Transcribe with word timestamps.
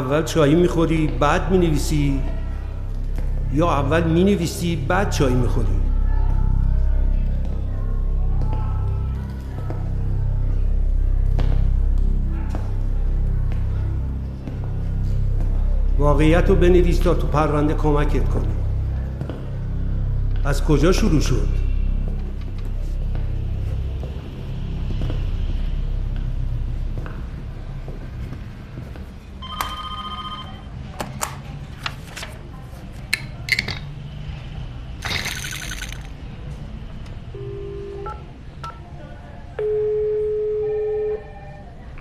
اول 0.00 0.22
چایی 0.22 0.54
می‌خوری 0.54 1.06
بعد 1.06 1.50
می‌نویسی. 1.50 2.20
یا 3.54 3.70
اول 3.70 4.02
می‌نویسی 4.02 4.76
بعد 4.76 5.10
چایی 5.10 5.34
می‌خوری. 5.34 5.66
واقعیت 15.98 16.48
رو 16.48 16.54
بنویس 16.54 16.98
تا 16.98 17.14
تو 17.14 17.26
پرونده 17.26 17.74
کمکت 17.74 18.28
کنه 18.28 18.44
از 20.44 20.64
کجا 20.64 20.92
شروع 20.92 21.20
شد؟ 21.20 21.59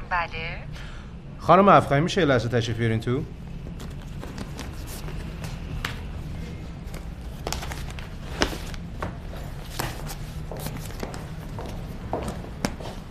بله. 0.09 0.57
خانم 1.39 1.67
افخمی 1.67 1.99
میشه 1.99 2.21
یه 2.21 2.27
لحظه 2.27 2.49
تشریف 2.49 2.77
بیارین 2.77 2.99
تو؟ 2.99 3.21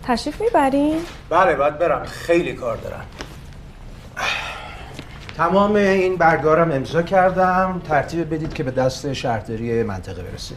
تشریف 0.02 0.40
می‌برین؟ 0.40 1.00
بله 1.30 1.56
باید 1.56 1.78
برم. 1.78 2.04
خیلی 2.04 2.52
کار 2.52 2.76
دارم. 2.76 3.04
تمام 5.36 5.74
این 5.74 6.16
برگارم 6.16 6.72
امضا 6.72 7.02
کردم. 7.02 7.82
ترتیب 7.88 8.34
بدید 8.34 8.54
که 8.54 8.62
به 8.62 8.70
دست 8.70 9.12
شهرداری 9.12 9.82
منطقه 9.82 10.22
برسه. 10.22 10.54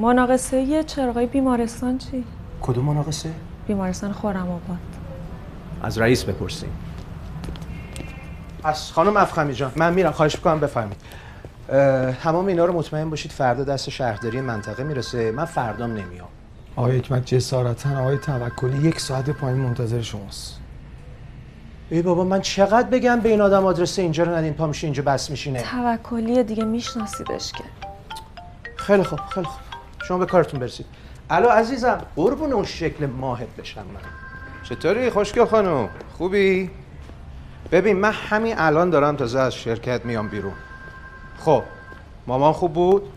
مناقصه 0.00 0.60
یه 0.60 0.82
چراغای 0.82 1.26
بیمارستان 1.26 1.98
چی؟ 1.98 2.24
کدوم 2.62 2.84
مناقصه؟ 2.84 3.30
بیمارستان 3.66 4.12
خورم 4.12 4.50
آباد. 4.50 4.93
از 5.84 5.98
رئیس 5.98 6.24
بپرسیم. 6.24 6.70
از 8.64 8.92
خانم 8.92 9.16
افخمی 9.16 9.54
جان 9.54 9.72
من 9.76 9.92
میرم. 9.94 10.12
خواهش 10.12 10.36
می‌کنم 10.36 10.60
بفرمایید. 10.60 11.00
اه، 11.68 12.12
تمام 12.12 12.46
اینا 12.46 12.64
رو 12.64 12.72
مطمئن 12.72 13.10
باشید 13.10 13.32
فردا 13.32 13.64
دست 13.64 13.90
شهرداری 13.90 14.40
منطقه 14.40 14.84
می‌رسه. 14.84 15.32
من 15.32 15.44
فردام 15.44 15.90
نمیام. 15.90 16.28
آقای 16.76 16.98
حکمت 16.98 17.26
جسارتا 17.26 18.00
آقای 18.00 18.18
توکلی 18.18 18.88
یک 18.88 19.00
ساعت 19.00 19.30
پایین 19.30 19.58
منتظر 19.58 20.00
شماست. 20.00 20.60
ای 21.90 22.02
بابا 22.02 22.24
من 22.24 22.40
چقدر 22.40 22.88
بگم 22.88 23.20
به 23.20 23.28
این 23.28 23.40
آدم 23.40 23.66
آدرس 23.66 23.98
اینجا 23.98 24.24
رو 24.24 24.34
ندین 24.34 24.52
پا 24.52 24.66
میشه 24.66 24.86
اینجا 24.86 25.02
بس 25.02 25.30
میشینه. 25.30 25.62
توکلی 25.62 26.42
دیگه 26.42 26.64
میشناسیدش 26.64 27.52
که. 27.52 27.64
خیلی 28.76 29.02
خوب 29.02 29.18
خیلی 29.18 29.46
خوب. 29.46 29.60
شما 30.08 30.18
به 30.18 30.26
کارتون 30.26 30.60
برسید. 30.60 30.86
الو 31.30 31.48
عزیزم 31.48 31.98
قربون 32.16 32.52
اون 32.52 32.64
شکل 32.64 33.06
ماهت 33.06 33.56
بشم 33.56 33.80
من. 33.80 34.23
چطوری 34.64 35.10
خوشگل 35.10 35.44
خانم؟ 35.44 35.88
خوبی؟ 36.18 36.70
ببین 37.72 37.96
من 37.96 38.12
همین 38.12 38.54
الان 38.58 38.90
دارم 38.90 39.16
تازه 39.16 39.38
از 39.38 39.54
شرکت 39.54 40.04
میام 40.04 40.28
بیرون. 40.28 40.52
خب 41.38 41.62
مامان 42.26 42.52
خوب 42.52 42.72
بود؟ 42.72 43.12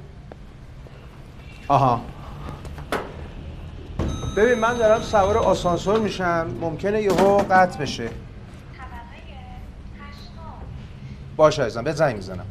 آها. 1.68 2.02
ببین 4.38 4.60
من 4.60 4.78
دارم 4.78 5.02
سوار 5.02 5.38
آسانسور 5.38 6.00
میشم. 6.00 6.48
ممکنه 6.62 7.02
یهو 7.02 7.38
قطع 7.38 7.80
بشه. 7.80 8.10
باشه 11.36 11.64
عزیزم 11.64 11.84
به 11.84 11.92
زنگ 11.92 12.16
می‌زنم. 12.16 12.46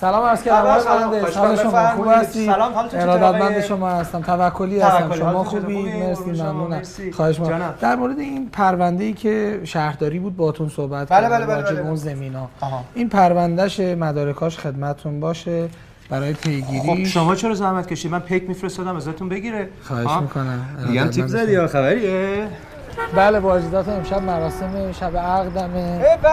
سلام 0.00 0.24
عرض 0.24 0.42
کردم 0.42 0.68
آقای. 0.68 1.20
مهندس. 1.20 1.62
شما 1.62 1.90
خوب. 1.90 2.08
هستی 2.08 2.46
سلام، 2.46 2.72
ارادتمند؟ 2.92 3.60
شما 3.60 3.90
هستم 3.90 4.20
توکلی 4.20 4.80
هستم 4.80 5.14
شما 5.14 5.44
خوبی؟ 5.44 5.82
مرسی 5.82 6.30
ممنونم. 6.30 6.82
خواهش. 7.12 7.40
می‌کنم 7.40 7.74
در 7.80 7.96
مورد 7.96 8.18
این 8.18 8.48
پرونده 8.52 9.04
ای 9.04 9.12
که 9.12 9.60
شهرداری 9.64 10.18
بود 10.18 10.36
باهاتون 10.36 10.68
صحبت 10.68 11.08
بله، 11.08 11.20
کردم 11.20 11.36
بله، 11.36 11.46
بله، 11.46 11.62
به 11.62 11.72
بله. 11.72 11.80
اون 11.80 11.96
زمینا. 11.96 12.48
این 12.94 13.08
پروندهش 13.08 13.80
مدارکاش 13.80 14.58
خدمتتون 14.58 15.20
باشه 15.20 15.68
برای 16.10 16.34
خب 16.34 16.40
پیگیری 16.40 17.06
شما 17.06 17.34
چرا 17.34 17.54
زحمت 17.54 17.86
کشید 17.86 18.12
من 18.12 18.20
پیک 18.20 18.48
میفرستادم 18.48 18.96
ازتون 18.96 19.28
بگیره 19.28 19.68
خواهش؟ 19.82 20.22
می‌کنم 20.22 20.66
میگم 20.88 21.10
تیپ 21.10 21.26
زدی 21.26 21.52
یا 21.52 21.66
خبریه 21.66 22.48
بله 23.16 23.38
واجدات 23.38 23.88
امشب 23.88 24.22
مراسم 24.22 24.92
شب 24.92 25.16
عقدمه 25.16 25.76
ای 25.76 26.16
به 26.22 26.28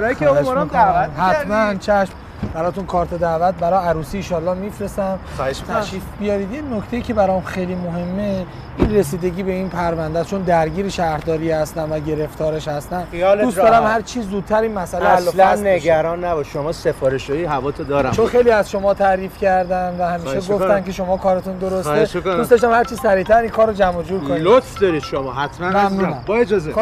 به 0.00 0.08
به 0.08 0.14
خواهش 0.14 0.46
عمرم. 0.46 0.68
دعوت 0.68 1.10
حتما. 1.18 1.74
چشم 1.74 2.12
براتون 2.54 2.86
کارت 2.86 3.14
دعوت 3.14 3.54
برای 3.54 3.86
عروسی 3.86 4.16
ایشالله 4.16 4.54
میفرستم 4.54 5.18
خواهش 5.36 5.60
می‌کنم. 5.60 5.80
تشریف 5.80 6.02
بیارید 6.20 6.52
یه 6.52 6.62
نکته 6.62 7.00
که 7.00 7.14
برام 7.14 7.42
خیلی 7.42 7.74
مهمه 7.74 8.46
این 8.78 8.94
رسیدگی 8.94 9.42
به 9.42 9.52
این 9.52 9.68
پرونده. 9.68 10.24
چون 10.24 10.42
درگیر 10.42 10.88
شهرداری 10.88 11.50
هستم 11.50 11.92
و 11.92 11.98
گرفتارش 11.98 12.68
هستم 12.68 13.06
دوست 13.40 13.56
دارم. 13.56 13.86
هر 13.86 14.00
چی 14.00 14.22
زودتر 14.22 14.60
این 14.60 14.74
مسئله 14.74 15.04
حل 15.04 15.28
اصلا. 15.28 15.54
نگران 15.54 16.24
نباش 16.24 16.52
شما 16.52 16.72
سفارشی 16.72 17.44
هواتو 17.44 17.84
دارم 17.84 18.10
چون 18.10 18.26
خیلی 18.26 18.50
از 18.50 18.70
شما 18.70 18.94
تعریف 18.94 19.38
کردن 19.38 19.96
و 19.98 20.08
همیشه 20.08 20.54
گفتن. 20.54 20.82
که 20.82 20.92
شما 20.92 21.16
کارتون 21.16 21.58
درسته. 21.58 22.20
دوست 22.20 22.50
داشتم 22.50 22.72
هر 22.72 22.84
چی 22.84 22.96
سریعتر 22.96 23.40
این 23.40 23.50
کار 23.50 23.66
رو 23.66 23.72
جمع 23.72 23.96
و 23.96 24.02
جور 24.02 24.20
کنید 24.20 24.42
لطف 24.42 24.78
دارید 24.78 25.02
شما 25.02 25.32
حتما. 25.32 26.14
با 26.26 26.36
اجازه 26.36 26.72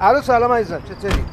الو 0.00 0.22
سلام 0.22 0.52
عزیزم 0.52 0.80
چطوری 0.88 1.24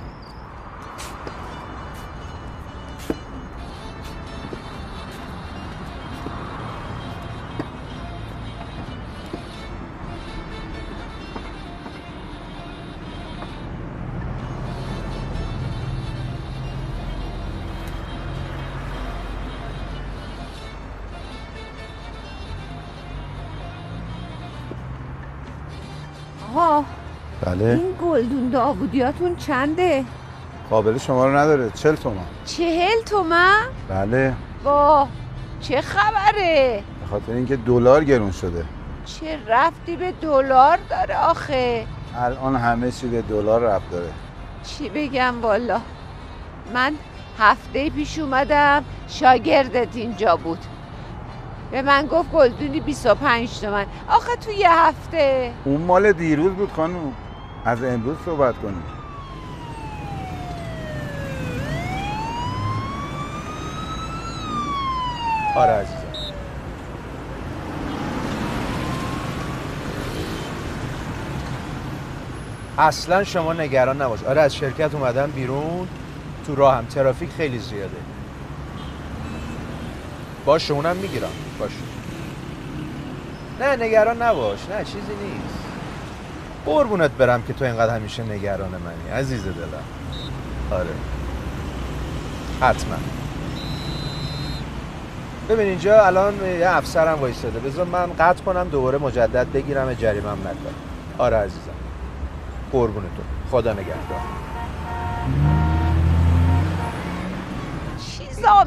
آقا. 26.56 26.84
بله. 27.42 27.66
این 27.66 27.96
گلدون 28.02 28.50
داوودیاتون 28.50 29.36
چنده؟ 29.36 30.06
قابل 30.70 30.98
شما 30.98 31.26
رو 31.26 31.38
نداره. 31.38 31.70
چل 31.70 31.96
تومن. 31.96 32.16
چهل 32.46 33.02
تومن؟ 33.06 33.64
بله. 33.90 34.34
با 34.64 35.08
چه 35.62 35.82
خبره؟ 35.82 36.84
به 37.02 37.08
خاطر 37.10 37.34
اینکه 37.34 37.56
دلار 37.56 38.04
گرون 38.04 38.32
شده. 38.32 38.66
چه 39.06 39.40
رفتی 39.48 39.96
به 39.96 40.12
دلار 40.22 40.80
داره 40.90 41.18
آخه؟ 41.18 41.86
الان 42.18 42.56
همه 42.56 42.92
چی 42.92 43.08
به 43.08 43.22
دلار 43.22 43.62
ربط 43.62 43.90
داره. 43.92 44.10
چی 44.64 44.90
بگم 44.90 45.42
والا؟ 45.42 45.82
من 46.74 46.94
هفته 47.40 47.90
پیش 47.90 48.20
اومدم 48.20 48.84
شاگردت 49.08 49.96
اینجا 49.96 50.36
بود. 50.36 50.60
به 51.72 51.82
من 51.82 52.06
گفت 52.06 52.32
گلدونی 52.32 52.80
25 52.80 53.60
تومن. 53.60 53.86
آخه 54.10 54.36
تو 54.36 54.52
یه 54.52 54.72
هفته. 54.72 55.52
اون 55.66 55.82
مال 55.82 56.12
دیروز 56.12 56.54
بود 56.54 56.72
خانم. 56.72 57.14
از 57.66 57.84
امروز 57.84 58.18
صحبت 58.26 58.56
کنیم. 58.56 58.84
آره 65.56 65.72
عزیزم. 65.72 65.96
اصلا 72.78 73.24
شما 73.24 73.54
نگران 73.54 74.02
نباش. 74.02 74.24
آره 74.24 74.42
از 74.42 74.56
شرکت 74.56 74.96
اومدم 74.96 75.32
بیرون. 75.32 75.88
تو 76.48 76.56
راه 76.56 76.76
هم 76.76 76.86
ترافیک 76.86 77.30
خیلی 77.30 77.60
زیاده. 77.60 77.98
باشه 80.46 80.74
اونم 80.74 80.96
می‌گیرم. 80.96 81.30
باشه. 81.60 81.74
نه 83.60 83.86
نگران 83.86 84.22
نباش. 84.22 84.60
نه 84.70 84.84
چیزی 84.84 84.98
نیست. 85.00 85.56
قربونت 86.66 87.12
برم 87.12 87.44
که 87.44 87.54
تو 87.54 87.66
اینقدر 87.66 87.96
همیشه 87.96 88.24
نگران 88.24 88.70
منی 88.70 89.20
عزیز 89.20 89.44
دلم. 89.44 89.84
آره. 90.72 90.90
حتما. 92.62 92.96
ببین 95.50 95.68
اینجا 95.68 96.06
الان 96.06 96.34
یه 96.60 96.70
افسرم 96.70 97.20
وایستاده. 97.20 97.60
بذار 97.60 97.86
من 97.86 98.06
قطع 98.20 98.44
کنم 98.44 98.70
دوباره 98.70 98.98
مجدد 98.98 99.48
بگیرم 99.54 99.94
جریمم 99.94 100.38
نکنم. 100.42 100.76
آره 101.18 101.38
عزیزم. 101.38 101.60
قربونتون 102.72 103.26
خدا 103.52 103.74
نگهدار. 103.74 104.45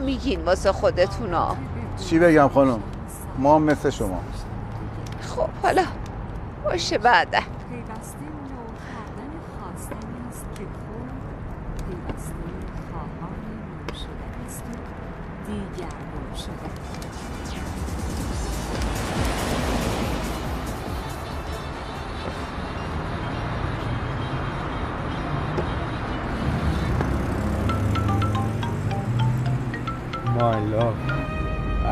میگین 0.01 0.45
واسه 0.45 0.73
خودتونا؟ 0.73 1.57
چی 2.09 2.19
بگم 2.19 2.49
خانم؟ 2.49 2.81
ما 3.39 3.59
مثل 3.59 3.91
شما. 3.91 4.21
خب 5.21 5.49
حالا 5.63 5.85
باشه 6.65 6.99
بعدا 6.99 7.39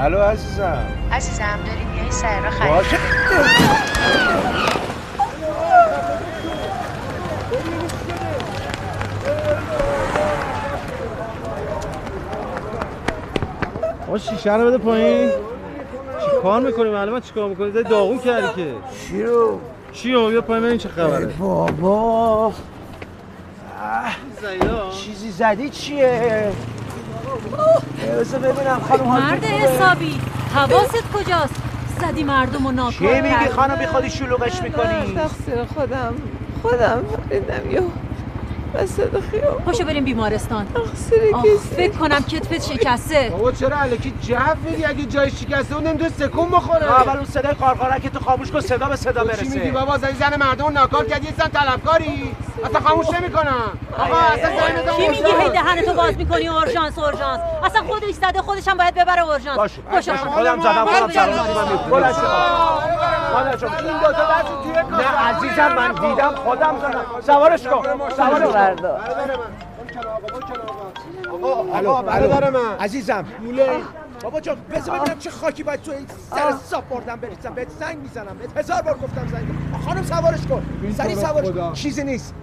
الو 0.07 0.19
عزیزم. 0.19 0.87
عزیزم 1.13 1.59
داری 1.67 1.85
میای 1.95 2.11
سر 2.11 2.41
را 2.41 2.51
خرید. 2.51 2.73
باشه. 2.73 2.97
آقا 14.09 14.19
شیشه 14.19 14.57
رو 14.57 14.67
بده 14.67 14.79
پایین. 14.79 15.29
چی 15.29 16.27
کار 16.43 16.61
می‌کنی 16.61 16.91
معلومه 16.91 17.21
چی 17.21 17.33
کار 17.33 17.49
می‌کنی؟ 17.49 17.71
داری 17.71 17.89
داغون 17.89 18.19
کردی 18.19 18.63
که. 18.63 18.75
چی 19.09 19.23
رو 19.23 19.61
چی 19.93 20.13
رو؟ 20.13 20.29
بیا 20.29 20.41
پایین 20.41 20.65
ببین 20.65 20.79
چه 20.79 20.89
خبره. 20.89 21.27
بابا. 21.27 22.53
چیزی 24.91 25.31
زدی 25.31 25.71
چیه؟ 25.71 26.53
ببینم 28.43 28.81
خانم 28.89 29.05
مرد 29.05 29.45
حسابی. 29.45 30.21
حواست 30.55 31.13
کجاست؟ 31.15 31.55
زدی 32.01 32.25
مردم 32.25 32.67
و 32.67 32.73
ناکار 32.73 33.15
چی 33.15 33.21
میگی. 33.21 33.49
خانم 33.57 33.77
بی 33.77 33.87
خودی 33.87 34.11
شلوغش 34.11 34.63
می‌کنی؟ 34.63 35.15
تقصیر 35.15 35.65
خودم 35.75 36.15
خودم 36.63 37.05
فریدم 37.29 37.71
یو 37.71 37.83
وسط 38.75 39.21
خیابون. 39.31 39.63
پاشو 39.65 39.85
بریم 39.85 40.05
بیمارستان. 40.05 40.67
تقصیر 40.67 41.35
آخ، 41.35 41.45
کسی 41.45 41.75
فکر 41.77 41.93
کنم 41.93 42.21
کتفت 42.21 42.73
شکسته. 42.73 43.29
بابا 43.31 43.53
چرا 43.53 43.77
علکی 43.81 44.13
جو 44.23 44.37
میدی؟ 44.65 44.85
اگه 44.85 45.05
جای 45.05 45.31
شکسته 45.31 45.75
اون 45.75 45.87
نمی‌تونه 45.87 46.11
سکون 46.11 46.51
بخوره. 46.51 46.93
اول 46.93 47.17
اون 47.17 47.27
صدای 47.27 47.53
قارقارک 47.53 48.03
که 48.03 48.11
تو 48.11 48.19
خاموش 48.19 48.51
کن 48.51 48.61
صدا 48.61 48.89
به 48.89 48.97
صدا 48.97 49.33
چی 49.33 49.45
میگی 49.45 49.59
برسه. 49.59 49.73
بابا 49.73 49.99
زنی 49.99 50.13
زن 50.13 50.37
مردم 50.37 50.69
ناکار 50.69 51.05
کردی 51.05 51.27
یه 51.27 51.33
زن 51.39 51.49
طلبکاری. 51.49 52.35
اصلا 52.65 52.81
خاموش 52.81 53.11
نمی‌کنم. 53.11 53.79
آقا 53.99 54.17
اصلا 54.17 54.51
زنی 54.61 54.83
بزن 54.83 54.93
کی 54.97 55.09
میگی 55.09 55.23
هی 55.41 55.51
دهنتو 55.51 55.95
باز 55.95 56.17
می‌کنی 56.17 56.49
اورژانس 56.49 56.99
اورژانس؟ 56.99 57.41
اصلا 57.65 57.83
خودش 57.83 58.15
زده 58.15 58.43
خودش 58.43 58.69
هم 58.69 58.77
باید 58.79 58.95
ببره 58.95 59.23
اورژانس. 59.23 59.57
باشه. 59.57 59.81
باشه. 59.93 60.17
خودم 60.17 60.61
زدم 60.61 60.87
خودم 60.87 61.11
زدم. 61.13 61.33
بلند 61.91 62.15
شو 62.15 62.21
بلند 63.35 63.59
شو 63.59 63.67
این 63.87 63.99
دو 63.99 64.13
تا 64.13 64.13
دست 64.13 64.49
توی 64.63 64.73
نه 64.99 65.05
عزیزم 65.07 65.73
من 65.75 65.93
دیدم 65.93 66.35
خودم 66.45 66.75
زدم. 66.79 67.05
سوارش 67.27 67.63
کن. 67.63 67.83
سوارش 68.17 68.77
کن. 68.81 68.89
آقا 71.87 72.03
برادر 72.03 72.51
من. 72.51 72.79
عزیزم. 72.81 73.25
بابا 74.27 74.41
جان 74.41 74.57
بذار 74.71 74.99
ببینم 74.99 75.19
چه 75.19 75.31
خاکی 75.31 75.63
باید 75.63 75.83
تو 75.83 75.91
این 75.91 76.07
سر 76.31 76.55
صاف 76.71 76.85
بردم 76.85 77.17
بریزم 77.17 77.55
بهت 77.55 77.69
زنگ 77.81 77.99
می‌زنم. 77.99 78.37
بهت 78.39 78.57
هزار 78.57 78.83
بار 78.83 78.95
گفتم 78.95 79.27
زنگ 79.29 79.45
خانم 79.85 80.03
سوارش 80.03 80.47
کن. 80.47 80.63
سری 80.97 81.15
سوارش 81.15 81.49
کن. 81.49 81.73
چیزی 81.73 82.05
نیست. 82.05 82.35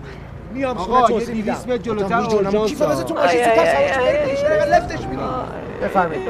میام 0.54 0.78
آقا، 0.78 0.84
خونه 0.84 1.02
یه 1.02 1.08
توضیح 1.08 1.36
میدم 1.36 1.54
200 1.54 1.68
متر 1.68 1.78
جلوتر. 1.78 2.20
اورژانس 2.20 2.82
بذار 2.82 3.04
تو 3.04 3.14
ماشین 3.14 3.40
آی، 3.40 3.56
سوارش 3.56 3.92
کن. 3.92 4.30
پیش، 4.30 4.40
لفتش 4.44 5.06
بفرمایید. 5.82 6.30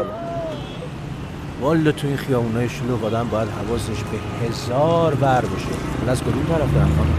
والا 1.61 1.91
تو 1.91 2.07
این 2.07 2.17
خیابونای 2.17 2.69
شلوغ 2.69 3.05
آدم 3.05 3.27
باید 3.27 3.49
حواسش 3.49 4.03
به 4.03 4.47
هزار 4.47 5.15
بر 5.15 5.41
باشه. 5.41 5.65
حالا 5.99 6.11
از 6.11 6.21
کدوم 6.21 6.45
طرف 6.49 6.69
برم 6.69 6.91
خانم؟ 6.97 7.15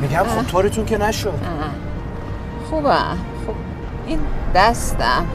میگم 0.00 0.22
خب 0.22 0.46
طورتون 0.50 0.84
که 0.84 0.98
نشد. 0.98 1.40
خوبم 2.70 3.18
خوب 3.46 3.54
این 4.06 4.20
دستم. 4.54 5.26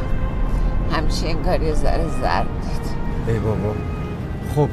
همچین 0.91 1.37
انگار 1.37 1.61
یه 1.61 1.73
ذره 1.73 2.07
ضرب 2.21 2.45
داد 2.45 2.85
ای 3.27 3.39
بابا. 3.39 3.73
خب 4.55 4.69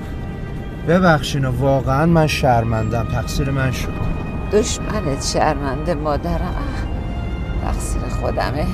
ببخشین 0.88 1.44
واقعا 1.44 2.06
من 2.06 2.26
شرمندم. 2.26 3.06
تقصیر 3.12 3.50
من 3.50 3.72
شد. 3.72 3.92
دشمنت 4.52 5.24
شرمنده 5.32 5.94
مادرم. 5.94 6.54
تقصیر 7.64 8.02
خودمه. 8.20 8.66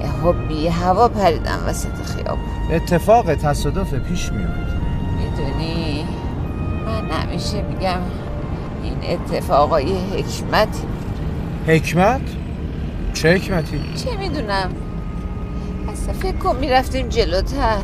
یه 0.00 0.06
حبی 0.24 0.68
هوا 0.68 1.08
پریدم 1.08 1.58
وسط 1.66 2.02
خیابون. 2.04 2.44
اتفاق 2.70 3.34
تصادف 3.34 3.94
پیش 3.94 4.32
میاد 4.32 4.50
می‌دونی 5.18 6.04
من 6.86 7.10
همیشه 7.10 7.62
میگم 7.62 7.98
این 8.82 8.96
اتفاقای 9.10 9.92
حکمتی 9.92 10.82
حکمت؟ 11.66 12.20
چه 13.14 13.34
حکمتی؟ 13.34 13.80
چه 14.04 14.16
می‌دونم؟ 14.16 14.70
اصلا 16.08 16.20
فکر 16.20 16.36
کن 16.36 16.56
می‌رفتیم 16.56 17.08
جلوتر. 17.08 17.76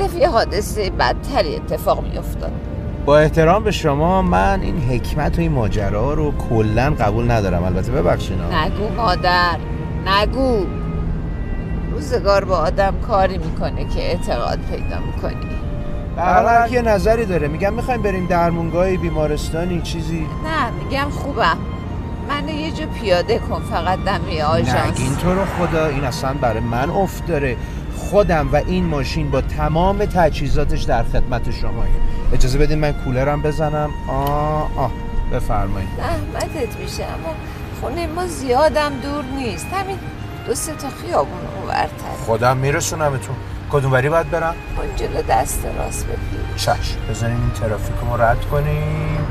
دفعه 0.00 0.20
یه 0.20 0.28
حادثه 0.28 0.90
بدتری 0.90 1.56
اتفاق 1.56 2.04
میافتاد. 2.06 2.52
با 3.06 3.18
احترام 3.18 3.64
به 3.64 3.70
شما 3.70 4.22
من 4.22 4.60
این 4.60 4.78
حکمت 4.78 5.38
و 5.38 5.40
این 5.40 5.52
ماجرا 5.52 6.14
رو 6.14 6.32
کلا 6.50 6.94
قبول 7.00 7.30
ندارم. 7.30 7.64
البته 7.64 7.92
ببخشین 7.92 8.38
ها. 8.40 8.64
نگو 8.64 8.94
مادر 8.96 9.56
نگو. 10.06 10.66
روزگار 11.92 12.44
با 12.44 12.56
آدم 12.56 12.94
کاری 13.08 13.38
می‌کنه 13.38 13.84
که 13.84 14.00
اعتقاد 14.00 14.58
پیدا 14.70 14.96
می‌کنی. 15.06 15.48
کی 16.68 16.74
یه 16.74 16.82
نظری 16.82 17.26
داره. 17.26 17.48
میگم 17.48 17.74
می‌خوایم 17.74 18.02
بریم 18.02 18.26
درمونگاهی 18.26 18.96
بیمارستانی 18.96 19.80
چیزی؟ 19.80 20.26
نه 20.44 20.84
میگم 20.84 21.10
خوبم 21.10 21.56
من 22.28 22.48
یه 22.48 22.72
جا 22.72 22.86
پیاده 22.86 23.38
کن 23.38 23.62
فقط 23.70 23.98
دمی 24.04 24.42
آژانس. 24.42 24.86
نگین 24.86 25.16
تو 25.16 25.34
رو 25.34 25.44
خدا 25.44 25.86
این 25.86 26.04
اصلا 26.04 26.34
برای 26.34 26.60
من 26.60 26.90
افت 26.90 27.26
داره. 27.26 27.56
خودم 27.96 28.48
و 28.52 28.56
این 28.56 28.84
ماشین 28.84 29.30
با 29.30 29.40
تمام 29.40 30.04
تجهیزاتش 30.04 30.82
در 30.82 31.02
خدمت 31.02 31.50
شمایه 31.50 31.92
اجازه 32.32 32.58
بدین 32.58 32.78
من 32.78 32.92
کولرم 32.92 33.42
بزنم؟ 33.42 33.90
آه 34.08 34.70
آه 34.76 34.90
بفرمایید. 35.32 35.88
زحمتت 35.96 36.76
میشه 36.76 37.04
اما 37.04 37.34
خونه 37.80 38.06
ما 38.06 38.26
زیادم 38.26 38.92
دور 39.02 39.24
نیست. 39.24 39.66
همین 39.72 39.98
دو 40.46 40.54
سه 40.54 40.72
تا 40.72 40.88
خیابون 40.88 41.38
اونورتر 41.56 42.24
خودم 42.26 42.56
میرسونمتون. 42.56 43.36
کدوم 43.72 43.92
وری 43.92 44.08
باید 44.08 44.30
برم؟ 44.30 44.54
اون 44.76 44.96
جلو 44.96 45.22
دست 45.28 45.66
راست 45.78 46.06
بگیر. 46.06 46.56
چشم 46.56 46.98
بزنیم 47.10 47.40
این 47.40 47.50
ترافیک 47.50 47.96
رو 48.10 48.22
رد 48.22 48.44
کنیم. 48.44 49.26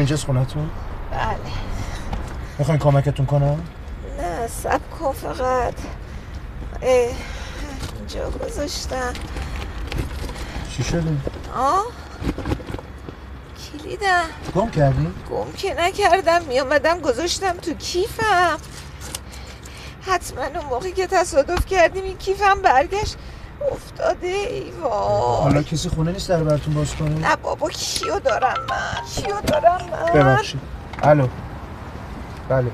همینجاست 0.00 0.24
خونتون؟ 0.24 0.70
بله 1.10 1.36
می‌خواین 2.58 2.80
کمکتون 2.80 3.26
کنم؟ 3.26 3.64
نه 4.18 4.46
سب 4.46 4.80
کن 4.90 5.12
فقط 5.12 5.74
اینجا 6.82 8.30
گذاشتم 8.30 9.12
چی 10.76 10.84
شده؟ 10.84 11.02
آه 11.56 11.86
کلیدم 13.72 14.24
گم 14.54 14.70
کردی؟ 14.70 15.06
گم 15.30 15.52
که 15.52 15.74
نکردم 15.74 16.42
میامدم 16.42 17.00
گذاشتم 17.00 17.52
تو 17.52 17.74
کیفم 17.74 18.56
حتما 20.02 20.44
اون 20.44 20.66
موقع 20.70 20.90
که 20.90 21.06
تصادف 21.06 21.66
کردیم 21.66 22.04
این 22.04 22.16
کیفم 22.16 22.62
برگشت 22.62 23.16
افتاده 23.72 24.26
ای 24.26 24.70
حالا 24.82 25.54
وای 25.54 25.64
کسی 25.64 25.88
خونه 25.88 26.12
نیست 26.12 26.28
در 26.28 26.42
براتون 26.42 26.74
باز 26.74 26.94
کنه؟ 26.96 27.28
نه 27.28 27.36
بابا 27.36 27.68
کیو 27.70 28.18
دارم 28.18 28.54
من؟ 28.70 29.04
کیو 29.14 29.40
دارم 29.40 29.80
من؟ 29.92 30.12
ببخشید. 30.20 30.60
الو. 31.02 31.28
بله. 32.48 32.70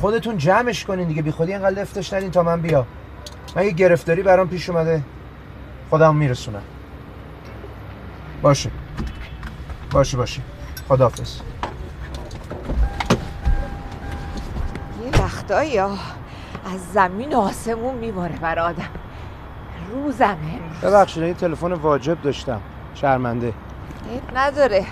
خودتون 0.00 0.38
جمعش 0.38 0.84
کنین 0.84 1.08
دیگه. 1.08 1.22
بی 1.22 1.30
خودی 1.30 1.52
اینقدر 1.52 1.80
لفتش 1.82 2.12
ندین 2.12 2.30
تا 2.30 2.42
من 2.42 2.60
بیا. 2.60 2.86
من 3.56 3.64
یه 3.64 3.70
گرفتاری 3.70 4.22
برام 4.22 4.48
پیش 4.48 4.70
اومده. 4.70 5.02
خودم 5.90 6.16
میرسونم. 6.16 6.62
باشه. 8.42 8.70
باشه 9.90 10.16
باشه. 10.16 10.40
خداحافظ. 10.88 11.36
یه 15.04 15.22
وقتایی 15.22 15.78
از 16.74 16.80
زمین 16.92 17.34
آسمون 17.34 17.94
میباره 17.94 18.36
بر 18.36 18.58
آدم 18.58 18.88
روزم 19.92 20.24
امروز. 20.24 20.94
ببخشید 20.94 21.22
این 21.22 21.34
تلفن 21.34 21.72
واجب 21.72 22.22
داشتم. 22.22 22.60
شرمنده. 22.94 23.52
نداره. 24.34 24.84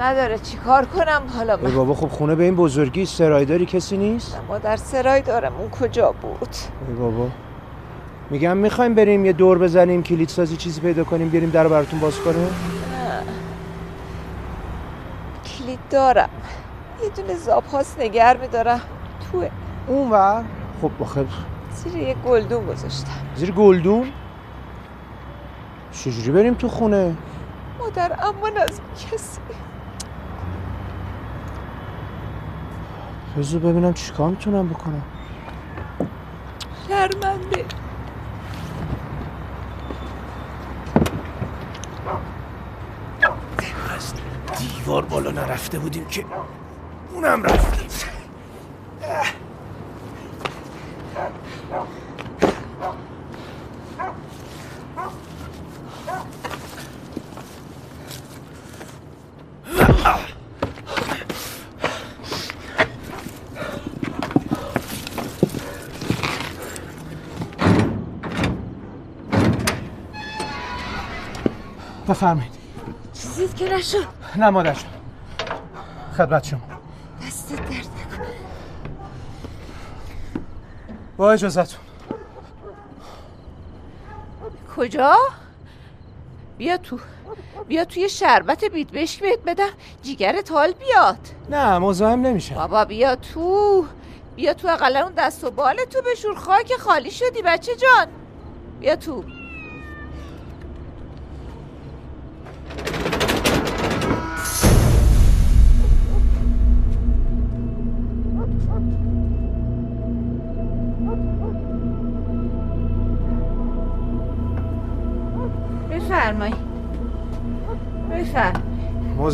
نداره. 0.00 0.38
چیکار 0.38 0.84
کنم 0.84 1.22
حالا 1.36 1.56
من؟ 1.56 1.74
بابا 1.74 1.94
خب 1.94 2.08
خونه 2.08 2.34
به 2.34 2.44
این 2.44 2.56
بزرگی 2.56 3.06
سرایداری 3.06 3.66
کسی 3.66 3.96
نیست؟ 3.96 4.40
ما 4.48 4.58
در 4.58 4.76
سرای 4.76 5.20
دارم. 5.20 5.52
اون 5.58 5.70
کجا 5.70 6.12
بود؟ 6.12 6.48
ای 6.88 6.94
بابا. 6.94 7.28
میگم 8.30 8.56
می‌خوایم 8.56 8.94
بریم 8.94 9.24
یه 9.24 9.32
دور 9.32 9.58
بزنیم 9.58 10.02
کلید 10.02 10.28
سازی 10.28 10.56
چیزی 10.56 10.80
پیدا 10.80 11.04
کنیم 11.04 11.28
بریم 11.28 11.50
در 11.50 11.68
براتون 11.68 12.00
باز 12.00 12.20
کنیم. 12.20 12.48
کلید 15.46 15.78
دارم. 15.90 16.28
یه 17.02 17.08
دونه 17.08 17.34
زاپاس 17.34 17.98
نگر 17.98 18.36
میدارم. 18.36 18.80
توه. 19.32 19.50
اون 19.86 20.10
ور؟ 20.10 20.44
خب 20.82 20.90
بخیر 21.00 21.26
زیر 21.74 21.96
یه 21.96 22.14
گلدون 22.14 22.66
گذاشتم. 22.66 23.10
زیر 23.34 23.50
گلدون؟ 23.50 24.12
چجوری 25.92 26.30
بریم 26.30 26.54
تو 26.54 26.68
خونه؟ 26.68 27.16
مادر 27.78 28.12
اما 28.22 28.60
از 28.62 28.80
کسی. 29.12 29.40
بذار 33.38 33.60
ببینم 33.60 33.92
چیکار 33.92 34.30
می‌تونم 34.30 34.68
بکنم. 34.68 35.02
شرمنده. 36.88 37.64
از 43.96 44.14
دیوار 44.58 45.04
بالا 45.04 45.30
نرفته 45.30 45.78
بودیم 45.78 46.04
که 46.04 46.24
اونم 47.14 47.42
رفتیم 47.42 47.88
بفرمایید. 72.08 72.52
چیزیت 73.14 73.56
که 73.56 73.74
نشد. 73.74 74.06
نه 74.36 74.50
مادر. 74.50 74.76
خدمت 76.16 76.44
شما. 76.44 76.73
با 81.16 81.32
اجازتون 81.32 81.80
کجا؟ 84.76 85.16
بیا 86.58 86.76
تو 86.76 86.98
بیا 87.68 87.84
توی 87.84 88.08
شربت 88.08 88.64
بیت 88.64 88.90
بشک 88.90 89.20
بهت 89.22 89.38
بدم. 89.46 89.70
جیگرت 90.02 90.52
حال 90.52 90.72
بیاد. 90.72 91.18
نه 91.50 91.78
مزاحم 91.78 92.26
نمیشه 92.26 92.54
بابا 92.54 92.84
بیا 92.84 93.16
تو. 93.16 93.84
بیا 94.36 94.54
تو 94.54 94.68
اقلا 94.68 95.02
اون 95.02 95.12
دست 95.12 95.44
و 95.44 95.50
بال 95.50 95.76
تو 95.84 96.02
بشور. 96.02 96.34
خاک 96.34 96.72
خالی 96.72 97.10
شدی 97.10 97.42
بچه 97.42 97.76
جان. 97.76 98.06
بیا 98.80 98.96
تو. 98.96 99.24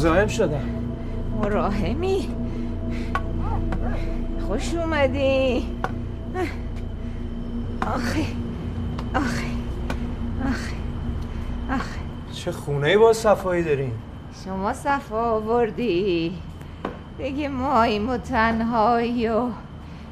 مزاحم 0.01 0.27
شدم. 0.27 0.65
مراهمی. 1.43 2.29
خوش 4.47 4.75
اومدی. 4.75 5.67
آخه 7.87 8.25
آخه 9.15 9.47
آخه 10.45 10.77
آخه. 11.71 12.01
چه 12.33 12.53
خونه 12.53 12.99
با 12.99 13.13
صفایی 13.13 13.63
دارین 13.63 13.93
شما 14.45 14.73
صفا 14.73 15.31
آوردی. 15.31 16.39
بگی 17.19 17.49
ماییم 17.49 18.11
و 18.11 18.17
تنهایی 18.17 19.29
و 19.29 19.47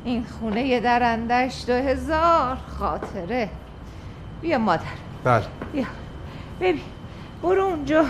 این 0.05 0.25
خونه 0.25 0.81
درندش 0.81 1.65
دو 1.67 1.73
هزار 1.73 2.57
خاطره. 2.79 3.49
بیا 4.43 4.59
مادر. 4.59 4.83
بله. 5.25 5.45
بیا. 5.73 5.85
ببین 6.61 6.81
برو 7.43 7.63
اونجا. 7.63 8.05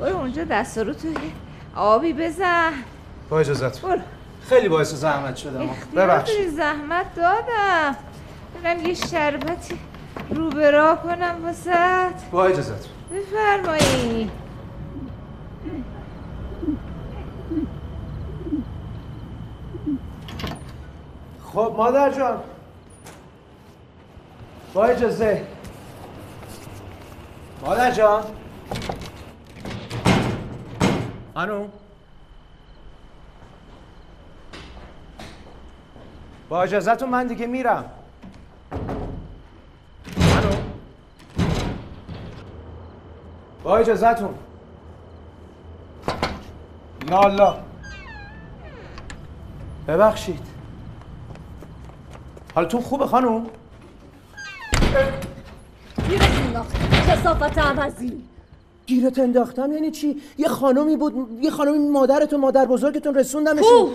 برو 0.00 0.16
اونجا 0.16 0.44
دست 0.44 0.78
رو 0.78 0.92
تو 0.92 1.08
آبی 1.76 2.12
بزن. 2.12 2.72
با 3.28 3.40
اجازتون 3.40 3.90
برو. 3.90 4.00
خیلی 4.48 4.68
باعث 4.68 4.94
زحمت 4.94 5.36
شدم 5.36 5.68
ببخشید. 5.96 6.48
زحمت 6.50 7.14
دادم. 7.14 7.96
برم 8.64 8.86
یه 8.86 8.94
شربتی 8.94 9.78
رو 10.30 10.50
به 10.50 10.70
راه 10.70 11.02
کنم 11.02 11.36
واسه 11.44 12.08
با 12.30 12.44
اجازتون 12.46 12.92
بفرمایی. 13.12 14.30
خب 21.52 21.74
مادر 21.76 22.10
جان. 22.10 22.38
با 24.74 24.84
اجازه. 24.84 25.42
مادر 27.66 27.90
جان. 27.90 28.22
خانوم 31.38 31.72
با 36.48 36.62
اجازتون 36.62 37.08
من 37.08 37.26
دیگه 37.26 37.46
میرم 37.46 37.84
خانوم 40.20 40.62
با 43.62 43.76
اجازتون 43.76 44.34
الله 47.12 47.54
ببخشید 49.88 50.46
حالتون 52.54 52.80
خوبه 52.80 53.06
خانوم 53.06 53.46
گیرت 56.08 56.22
انداخت 56.22 56.76
کسافت 57.08 57.58
عوضی 57.58 58.27
گیرت 58.88 59.18
انداختم؟ 59.18 59.72
یعنی 59.72 59.90
چی؟ 59.90 60.22
یه 60.38 60.48
خانومی 60.48 60.96
بود 60.96 61.38
یه 61.40 61.50
خانومی 61.50 61.88
مادرتون 61.88 62.40
مادر 62.40 62.64
بزرگتون 62.64 63.14
رسوندمشون 63.14 63.62
کو؟ 63.62 63.88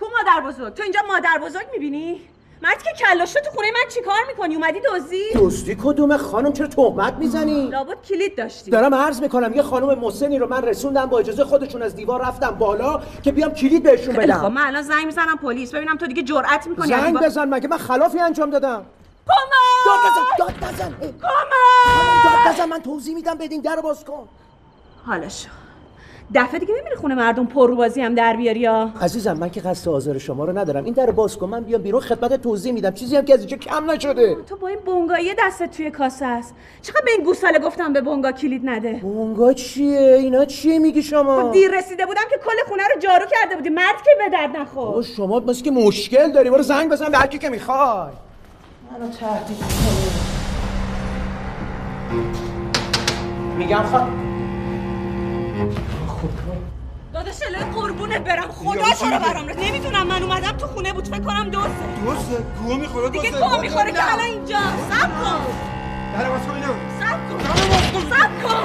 کو 0.00 0.06
مادر 0.18 0.48
بزرگ 0.48 0.74
تو 0.74 0.82
اینجا 0.82 1.00
مادر 1.08 1.38
بزرگ 1.44 1.66
می‌بینی؟ 1.72 2.20
مرد 2.62 2.82
که 2.82 2.90
کلاشو 2.98 3.40
تو 3.40 3.50
خونه 3.50 3.68
من 3.70 3.90
چیکار 3.94 4.16
می‌کنی؟ 4.28 4.54
اومدی 4.54 4.78
دزدی؟ 4.80 5.22
دزدی 5.34 5.74
کدوم 5.74 6.16
خانم؟ 6.16 6.52
چرا 6.52 6.66
تهمت 6.66 7.14
می‌زنی؟ 7.14 7.66
لابد 7.66 8.02
کلید 8.02 8.36
داشتی. 8.36 8.70
دارم 8.70 8.94
عرض 8.94 9.20
می‌کنم 9.20 9.54
یه 9.54 9.62
خانم 9.62 9.98
مسنی 9.98 10.38
رو 10.38 10.48
من 10.48 10.62
رسوندم 10.62 11.06
با 11.06 11.18
اجازه 11.18 11.44
خودشون 11.44 11.82
از 11.82 11.94
دیوار 11.96 12.22
رفتم 12.22 12.50
بالا 12.50 13.02
که 13.22 13.32
بیام 13.32 13.50
کلید 13.50 13.82
بهشون 13.82 14.14
خیلی 14.14 14.32
خب 14.32 14.38
بدم 14.38 14.52
من 14.52 14.66
الان 14.66 14.82
زنگ 14.82 15.06
می‌زنم 15.06 15.38
پلیس 15.42 15.74
ببینم 15.74 15.96
تو 15.96 16.06
دیگه 16.06 16.22
جرأت 16.22 16.66
می‌کنی 16.66 16.88
زنگ 16.88 17.16
بزن 17.16 17.48
مگه 17.48 17.68
من 17.68 17.78
خلافی 17.78 18.20
انجام 18.20 18.50
دادم؟ 18.50 18.84
کمک! 19.26 19.86
داد 19.86 19.98
بزن 19.98 20.22
داد 20.38 20.74
بزن. 20.74 20.90
کمک! 21.00 22.24
داد 22.24 22.54
بزن 22.54 22.64
من 22.64 22.78
توضیح 22.78 23.14
میدم 23.14 23.34
بدین 23.34 23.60
در 23.60 23.80
باز 23.80 24.04
کن. 24.04 24.28
حالا 25.08 25.28
شو 25.28 25.48
دفعه 26.34 26.60
دیگه 26.60 26.74
نمیری 26.80 26.96
خونه 26.96 27.14
مردم 27.14 27.46
پر 27.46 27.68
رو 27.68 27.76
بازی 27.76 28.00
هم 28.00 28.14
در 28.14 28.36
بیاری 28.36 28.60
یا؟ 28.60 28.92
عزیزم 29.00 29.32
من 29.32 29.50
که 29.50 29.60
قصد 29.60 29.88
آزار 29.88 30.18
شما 30.18 30.44
رو 30.44 30.58
ندارم. 30.58 30.84
این 30.84 30.94
در 30.94 31.10
باز 31.10 31.36
کن 31.36 31.48
من 31.48 31.60
بیام 31.60 31.82
بیرون 31.82 32.00
خدمت 32.00 32.42
توضیح 32.42 32.72
میدم. 32.72 32.90
چیزی 32.90 33.16
هم 33.16 33.24
که 33.24 33.34
از 33.34 33.40
اینجا 33.40 33.56
کم 33.56 33.90
نشده. 33.90 34.36
تو 34.48 34.56
با 34.56 34.68
این 34.68 34.78
بونگایی 34.86 35.34
دستت 35.38 35.76
توی 35.76 35.90
کاسه 35.90 36.26
است. 36.26 36.54
چقدر 36.82 37.00
به 37.04 37.10
این 37.10 37.24
گوساله 37.24 37.58
گفتم 37.58 37.92
به 37.92 38.00
بونگا 38.00 38.32
کلید 38.32 38.62
نده. 38.64 38.92
بونگا 38.92 39.52
چیه؟ 39.52 40.18
اینا 40.20 40.44
چیه 40.44 40.78
میگی 40.78 41.02
شما؟ 41.02 41.50
دیر 41.50 41.78
رسیده 41.78 42.06
بودم 42.06 42.22
که 42.30 42.36
کل 42.36 42.68
خونه 42.68 42.82
رو 42.94 43.00
جارو 43.00 43.24
کرده 43.30 43.56
بودی. 43.56 43.68
مرد 43.68 44.02
که 44.04 44.10
به 44.18 44.28
درد 44.32 44.56
نخور. 44.56 45.02
شما 45.02 45.40
مثل 45.40 45.62
که 45.62 45.70
مشکل 45.70 46.32
داری. 46.32 46.50
برو 46.50 46.62
زنگ 46.62 46.90
بزن 46.90 47.10
به 47.10 47.18
هر 47.18 47.26
کی 47.26 47.38
که 47.38 47.48
می‌خوای. 47.48 48.10
منو 48.92 49.10
تهدید 49.10 49.58
میگم 53.58 53.82
خواهم 53.82 54.27
داداش 57.14 57.34
الهی 57.46 57.64
قربونت 57.72 58.20
برم. 58.20 58.48
خدا 58.48 58.90
تو 59.00 59.04
رو 59.04 59.18
برام. 59.18 59.50
نمی‌تونم 59.50 60.06
من 60.06 60.22
اومدم 60.22 60.52
تو 60.52 60.66
خونه 60.66 60.92
بود. 60.92 61.08
فکر 61.08 61.20
کنم 61.20 61.50
دوسته 61.50 61.70
دوسته 62.04 62.44
گوه 62.64 62.76
می‌خوره 62.76 63.10
دیگه 63.10 63.30
گوه 63.30 63.60
می‌خوره 63.60 63.92
که 63.92 64.12
الان 64.12 64.24
اینجا. 64.24 64.58
سب 64.90 65.10
کن. 65.22 65.40
در 66.14 66.28
باز 66.28 66.40
کن 66.40 66.54
اینو 66.54 66.72
سب 67.00 67.18
کن. 67.28 67.38
سب 68.10 68.42
کن. 68.42 68.64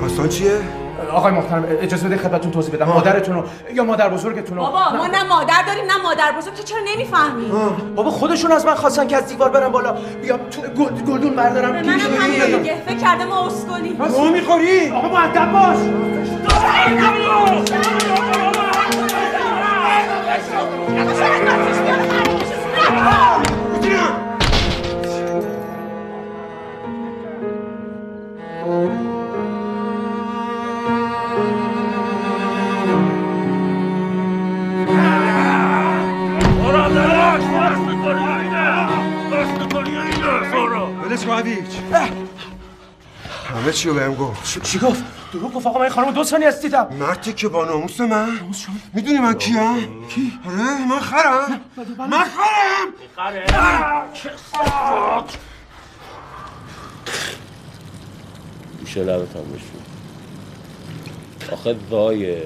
داستان 0.00 0.28
چیه؟ 0.28 0.60
آقای 1.10 1.32
محترم 1.32 1.64
اجازه 1.80 2.06
بده 2.08 2.16
خدمتتون 2.16 2.50
توضیح 2.50 2.74
بدم. 2.74 2.86
مادرتون 2.86 3.34
رو 3.34 3.44
یا 3.74 3.84
مادر 3.84 4.08
بزرگتون 4.08 4.56
رو؟ 4.56 4.62
بابا 4.62 4.90
ما 4.96 5.06
نه. 5.06 5.22
مادر 5.28 5.62
داریم 5.66 5.84
نه 5.84 6.02
مادر 6.02 6.32
بزرگ. 6.38 6.54
تو 6.54 6.62
چرا 6.62 6.78
نمی‌فهمی؟ 6.94 7.50
بابا 7.96 8.10
خودشون 8.10 8.52
از 8.52 8.66
من 8.66 8.74
خواستن 8.74 9.06
که 9.06 9.16
از 9.16 9.26
دیوار 9.26 9.50
برم 9.50 9.72
بالا. 9.72 9.96
بیام 10.22 10.38
تو 10.50 10.60
گل- 10.62 11.02
گلدون 11.02 11.34
بردارم. 11.34 11.72
به 11.72 11.82
منم 11.82 11.98
همین 12.20 12.58
دیگه 12.58 12.82
فکر 12.86 12.96
کرده 12.96 13.24
ما 13.24 13.46
اسکلی. 13.46 13.92
گوه 13.92 14.30
می‌خوری؟ 14.30 14.90
آقا 14.90 15.08
مؤدب 15.08 15.52
باش. 15.52 15.76
شاید 22.86 23.55
بیارم، 41.24 41.38
هویج 41.38 41.74
همه 43.54 43.72
چی 43.72 43.88
رو 43.88 43.94
بهم 43.94 44.14
گفت. 44.14 44.62
چی 44.62 44.78
گفت؟ 44.78 45.04
دروغ 45.32 45.52
گفت 45.52 45.66
آقا 45.66 45.78
من 45.78 45.84
این 45.84 45.94
خانم 45.94 46.10
دو 46.10 46.24
ثانیه 46.24 46.46
از 46.48 46.60
دیدم. 46.60 46.88
مردی 47.00 47.32
که 47.32 47.48
با 47.48 47.64
ناموس 47.64 48.00
من. 48.00 48.38
می‌دونی 48.94 49.18
من 49.18 49.34
کیم؟ 49.34 50.06
کی؟ 50.08 50.32
آره 50.46 50.86
من 50.88 51.00
خرم. 51.00 51.60
من 51.98 52.24
خرم. 52.24 52.92
گوشه 58.80 59.00
لبت 59.00 59.36
هم 59.36 59.42
بشون 59.42 59.82
آخه 61.52 61.76
زایه 61.90 62.42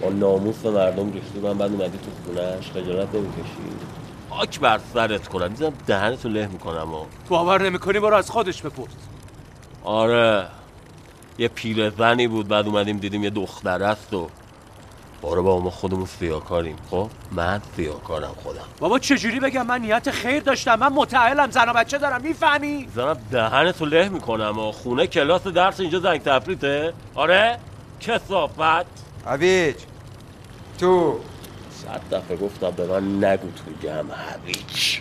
با 0.00 0.08
ناموس 0.08 0.66
مردم 0.66 1.12
ریختی 1.12 1.38
من 1.38 1.58
بعد 1.58 1.72
اومدی 1.72 1.98
تو 1.98 2.10
خونهش 2.24 2.70
خجالت 2.70 3.14
نمی‌کشی؟ 3.14 3.58
آک 4.30 4.60
بر 4.60 4.80
سرت 4.94 5.28
کنم. 5.28 5.48
دیدم 5.48 5.72
دهنتو 5.86 6.28
له 6.28 6.46
می‌کنم 6.46 6.94
و 6.94 7.04
باور 7.28 7.62
نمی‌کنی؟ 7.62 8.00
برو 8.00 8.16
از 8.16 8.30
خودش 8.30 8.62
بپرس. 8.62 8.88
آره. 9.84 10.46
یه 11.38 11.48
پیرزنی 11.48 12.28
بود 12.28 12.48
بعد 12.48 12.66
اومدیم 12.66 12.98
دیدیم 12.98 13.24
یه 13.24 13.30
دختر 13.30 13.82
است 13.82 14.14
و 14.14 14.28
بارو 15.22 15.42
با 15.42 15.60
ما 15.60 15.70
خودمون 15.70 16.06
سیاکاریم 16.06 16.76
خب؟ 16.90 17.10
من 17.32 17.60
سیاکارم 17.76 18.34
خودم. 18.42 18.64
بابا 18.78 18.98
چجوری 18.98 19.40
بگم؟ 19.40 19.66
من 19.66 19.80
نیت 19.80 20.10
خیر 20.10 20.42
داشتم. 20.42 20.74
من 20.74 20.88
متعهلم 20.88 21.50
زن 21.50 21.68
و 21.68 21.72
بچه 21.72 21.98
دارم. 21.98 22.22
می‌فهمی؟ 22.22 22.88
زنم 22.94 23.16
دهنتو 23.30 23.84
له 23.84 24.08
می‌کنم 24.08 24.58
و 24.58 24.72
خونه 24.72 25.06
کلاس 25.06 25.42
درس 25.42 25.80
اینجا 25.80 26.00
زنگ 26.00 26.22
تفریته 26.22 26.92
آره؟ 27.14 27.58
کسافت. 28.00 28.86
هویج 29.26 29.76
تو 30.78 31.20
صد 31.88 32.14
دفعه 32.14 32.36
گفتم 32.36 32.70
به 32.70 32.86
من 32.86 33.24
نگو 33.24 33.50
تو 33.50 33.72
جمع 33.82 34.14
هویج 34.14 35.00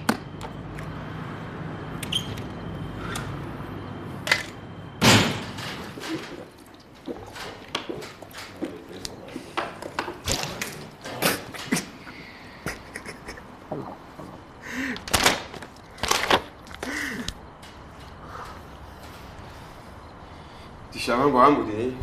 دیشب 20.91 21.31
با 21.31 21.45
هم 21.45 21.55
بودی؟ 21.55 21.97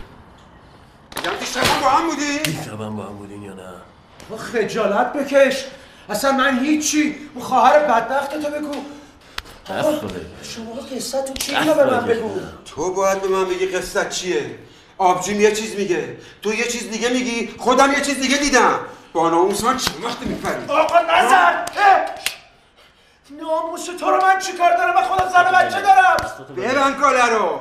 میگم 1.16 1.36
دیشب 1.40 1.80
با 1.82 1.90
هم 1.90 2.06
بودی؟ 2.06 2.62
شبم 2.64 2.96
با 2.96 3.02
هم 3.02 3.16
بودین 3.16 3.42
یا 3.42 3.54
نه 3.54 3.94
تو 4.28 4.36
خجالت 4.36 5.03
بکش. 5.14 5.64
اصلا 6.08 6.32
من 6.32 6.58
هیچی. 6.58 7.16
اون 7.34 7.44
خواهر 7.44 7.78
بدبخت 7.78 8.30
تو 8.30 8.50
بگو. 8.50 8.74
شما 10.42 10.74
قصه 10.96 11.22
تو 11.22 11.32
چی 11.32 11.56
اینو 11.56 11.74
به 11.74 11.84
من 11.84 12.06
بگو؟ 12.06 12.40
تو 12.64 12.94
باید 12.94 13.22
به 13.22 13.28
من 13.28 13.44
بگی 13.44 13.66
قصت 13.66 14.10
چیه؟ 14.10 14.58
آبجیم 14.98 15.40
یه 15.40 15.52
چیز 15.52 15.74
میگه. 15.74 16.16
تو 16.42 16.54
یه 16.54 16.68
چیز 16.68 16.90
دیگه 16.90 17.08
میگی. 17.08 17.54
خودم 17.58 17.92
یه 17.92 18.00
چیز 18.00 18.20
دیگه 18.20 18.36
دیدم. 18.36 18.78
با 19.12 19.30
ناموس 19.30 19.64
من 19.64 19.76
چند 19.76 20.04
وقت 20.04 20.20
میپری؟ 20.20 20.64
آقا 20.68 20.98
نزن! 20.98 21.64
ناموس 23.30 23.84
تو 23.84 24.10
رو 24.10 24.22
من 24.22 24.38
چیکار 24.38 24.76
دارم؟ 24.76 24.94
من 24.94 25.02
خودم 25.02 25.28
زن 25.32 25.40
و 25.40 25.52
بچه 25.58 25.80
دارم. 25.80 26.16
ببن 26.56 26.94
کاله 26.94 27.26
رو. 27.26 27.60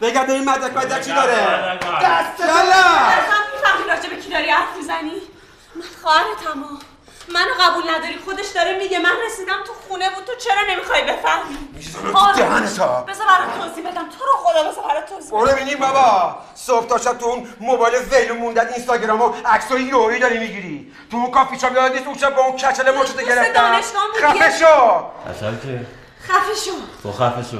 بگم 0.00 0.26
به 0.26 0.32
این 0.32 0.44
مدک 0.44 0.76
مدک 0.76 1.04
چی 1.04 1.12
داره؟ 1.14 1.34
دست 2.02 2.40
یالا 2.40 2.82
اصلا 3.08 3.38
می‌فهمی 3.54 3.88
راجع 3.88 4.10
به 4.10 4.16
کی 4.16 4.30
داری 4.30 4.50
حرف 4.50 4.76
می‌زنی؟ 4.76 5.12
من 5.82 6.02
خواهرتم 6.02 6.62
ها. 6.62 6.78
منو 7.28 7.54
قبول 7.60 7.90
نداری. 7.90 8.18
خودش 8.24 8.46
داره 8.46 8.78
میگه 8.78 8.98
من 8.98 9.12
رسیدم 9.26 9.64
تو 9.66 9.72
خونه 9.88 10.10
بود. 10.10 10.24
تو 10.24 10.32
چرا 10.34 10.62
نمی‌خوای 10.70 11.02
بفهمی؟ 11.02 11.58
می‌زنم 11.74 12.12
تو 12.12 12.18
آره. 12.18 12.36
دهنتا. 12.36 13.00
بذار 13.00 13.26
برات 13.26 13.60
توضیح 13.60 13.90
بدم. 13.90 14.08
تو 14.08 14.24
رو 14.24 14.32
خدا 14.44 14.70
بذار 14.70 14.84
برات 14.84 15.06
توضیح 15.06 15.30
برو 15.30 15.46
ببینیم 15.46 15.78
بابا. 15.78 16.36
صبح 16.54 16.86
تا 16.86 16.98
شب 16.98 17.18
تو 17.18 17.26
اون 17.26 17.54
موبایل 17.60 17.94
ویلو 17.94 18.34
موندت 18.34 18.72
اینستاگرام 18.72 19.20
و 19.20 19.32
عکسای 19.46 19.82
یوهی 19.82 20.18
داری 20.18 20.38
می‌گیری. 20.38 20.92
تو 21.10 21.16
اون 21.16 21.30
کافی 21.30 21.58
شاپ 21.58 21.74
یاد 21.74 21.92
نیست 21.92 22.06
اون 22.06 22.18
شب 22.18 22.34
با 22.34 22.42
اون 22.42 22.56
کچل 22.56 22.92
دوست 22.92 23.24
گرفتم. 23.24 23.80
خفه 24.20 24.58
شو. 24.58 25.04
اصلا 25.30 25.56
که؟ 25.62 25.86
خفه 26.28 26.54
شو. 26.64 26.72
تو 27.02 27.12
خفه 27.12 27.42
شو. 27.50 27.58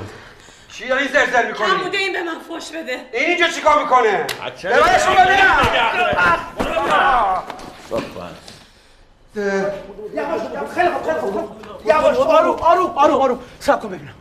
چی 0.73 0.89
داری 0.89 1.09
زرزر 1.09 1.47
می‌کنی؟ 1.47 1.71
حموده 1.71 1.99
این 1.99 2.13
به 2.13 2.23
من 2.23 2.39
فوش 2.49 2.69
بده. 2.69 2.93
این 3.13 3.25
اینجا 3.25 3.49
چیکار 3.49 3.83
می‌کنه؟ 3.83 4.27
بچه 4.47 4.69
ببرش 4.69 5.03
رو 7.97 8.01
ببینم 9.35 10.67
خیلی 10.75 10.89
خوب 10.89 11.03
خیلی 11.05 11.21
خوب 11.21 11.51
یواش 11.87 12.17
آروم 12.17 12.57
آروم 12.61 12.91
آروم 12.97 13.21
آروم 13.21 13.39
سب 13.61 13.81
کن 13.81 13.89
ببینم 13.89 14.15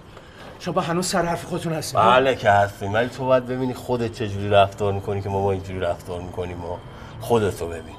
شما 0.59 0.81
هنوز 0.81 1.07
سر 1.07 1.25
حرف 1.25 1.45
خودتون 1.45 1.73
هستین 1.73 2.01
بله 2.01 2.35
که 2.35 2.49
هستیم. 2.49 2.93
ولی 2.93 3.09
تو 3.09 3.25
باید 3.25 3.47
ببینی 3.47 3.73
خودت 3.73 4.13
چجوری 4.13 4.49
رفتار 4.49 4.93
می‌کنی 4.93 5.21
که 5.21 5.29
ما 5.29 5.41
ما 5.41 5.51
اینجوری 5.51 5.79
رفتار 5.79 6.21
می‌کنیم 6.21 6.57
ما 6.57 6.79
خودتو 7.21 7.67
ببین 7.67 7.95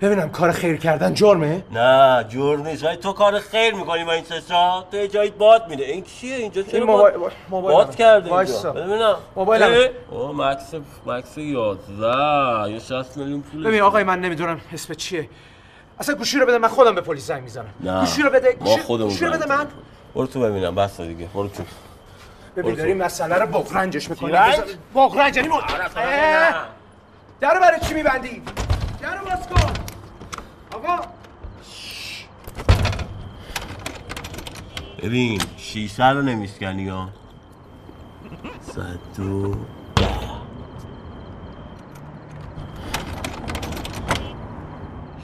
ببینم 0.00 0.30
کار 0.30 0.52
خیر 0.52 0.76
کردن 0.76 1.14
جرمه؟ 1.14 1.64
نه 1.72 2.24
جور 2.28 2.58
نیست. 2.58 2.84
ولی 2.84 2.96
تو 2.96 3.12
کار 3.12 3.38
خیر 3.38 3.74
می‌کنی 3.74 4.04
با 4.04 4.12
این 4.12 4.24
چشا 4.24 4.82
تو 4.90 5.06
جایی 5.06 5.30
باد 5.30 5.68
میده. 5.68 5.84
این 5.84 6.04
چیه 6.04 6.36
اینجا؟ 6.36 6.62
چرا 6.62 6.78
این 6.78 6.86
باد, 6.86 7.14
موبایل- 7.16 7.32
موبایل 7.50 7.76
باد. 7.76 7.94
کرده. 7.96 8.32
اینجا؟ 8.34 8.72
ببینم. 8.72 9.16
موبایلم. 9.36 9.66
اه، 9.72 9.88
اوه 10.10 10.36
مکس 10.36 10.74
مکس 11.06 11.38
11 11.38 12.72
یه 12.72 12.78
60 12.78 13.16
میلیون 13.16 13.42
پول 13.42 13.66
ببین 13.66 13.80
آقای 13.80 14.04
من 14.04 14.20
نمی‌دونم 14.20 14.60
اسم 14.72 14.94
چیه. 14.94 15.28
اصلا 15.98 16.14
گوشی 16.14 16.38
رو 16.38 16.46
بده 16.46 16.58
من 16.58 16.68
خودم 16.68 16.94
به 16.94 17.00
پلیس 17.00 17.26
زنگ 17.26 17.42
می‌زنم. 17.42 17.66
نه. 17.80 18.00
گوشی 18.00 18.22
رو 18.22 18.30
بده. 18.30 18.52
گوشی, 18.52 19.24
رو 19.24 19.32
بده 19.32 19.46
من. 19.46 19.66
برو 20.14 20.26
تو 20.26 20.40
ببینم. 20.40 20.74
بس 20.74 21.00
دیگه. 21.00 21.26
برو 21.34 21.48
تو. 21.48 21.62
ببین 22.56 22.64
برو 22.70 22.76
داری 22.76 22.92
تو. 22.98 23.04
مسئله 23.04 23.34
رو 23.34 23.46
بغرنجش 23.46 24.10
می‌کنی. 24.10 24.32
رنج؟ 24.32 24.56
بغرنج 24.94 25.36
یعنی 25.36 25.48
آره،! 25.48 26.54
در 27.40 27.60
برای 27.60 27.80
چی 27.80 27.94
میبندی؟ 27.94 28.42
در 29.02 29.16
رو 29.18 29.24
باز 29.24 29.48
کن. 29.48 29.83
آقا. 30.84 31.04
ببین 35.02 35.40
شیشه 35.56 36.10
رو 36.10 36.22
نمیشکنی 36.22 36.88
ها 36.88 37.08
صد. 38.60 38.98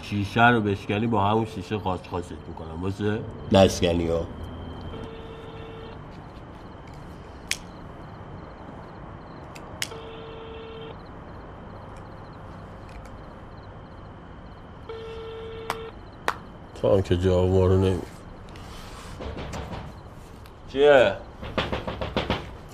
شیشه 0.03 0.49
رو 0.49 0.61
بشکنی 0.61 1.07
با 1.07 1.25
همون 1.25 1.47
شیشه 1.47 1.79
خاص 1.79 2.01
خاصت 2.11 2.33
می‌کنم 2.49 2.81
باشه 2.83 3.19
نشکنی 3.53 4.09
ها. 4.09 4.27
تو 16.81 16.95
هم 16.95 17.03
که 17.03 17.17
جواب 17.17 17.49
ما 17.49 17.67
رو 17.67 17.79
نمی 17.79 17.99
چیه؟ 20.73 21.17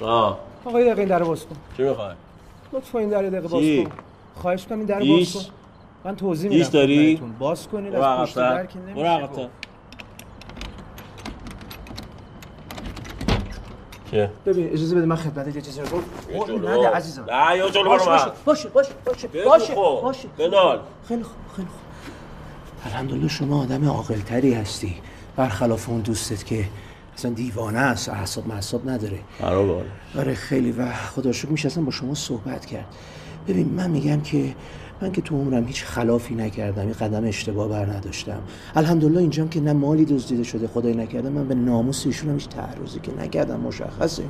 آه 0.03 0.39
آقا 0.65 0.81
یه 0.81 0.85
دقیقه 0.85 1.01
این 1.01 1.09
در 1.09 1.25
باز 1.25 1.47
کن 1.47 1.57
چی 1.77 1.83
می‌خوای؟ 1.83 2.15
لطفا 2.73 2.99
این 2.99 3.09
در 3.09 3.25
یه 3.25 3.31
دقیقه 3.31 3.49
باز؟ 3.49 3.63
کن 3.63 3.93
خواهش 4.35 4.67
کنم 4.67 4.79
این 4.79 4.87
در 4.87 4.99
باز؟ 4.99 5.35
کن 5.35 5.41
من 6.05 6.17
توضیح 6.17 6.51
میدم 6.51 6.69
داری؟ 6.69 7.23
باز 7.39 7.69
کنید 7.69 7.95
از 7.95 8.21
پشت 8.21 8.37
در 8.37 8.67
که 8.67 8.79
برو 8.79 8.91
نمیشه 8.91 9.07
عقب‌تر 9.09 9.49
چیه؟ 14.11 14.31
ببین 14.47 14.73
اجازه 14.73 14.97
بده 14.97 15.07
من 15.07 15.17
خدمتت 15.17 15.57
یه 15.57 15.63
چیزی 15.63 15.81
رو 15.81 15.87
بگم 15.87 16.45
جلو. 16.47 16.69
نده 16.69 16.89
عزیزم 16.89 17.25
نه 17.31 17.57
یا 17.57 17.69
جلو 17.69 17.85
برو 17.91 18.05
باشه. 18.05 18.33
باشه 18.45 18.69
باشه 18.69 18.93
باشه 19.45 19.75
خب. 19.75 20.01
باشه 20.03 20.29
بنال 20.39 20.81
خیلی 21.09 21.23
خوب 21.23 21.37
خیلی 21.57 21.69
خوب 21.69 21.86
الحمدلله 22.97 23.29
شما 23.29 23.63
آدم 23.63 23.89
عاقلتری 23.89 24.55
هستی. 24.55 24.95
برخلاف 25.37 25.89
اون 25.89 26.01
دوستت 26.01 26.45
که 26.45 26.65
اصلا 27.17 27.31
دیوانه 27.31 27.79
است 27.79 28.09
اعصاب 28.09 28.49
معصاب 28.49 28.91
نداره. 28.91 29.19
خراب 29.41 29.83
آره 30.19 30.35
خیلی. 30.35 30.73
و 30.73 30.93
خدا 30.93 31.33
شکر 31.33 31.49
میشه 31.49 31.67
اصلا 31.67 31.85
با 31.85 31.91
شما 31.91 32.15
صحبت 32.15 32.67
کرد. 32.67 32.87
ببین 33.49 33.69
من 33.69 33.91
میگم 33.91 34.21
که 34.21 34.55
من 35.03 35.13
که 35.13 35.21
تو 35.21 35.37
عمرم 35.37 35.67
هیچ 35.67 35.85
خلافی 35.85 36.35
نکردم 36.35 36.89
یه 36.89 36.95
قدم 36.95 37.25
اشتباه 37.25 37.69
بر 37.69 37.87
نداشتم. 37.87 38.41
الحمدلله 38.77 39.21
اینجام 39.21 39.49
که 39.49 39.61
نه 39.61 39.73
مالی 39.73 40.05
دزدیده 40.05 40.43
شده 40.43 40.67
خدای 40.67 40.95
نکرده 40.95 41.29
من 41.29 41.49
به 41.49 41.55
ناموس 41.55 42.07
ایشون 42.07 42.31
هم 42.31 42.35
هیچ 42.35 42.49
تعرضی 42.49 43.01
که 43.01 43.13
نکردم 43.19 43.61
مشخصه. 43.61 44.23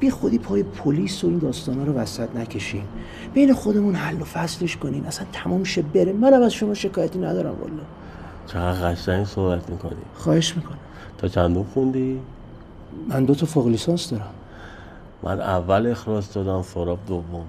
بی 0.00 0.10
خودی 0.10 0.38
پای 0.38 0.62
پلیس 0.62 1.24
و 1.24 1.26
این 1.26 1.38
داستانا 1.38 1.84
رو 1.84 1.92
وسط 1.92 2.36
نکشیم 2.36 2.88
بین 3.34 3.54
خودمون 3.54 3.94
حل 3.94 4.20
و 4.20 4.24
فصلش 4.24 4.76
کنیم 4.76 5.04
اصلا 5.04 5.26
تمام 5.32 5.64
شه 5.64 5.82
بره. 5.82 6.12
منم 6.12 6.42
از 6.42 6.52
شما 6.52 6.74
شکایتی 6.74 7.18
ندارم 7.18 7.56
والا. 7.60 7.82
چقدر 8.46 8.92
قشنگ 8.92 9.24
صحبت 9.26 9.70
می‌کنی. 9.70 9.92
خواهش 10.14 10.56
می‌کنم. 10.56 10.78
تا 11.18 11.28
چندون 11.28 11.64
خوندی؟ 11.74 12.20
من 13.08 13.24
دو 13.24 13.34
تا 13.34 13.46
فوق 13.46 13.66
لیسانس 13.66 14.10
دارم. 14.10 14.30
من 15.22 15.40
اول 15.40 15.86
اخراج 15.86 16.24
دادم 16.34 16.62
سراب 16.62 16.98
دوم. 17.06 17.44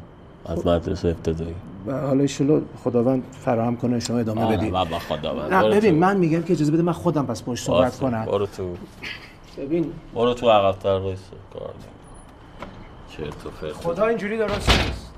از 0.46 0.68
مدرسه 0.68 1.08
ابتدایی. 1.08 1.56
و 1.88 1.92
حالا 2.02 2.22
ایشالا 2.22 2.62
خداوند 2.84 3.24
فراهم 3.32 3.78
کنه 3.78 4.00
شما 4.00 4.18
ادامه 4.18 4.58
بدید 4.58 4.74
و 4.74 4.86
خدا 4.86 5.48
نه 5.48 5.70
ببین 5.70 5.96
من 5.96 6.18
میگم 6.18 6.42
که 6.42 6.54
اجازه 6.54 6.72
بده 6.72 6.82
من 6.82 6.92
خودم 6.92 7.26
پس 7.26 7.42
باش 7.42 7.64
صحبت 7.64 7.98
کنم. 7.98 8.26
برو 8.26 8.46
تو. 8.46 8.76
ببین. 9.58 9.92
برو 10.16 10.34
تو 10.34 10.50
عقب‌تر 10.50 10.90
وایسا. 10.90 11.22
کار. 11.54 11.74
چرت 13.18 13.46
و 13.46 13.50
پرت 13.50 13.74
خدا 13.74 14.06
اینجوری 14.06 14.38
درست 14.38 14.70
نیست. 14.70 15.14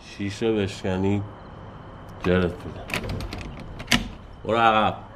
شیشه 0.00 0.52
بشکنی 0.52 1.22
جرت 2.24 2.52
میدم 2.66 3.08
برو 4.44 4.56
عقب. 4.56 5.07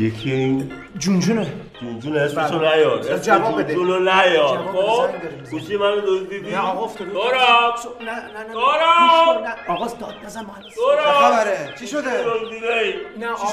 یکی 0.00 0.32
این 0.32 0.72
جونجونه 0.98 1.52
جونجون 1.80 2.16
اسمشو 2.16 2.58
بله. 2.58 2.76
نیار 2.76 2.98
اسم 2.98 3.16
جواب 3.16 3.62
بده. 3.62 3.74
جونجون 3.74 3.94
رو 3.96 4.00
نیار. 4.04 4.58
خب. 4.58 5.50
گوشی 5.50 5.76
منو 5.76 6.00
دزدیدی؟ 6.00 6.50
نه 6.50 6.58
آقا 6.58 6.84
افتاده. 6.84 7.10
دورم 7.10 7.28
نه 8.00 8.12
نه 8.12 8.54
نه 8.54 9.42
نه 9.42 9.54
آقا 9.68 9.86
داد 9.86 10.14
بزن 10.24 10.40
ما 10.40 10.54
دورم 10.76 11.12
خبره؟ 11.12 11.74
چی 11.78 11.86
شده؟ 11.86 12.10
نه 13.18 13.26
آقا؟ 13.26 13.52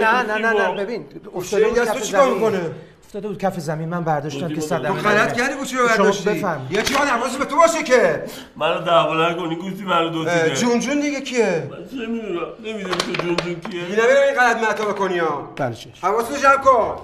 نه 0.00 0.22
نه 0.22 0.38
نه 0.38 0.52
نه 0.52 0.84
ببین 0.84 1.06
افتاده 1.34 1.70
کف 1.70 2.02
چیکار 2.02 2.28
می‌کنه؟ 2.34 2.60
افتاده 3.08 3.28
بود 3.28 3.38
کف 3.38 3.58
زمین 3.60 3.88
من 3.88 4.04
برداشتم 4.04 4.48
که 4.48 4.60
صدمه 4.60 5.02
تو 5.02 5.08
غلط 5.08 5.32
کردی 5.32 5.54
گوشی 5.54 5.76
رو 5.76 5.88
شما 5.88 5.96
برداشتی؟ 5.96 6.28
بفهم. 6.28 6.66
یه 6.70 6.82
چی 6.82 6.94
حواسی 6.94 7.38
به 7.38 7.44
تو 7.44 7.56
باشه 7.56 7.82
که 7.82 8.24
منو 8.56 8.80
دعوا 8.80 9.30
نکنی 9.30 9.56
گوشی 9.56 9.82
منو 9.82 10.18
اه، 10.18 10.24
دزدیده 10.24 10.54
جون 10.54 10.80
جون 10.80 11.00
دیگه 11.00 11.20
کیه؟ 11.20 11.70
چه 11.90 11.96
می‌دونم 11.96 12.46
نمی‌دونی 12.64 12.94
تو 12.94 13.12
جونجون 13.12 13.60
کیه. 13.60 13.84
دیگه 13.84 14.02
نمیرم 14.02 14.22
این 14.28 14.34
غلط 14.34 14.56
معتا 14.56 14.84
بکنی 14.84 15.18
ها. 15.18 15.52
بله 15.56 15.76
حواستو 16.02 16.36
جمع 16.36 16.56
کن. 16.56 16.96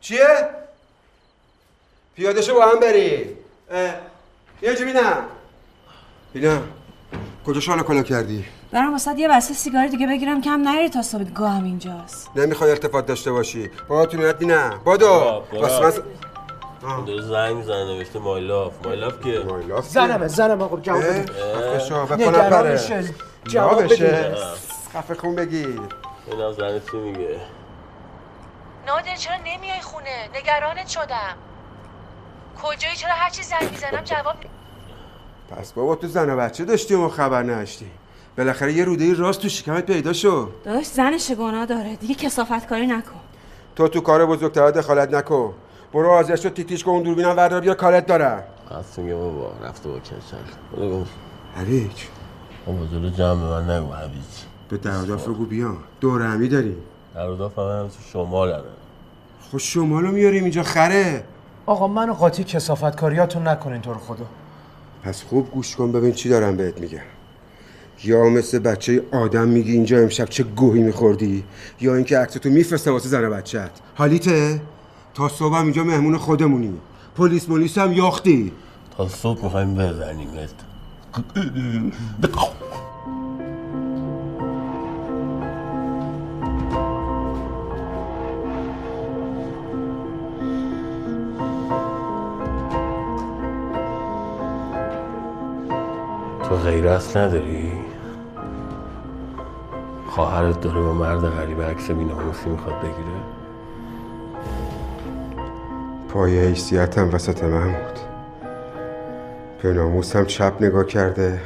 چیه؟ 0.00 0.48
پیاده 2.16 2.42
شو 2.42 2.54
با 2.54 2.66
هم 2.66 2.80
بریم 2.80 3.28
اه، 3.70 3.94
یه 4.62 4.76
جی 4.76 4.84
بینم 4.84 5.24
بینم 6.32 6.62
کجا 7.46 7.60
شالا 7.60 7.82
کلا 7.82 8.02
کردی؟ 8.02 8.44
برام 8.76 8.92
واسه 8.92 9.18
یه 9.18 9.28
بسته 9.28 9.54
سیگار 9.54 9.86
دیگه 9.86 10.06
بگیرم 10.06 10.40
کم 10.40 10.68
نری 10.68 10.88
تا 10.88 11.02
صبح 11.02 11.22
گاهم 11.22 11.64
اینجاست. 11.64 12.30
نمی‌خوای 12.36 12.70
التفات 12.70 13.06
داشته 13.06 13.32
باشی. 13.32 13.70
با 13.88 14.06
تو 14.06 14.18
میاد 14.18 14.44
نه. 14.44 14.70
بادو. 14.84 15.42
واسه 15.52 16.02
من 16.82 17.04
دو 17.04 17.22
زنگ 17.22 17.56
می‌زنه 17.56 17.84
نوشته 17.84 18.18
مای 18.18 18.46
لاف 18.46 18.72
مای 18.84 18.96
لاف 18.96 19.20
کیه 19.22 19.42
مایلاف 19.42 19.88
زنمه 19.88 20.28
زنم 20.28 20.62
آقا 20.62 20.80
جواب 20.80 21.02
بده 21.02 21.24
خفه 21.54 21.78
شو 21.78 22.06
بکنم 22.06 22.72
میشه. 22.72 23.14
جواب 23.44 23.84
بده 23.84 24.34
خفه 24.94 25.14
خون 25.14 25.34
بگیر. 25.34 25.80
اینم 26.26 26.52
زنه 26.52 26.80
چی 26.90 26.96
میگه. 26.96 27.40
نادر 28.86 29.16
چرا 29.16 29.36
نمیای 29.36 29.80
خونه؟ 29.80 30.28
نگرانت 30.34 30.88
شدم. 30.88 31.36
کجایی؟ 32.62 32.96
چرا 32.96 33.12
هرچی 33.12 33.42
زنگ 33.42 33.70
می‌زنم 33.70 34.04
جواب 34.04 34.36
پس 35.50 35.72
بابا 35.72 35.94
تو 35.94 36.06
زن 36.06 36.30
و 36.30 36.36
بچه 36.36 36.64
داشتی 36.64 36.94
و 36.94 37.00
ما 37.00 37.08
خبر 37.08 37.42
نداشتی. 37.42 37.90
بالاخره 38.38 38.72
یه 38.72 38.84
روده 38.84 39.14
راست 39.14 39.40
تو 39.42 39.48
شکمت 39.48 39.86
پیدا 39.86 40.12
شد 40.12 40.48
داداش 40.64 40.86
زنش 40.86 41.30
گناه 41.32 41.66
داره. 41.66 41.96
دیگه 41.96 42.14
کسافت 42.14 42.66
کاری 42.66 42.86
نکن. 42.86 43.20
تو 43.76 43.88
تو 43.88 44.00
کار 44.00 44.26
بزرگترها 44.26 44.70
دخالت 44.70 45.14
نکن. 45.14 45.54
برو 45.92 46.08
حاضر 46.08 46.36
شد 46.36 46.54
تیتیش 46.54 46.84
کن 46.84 46.90
اون 46.90 47.02
دوربینم 47.02 47.36
وردار 47.36 47.60
بیا 47.60 47.74
کارت 47.74 48.10
راست 48.10 48.98
میگه 48.98 49.14
بابا 49.14 49.52
رفته 49.64 49.88
با 49.88 49.98
کچل 49.98 50.16
بگو 50.76 51.04
هویج 51.56 51.90
بابا 52.66 52.86
جلو 52.86 53.10
جمع 53.10 53.40
به 53.40 53.46
من 53.46 53.70
نگو 53.70 53.92
هویج 53.92 54.24
به 54.68 54.76
دراداف 54.76 55.28
بگو 55.28 55.44
بیا. 55.44 55.76
دور 56.00 56.22
همی 56.22 56.48
داریم 56.48 56.76
در 57.14 57.20
اضافه 57.20 57.62
من 57.62 57.80
هم 57.80 57.88
تو 57.88 57.94
شمال 58.12 58.48
هره 58.52 58.62
خب 59.52 59.58
شمالو 59.58 60.12
میاریم 60.12 60.42
اینجا 60.42 60.62
خره. 60.62 61.24
آقا 61.66 61.88
منو 61.88 62.12
قاطی 62.14 62.44
کسافت 62.44 62.96
کاریاتون 62.96 63.48
نکنین 63.48 63.80
تو 63.80 63.92
رو 63.92 63.98
خدا 63.98 64.26
پس 65.02 65.22
خوب 65.22 65.50
گوش 65.50 65.76
کن 65.76 65.92
ببین 65.92 66.12
چی 66.12 66.28
دارم 66.28 66.56
بهت 66.56 66.80
میگم. 66.80 66.98
یا 68.04 68.24
مثل 68.24 68.58
بچه 68.58 69.02
آدم 69.12 69.48
میگی 69.48 69.72
اینجا 69.72 69.98
امشب 69.98 70.24
چه 70.24 70.42
گوهی 70.42 70.82
میخوردی؟ 70.82 71.44
یا 71.80 71.94
اینکه 71.94 72.18
عکس 72.18 72.34
تو 72.34 72.48
میفرستم 72.48 72.92
واسه 72.92 73.08
زن 73.08 73.30
بچت 73.30 73.70
حالیته؟ 73.94 74.60
تا 75.14 75.28
صبح 75.28 75.54
اینجا 75.54 75.84
مهمون 75.84 76.16
خودمونی. 76.16 76.74
پلیس 77.16 77.48
ملیس 77.48 77.78
هم 77.78 77.92
یاختی. 77.92 78.52
تا 78.96 79.08
صبح 79.08 79.44
می‌خوایم 79.44 79.74
بزنیمت 79.74 80.50
تو 96.48 96.56
غیرت 96.56 97.16
نداری؟ 97.16 97.65
خواهرت 100.16 100.60
داره 100.60 100.80
با 100.80 100.92
مرد 100.92 101.20
غریب 101.20 101.62
عکس 101.62 101.90
بیناموسی 101.90 102.50
می‌خواد 102.50 102.78
بگیره؟ 102.78 103.20
پای 106.08 106.40
حیثیتم 106.40 107.14
وسط 107.14 107.44
محمود 107.44 107.98
به 109.62 109.72
ناموسم 109.72 110.24
چپ 110.24 110.52
نگاه 110.60 110.84
کرده. 110.84 111.40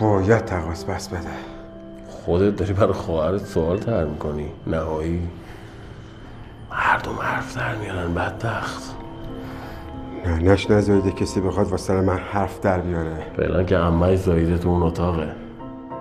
باید 0.00 0.44
تقاس 0.44 0.84
بس 0.84 1.08
بده. 1.08 1.28
خودت 2.08 2.56
داری 2.56 2.72
برای 2.72 2.92
خواهرت 2.92 3.44
سوال 3.44 3.78
تر 3.78 4.04
می‌کنی. 4.04 4.52
نهایی. 4.66 5.28
مردم 6.70 7.18
حرف 7.20 7.56
در 7.56 7.74
میارن 7.74 8.14
بدبخت. 8.14 8.94
نه 10.26 10.38
نش 10.38 10.70
نذارید 10.70 11.14
کسی 11.14 11.40
بخواد 11.40 11.68
واسه 11.68 12.00
من 12.00 12.18
حرف 12.32 12.60
در 12.60 12.80
بیاره. 12.80 13.26
فعلا 13.36 13.64
که 13.64 13.76
عمه 13.76 14.16
زایده 14.16 14.58
تو 14.58 14.68
اون 14.68 14.82
اتاقه. 14.82 15.28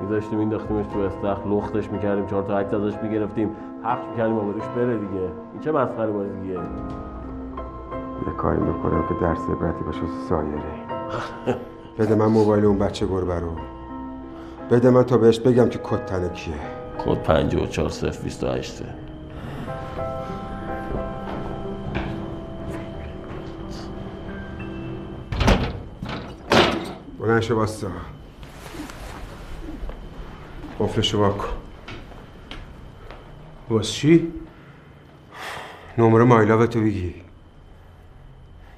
میذاشتیم 0.01 0.39
مینداختیمش 0.39 0.85
تو 0.93 0.99
استخر 0.99 1.49
لختش 1.49 1.91
می‌کردیم 1.91 2.25
چهار 2.25 2.43
تا 2.43 2.57
عکس 2.57 2.73
ازش 2.73 2.97
می‌گرفتیم 3.03 3.49
پخش 3.83 4.01
می‌کردیم 4.12 4.38
آبادش 4.38 4.67
بره 4.75 4.97
دیگه. 4.97 5.21
این 5.53 5.62
چه 5.62 5.71
مسخره 5.71 6.12
بازیه 6.12 6.53
یه 8.27 8.33
کاری 8.38 8.59
می‌کنم 8.59 9.03
که 9.07 9.13
درس 9.21 9.49
عبرتی 9.49 9.83
باشه 9.83 9.99
سایره. 10.29 10.63
بده 11.99 12.15
من 12.15 12.25
موبایل 12.25 12.65
اون 12.65 12.77
بچه 12.77 13.07
گربه 13.07 13.39
رو. 13.39 13.51
بده 14.71 14.89
من 14.89 15.03
تا 15.03 15.17
بهش 15.17 15.39
بگم 15.39 15.69
که 15.69 15.79
کد 15.79 16.05
تنه 16.05 16.29
کیه. 16.29 16.53
کد 17.05 17.23
54 17.23 17.89
صفر 17.89 18.23
28 18.23 18.83
بلند 27.19 27.41
شو 27.41 27.55
باستا 27.55 27.88
قفلشو 30.79 31.19
با 31.19 31.29
کن 31.29 31.47
واسه 33.69 33.91
چی؟ 33.91 34.27
نمره 35.97 36.23
مایلاو 36.23 36.65
تو 36.65 36.81
بگی 36.81 37.15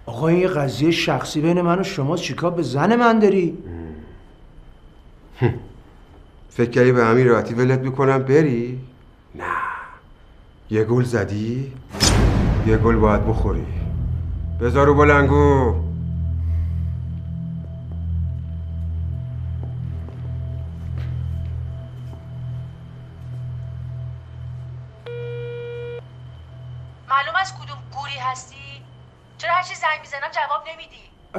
آقا 0.06 0.28
این 0.28 0.40
یه 0.40 0.48
قضیه 0.48 0.92
شخصی 0.92 1.42
بین 1.42 1.62
من 1.62 1.80
و 1.80 1.84
شما 1.84 2.18
چیکار 2.18 2.52
به 2.52 2.62
زن 2.62 2.96
من 2.96 3.20
داری؟ 3.20 3.58
فکر 6.50 6.70
کردی 6.70 6.92
به 6.92 7.06
همین 7.06 7.28
راحتی 7.28 7.54
ولت 7.54 7.80
می‌کنم 7.80 8.24
بری؟ 8.24 8.80
نه 9.36 9.44
یه 10.70 10.84
گل 10.84 11.04
زدی؟ 11.04 11.74
یه 12.68 12.78
گل 12.78 12.96
باید 12.96 13.28
بخوری 13.28 13.66
بذار 14.62 14.88
رو 14.88 14.96
بلنگو 14.96 15.76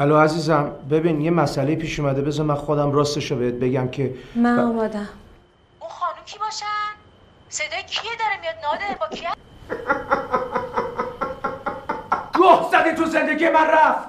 الو 0.02 0.16
عزیزم 0.16 0.72
ببین 0.90 1.20
یه 1.20 1.30
مسئله 1.30 1.76
پیش 1.76 2.00
اومده 2.00 2.22
بذار 2.22 2.46
من 2.46 2.54
خودم 2.54 2.92
راستش 2.92 3.30
رو 3.30 3.36
بهت 3.36 3.54
بگم 3.54 3.88
که 3.88 4.14
من 4.34 4.58
آمادم. 4.58 5.08
اون 5.80 5.90
خانم 5.90 6.24
کی 6.26 6.38
باشن؟ 6.38 6.66
صدای 7.48 7.82
کیه 7.82 8.10
داره 8.18 8.40
میاد؟ 8.40 8.54
نادر 8.62 8.96
با 9.00 9.16
کی 9.16 9.26
گوه 12.34 12.70
زدی 12.72 12.94
تو 12.94 13.04
زندگی 13.04 13.48
من 13.48 13.66
رفت. 13.66 14.08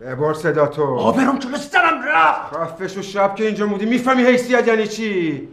ببار 0.00 0.34
صدا 0.34 0.66
تو. 0.66 0.98
آبرم 0.98 1.38
جلو 1.38 1.56
سرم 1.56 2.02
رفت. 2.08 2.56
خفش 2.56 2.96
و 2.96 3.02
شب 3.02 3.34
که 3.34 3.44
اینجا 3.44 3.66
بودی 3.66 3.86
می‌فهمی 3.86 4.22
حیثیت 4.22 4.68
یعنی 4.68 4.86
چی؟ 4.86 5.48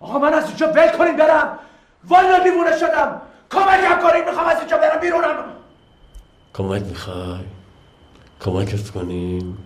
آقا 0.00 0.18
من 0.18 0.34
از 0.34 0.46
اینجا 0.46 0.66
ول 0.66 0.88
کنین 0.88 1.16
برم. 1.16 1.58
والا 2.04 2.38
دیوونه 2.38 2.78
شدم 2.78 3.20
کمکم 3.50 4.08
کنین 4.08 4.24
می‌خوام 4.24 4.46
از 4.46 4.58
اینجا 4.58 4.78
برم 4.78 5.00
بیرونم. 5.00 5.44
کمک 6.54 6.82
می‌خوای؟ 6.82 7.44
کمکت 8.40 8.90
کنیم؟ 8.90 9.58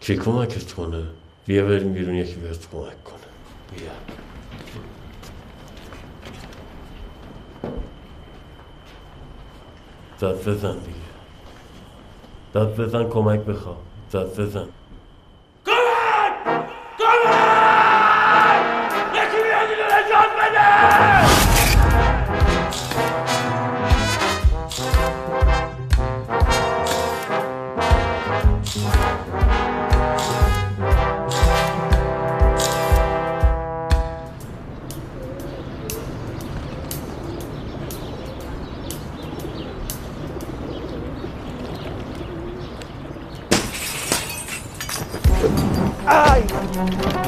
کی 0.00 0.16
کمکت 0.16 0.72
کنه؟ 0.72 1.02
بیا 1.46 1.64
بریم 1.64 1.92
بیرون 1.92 2.14
یکی 2.14 2.34
بهت 2.34 2.68
کمک 2.72 3.04
کنه. 3.04 3.28
بیا. 3.72 3.90
داد 10.20 10.48
بزن 10.48 10.72
دیگه. 10.78 11.04
داد 12.52 12.76
بزن 12.80 13.08
کمک 13.08 13.40
بخوا 13.40 13.76
داد 14.10 14.40
بزن. 14.40 14.68
یکی 19.14 19.42
بیاد 19.42 19.68
اینو 19.70 19.86
نجات 19.86 20.30
بده! 20.38 21.33
باشی 46.86 47.23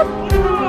Woo! 0.00 0.59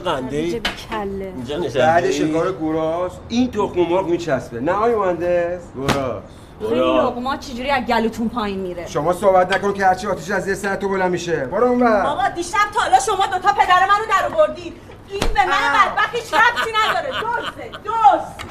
قنده 0.00 0.36
ای 0.36 0.60
کله. 0.90 1.32
اینجا 1.36 1.58
بعد 1.80 2.04
نشسته 2.04 2.12
شکار 2.12 2.52
گوراس 2.52 3.12
این 3.28 3.50
تخم 3.50 3.80
مرغ 3.80 4.06
میچسبه. 4.06 4.60
نه 4.60 4.72
آی 4.72 4.94
مهندس. 4.94 5.62
گوراس 5.74 6.22
خیلی 6.68 6.80
لقما 6.80 7.36
چجوری 7.36 7.70
از 7.70 7.84
گلوتون 7.84 8.28
پایین 8.28 8.60
میره؟ 8.60 8.86
شما 8.86 9.12
صحبت 9.12 9.56
نکن 9.56 9.72
که 9.72 9.86
هرچی 9.86 10.06
آتیش 10.06 10.30
از 10.30 10.48
یه 10.48 10.54
سر 10.54 10.76
تو 10.76 10.88
بلند 10.88 11.10
میشه. 11.10 11.36
برو 11.36 11.66
اون 11.66 11.78
بر 11.78 12.06
آقا 12.06 12.28
دیشب 12.28 12.58
تا 12.74 12.80
حالا 12.80 12.98
شما 12.98 13.26
دوتا 13.26 13.52
پدر 13.52 13.86
منو 13.88 14.04
در 14.10 14.36
آوردید 14.36 14.72
این 15.10 15.20
به 15.20 15.44
من 15.44 15.72
بدبخت 15.74 16.14
هیچ 16.14 16.34
ربطی 16.34 16.70
نداره. 16.84 17.08
دوسته 17.10 17.70
دوست 17.84 18.50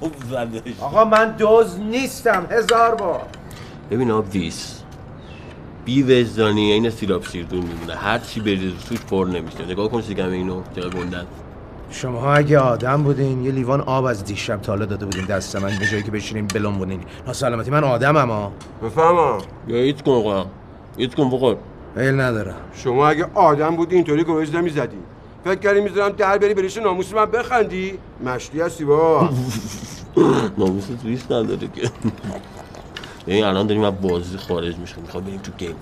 خوب 0.00 0.14
زدش 0.30 0.80
آقا 0.80 1.04
من 1.04 1.30
دوز 1.30 1.80
نیستم. 1.80 2.46
هزار 2.50 2.94
بار. 2.94 3.22
ببین 3.90 4.10
آبدیس 4.10 4.75
بی 5.86 6.02
وجدانی 6.02 6.72
این 6.72 6.90
سیراب 6.90 7.24
شیردون 7.24 7.60
میمونه. 7.60 7.94
هر 7.94 8.18
چی 8.18 8.40
بریز 8.40 8.72
توش 8.88 8.98
پر 9.00 9.26
نمیشه. 9.32 9.64
نگاه 9.64 9.88
کن 9.88 10.02
شکم 10.02 10.30
اینو 10.30 10.62
چقدر 10.76 10.88
گندن. 10.98 11.26
شما 11.90 12.32
اگه 12.34 12.58
آدم 12.58 13.02
بودین 13.02 13.44
یه 13.44 13.50
لیوان 13.50 13.80
آب 13.80 14.04
از 14.04 14.24
دیشب 14.24 14.60
تا 14.62 14.72
حالا 14.72 14.84
داده 14.84 15.04
بودین 15.04 15.24
دست 15.24 15.56
من 15.56 15.78
به 15.80 15.86
جایی 15.90 16.02
که 16.02 16.10
بشینیم 16.10 16.46
بلون 16.54 16.78
بودین 16.78 17.00
ناسلامتی 17.26 17.70
من 17.70 17.84
آدمم 17.84 18.30
ها 18.30 18.52
بفهمم. 18.82 19.38
یا 19.68 19.76
ایت 19.76 20.02
کن 20.02 20.12
آقا. 20.12 20.46
ایت 20.96 21.14
کن 21.14 21.30
بخور. 21.30 21.56
میل 21.96 22.20
ندارم. 22.20 22.56
شما 22.74 23.08
اگه 23.08 23.26
آدم 23.34 23.76
بودی 23.76 23.94
اینطوری 23.94 24.24
گویز 24.24 24.54
نمی‌زدی. 24.54 24.96
فکر 25.44 25.54
کردی 25.54 25.80
می‌ذارم 25.80 26.12
در 26.16 26.38
بری 26.38 26.54
بریش 26.54 26.76
ناموس 26.76 27.14
من 27.14 27.24
بخندی. 27.26 27.98
مشتی 28.24 28.60
هستی 28.60 28.84
با 28.84 29.30
ناموس 30.58 30.86
تویست 31.02 31.32
نداره 31.32 31.68
که. 31.74 31.90
این 33.26 33.44
الان 33.44 33.66
داریم 33.66 33.84
از 33.84 34.00
بازی 34.00 34.38
خارج 34.38 34.76
میشیم. 34.76 35.02
می‌خواد 35.02 35.24
بریم 35.24 35.40
تو 35.40 35.52
گیم. 35.52 35.76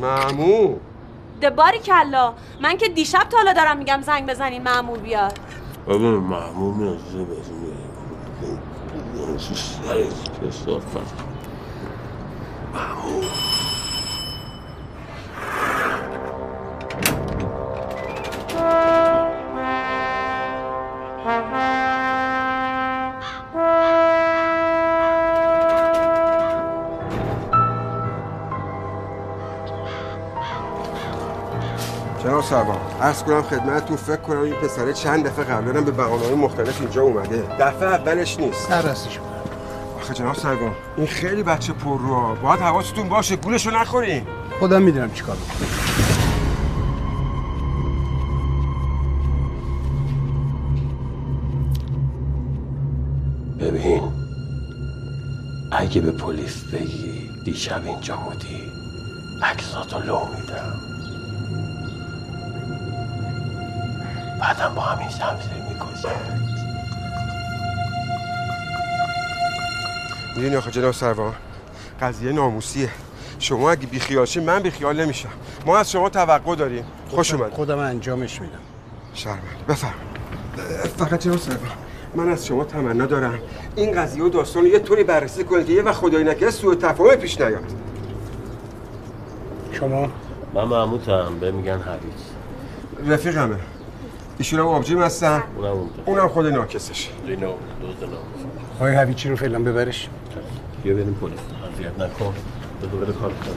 مامو! 0.00 0.76
دباری 1.42 1.78
کلا. 1.78 2.34
من 2.62 2.76
که 2.76 2.88
دیشب 2.88 3.26
تا 3.30 3.36
حالا 3.36 3.52
دارم 3.52 3.76
میگم 3.76 4.00
زنگ 4.02 4.26
بزنین 4.26 4.62
مامور 4.62 4.98
بیاد 4.98 5.38
ببین 5.88 6.14
محموم 6.14 6.78
میازه 6.78 7.24
بزنی 7.24 7.68
جناب 32.38 32.50
سربان 32.50 32.76
عرض 33.00 33.22
کنم 33.22 33.42
خدمتتون 33.42 33.96
فکر 33.96 34.16
کنم 34.16 34.40
این 34.40 34.54
پسره 34.54 34.92
چند 34.92 35.26
دفعه 35.26 35.44
قبلا 35.44 35.80
به 35.80 35.90
بهانه‌های 35.90 36.34
مختلف 36.34 36.80
اینجا 36.80 37.02
اومده. 37.02 37.42
دفعه 37.60 37.88
اولش 37.88 38.38
نیست. 38.40 38.68
سررستش 38.68 39.18
آخه 40.00 40.14
جناب 40.14 40.34
سربان 40.34 40.72
این 40.96 41.06
خیلی 41.06 41.42
بچه 41.42 41.72
پر 41.72 41.98
رو 41.98 42.36
باید 42.42 42.60
حواستون 42.60 43.08
باشه 43.08 43.36
گولشو 43.36 43.70
نخورین 43.70 44.22
خودم 44.58 44.82
می‌دونم 44.82 45.12
چیکار 45.12 45.36
می‌کنم. 45.36 45.68
ببین 53.60 54.02
اگه 55.72 56.00
به 56.00 56.12
پلیس 56.12 56.64
بگی 56.64 57.30
دیشب 57.44 57.82
اینجا 57.86 58.16
بودی 58.16 58.62
عکساتو 59.42 59.98
لو 59.98 60.18
میدم. 60.18 60.97
بعدم 64.40 64.74
با 64.74 64.82
همین 64.82 65.08
شمشیر 65.08 65.62
می‌کشم. 65.68 66.08
می‌دونی 70.36 70.56
آخه 70.56 70.70
جناب 70.70 70.92
سروان 70.92 71.34
قضیه 72.02 72.32
ناموسیه. 72.32 72.88
شما 73.38 73.70
اگه 73.70 73.86
بیخیالشی 73.86 74.40
من 74.40 74.62
بیخیال 74.62 75.00
نمیشم. 75.00 75.28
ما 75.66 75.78
از 75.78 75.90
شما 75.90 76.08
توقع 76.08 76.54
داریم. 76.54 76.84
خوش 77.08 77.34
اومد 77.34 77.52
خودم 77.52 77.78
انجامش 77.78 78.40
میدم. 78.40 78.58
شرمنده. 79.14 79.42
بفرم 79.68 79.94
فقط 80.96 81.20
جناب 81.20 81.38
سروان 81.38 81.60
من 82.14 82.28
از 82.28 82.46
شما 82.46 82.64
تمنا 82.64 83.06
دارم. 83.06 83.38
این 83.76 84.02
قضیه 84.02 84.24
و 84.24 84.28
داستان 84.28 84.62
رو 84.62 84.68
یه 84.68 84.78
طوری 84.78 85.04
بررسی 85.04 85.44
کنید 85.44 85.66
که 85.66 85.72
یه 85.72 85.82
وقت 85.82 85.94
خدای 85.94 86.24
نکرده 86.24 86.50
سوء 86.50 86.74
تفاهم 86.74 87.16
پیش 87.16 87.40
نیاد. 87.40 87.64
شما؟ 89.72 90.08
من 90.54 90.64
محمودم. 90.64 91.38
به 91.40 91.50
میگن 91.50 91.78
حویج 91.78 92.14
رفیقمه. 93.06 93.56
ایشون 94.38 94.60
هم 94.60 94.66
آبجیم 94.66 95.02
هستن. 95.02 95.42
اونم 96.06 96.28
خود 96.28 96.46
ناکسش. 96.46 97.08
های 98.80 98.94
هویچی 98.94 99.28
رو 99.28 99.36
فعلا 99.36 99.58
ببرش. 99.58 100.08
بیا 100.82 100.94
بریم 100.94 101.14
پلیس. 101.14 101.38
اذیت 101.74 102.00
نکن. 102.00 102.34
به 102.80 102.86
دوباره 102.86 103.12
کار 103.12 103.30
کنم 103.30 103.54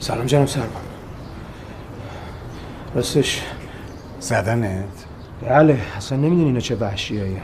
سلام 0.00 0.26
جناب 0.26 0.46
سرمان 0.46 0.70
راستش 2.94 3.42
زدنت؟ 4.20 4.84
بله 5.42 5.80
اصلا 5.96 6.18
نمی‌دونی 6.18 6.44
اینا 6.44 6.60
چه 6.60 6.76
وحشی 6.76 7.18
هایی. 7.18 7.40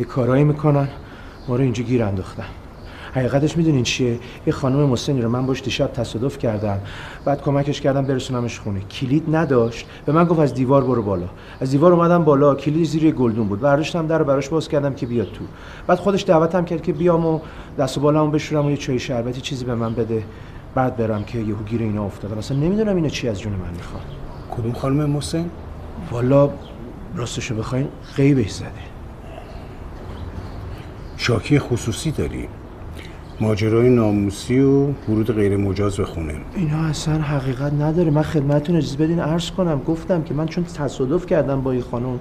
یه 0.00 0.06
کارایی 0.06 0.44
می‌کنن. 0.44 0.88
ما 1.48 1.56
رو 1.56 1.62
اینجا 1.62 1.82
گیر 1.82 2.02
انداختن 2.02 2.44
حقیقتش 3.14 3.56
می‌دونین 3.56 3.82
چیه؟ 3.82 4.18
یه 4.46 4.52
خانم 4.52 4.78
مسنی 4.78 5.22
رو 5.22 5.28
من 5.28 5.46
باش 5.46 5.62
دیشب 5.62 5.86
تصادف 5.86 6.38
کردم. 6.38 6.78
بعد 7.24 7.42
کمکش 7.42 7.80
کردم 7.80 8.04
برسونمش 8.04 8.60
خونه. 8.60 8.80
کلید 8.80 9.36
نداشت. 9.36 9.86
به 10.06 10.12
من 10.12 10.24
گفت 10.24 10.40
از 10.40 10.54
دیوار 10.54 10.84
برو 10.84 11.02
بالا. 11.02 11.28
از 11.60 11.70
دیوار 11.70 11.92
اومدم 11.92 12.24
بالا. 12.24 12.54
کلید 12.54 12.84
زیر 12.84 13.10
گلدون 13.10 13.48
بود. 13.48 13.60
برداشتم 13.60 14.06
در 14.06 14.18
رو 14.18 14.24
براش 14.24 14.48
باز 14.48 14.68
کردم 14.68 14.94
که 14.94 15.06
بیاد 15.06 15.26
تو. 15.26 15.44
بعد 15.86 15.98
خودش 15.98 16.24
دعوتم 16.24 16.64
کرد 16.64 16.82
که 16.82 16.92
بیام 16.92 17.26
و 17.26 17.40
دست 17.78 17.98
و 17.98 18.00
بالامو 18.00 18.30
بشورم 18.30 18.66
و 18.66 18.70
یه 18.70 18.76
چای 18.76 18.98
شربتی 18.98 19.40
چیزی 19.40 19.64
به 19.64 19.74
من 19.74 19.94
بده. 19.94 20.22
بعد 20.74 20.96
برم 20.96 21.24
که 21.24 21.38
یهو 21.38 21.62
گیر 21.66 21.82
اینا 21.82 22.04
افتادم 22.04 22.38
اصلا 22.38 22.56
نمی‌دونم 22.56 22.96
اینا 22.96 23.08
چی 23.08 23.28
از 23.28 23.40
جون 23.40 23.52
من 23.52 23.70
می‌خوان. 23.76 24.02
کدوم 24.50 24.72
خانم 24.72 25.10
محسن؟ 25.10 25.50
والا 26.10 26.50
راستشو 27.16 27.54
بخواین 27.54 27.88
غیبش 28.16 28.50
زده. 28.50 28.97
شاکی 31.20 31.58
خصوصی 31.58 32.10
داری 32.10 32.48
ماجرای 33.40 33.88
ناموسی 33.88 34.60
و 34.60 34.86
ورود 34.86 35.34
غیر 35.34 35.56
مجاز 35.56 35.96
به 35.96 36.04
خونه. 36.04 36.34
اینا 36.54 36.78
اصلا 36.78 37.14
حقیقت 37.14 37.72
نداره. 37.72 38.10
من 38.10 38.22
خدمتتون 38.22 38.76
اجازه 38.76 38.96
بدین 38.96 39.20
عرض 39.20 39.50
کنم. 39.50 39.82
گفتم 39.86 40.22
که 40.22 40.34
من 40.34 40.46
چون 40.46 40.64
تصادف 40.64 41.26
کردم 41.26 41.60
با 41.60 41.72
این 41.72 41.82
خانم 41.82 42.20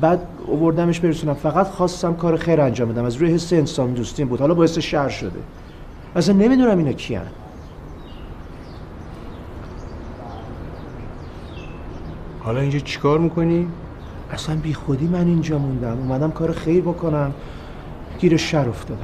بعد 0.00 0.20
اووردمش 0.46 1.00
برسونم. 1.00 1.34
فقط 1.34 1.66
خواستم 1.66 2.14
کار 2.14 2.36
خیر 2.36 2.60
انجام 2.60 2.88
بدم. 2.88 3.04
از 3.04 3.16
روی 3.16 3.34
حس 3.34 3.52
انسان 3.52 3.92
دوستیم 3.92 4.28
بود. 4.28 4.40
حالا 4.40 4.54
باعث 4.54 4.78
شر 4.78 5.08
شده. 5.08 5.40
اصلا 6.16 6.34
نمی‌دونم 6.34 6.78
اینا 6.78 6.92
کیان. 6.92 7.26
حالا 12.40 12.60
اینجا 12.60 12.78
چیکار 12.78 13.18
می‌کنی؟ 13.18 13.66
اصلا 14.32 14.56
بی 14.56 14.74
خودی 14.74 15.06
من 15.06 15.26
اینجا 15.26 15.58
موندم. 15.58 15.98
اومدم 15.98 16.30
کار 16.30 16.52
خیر 16.52 16.80
بکنم. 16.82 17.34
گیر 18.18 18.36
شر 18.36 18.68
افتادم. 18.68 19.00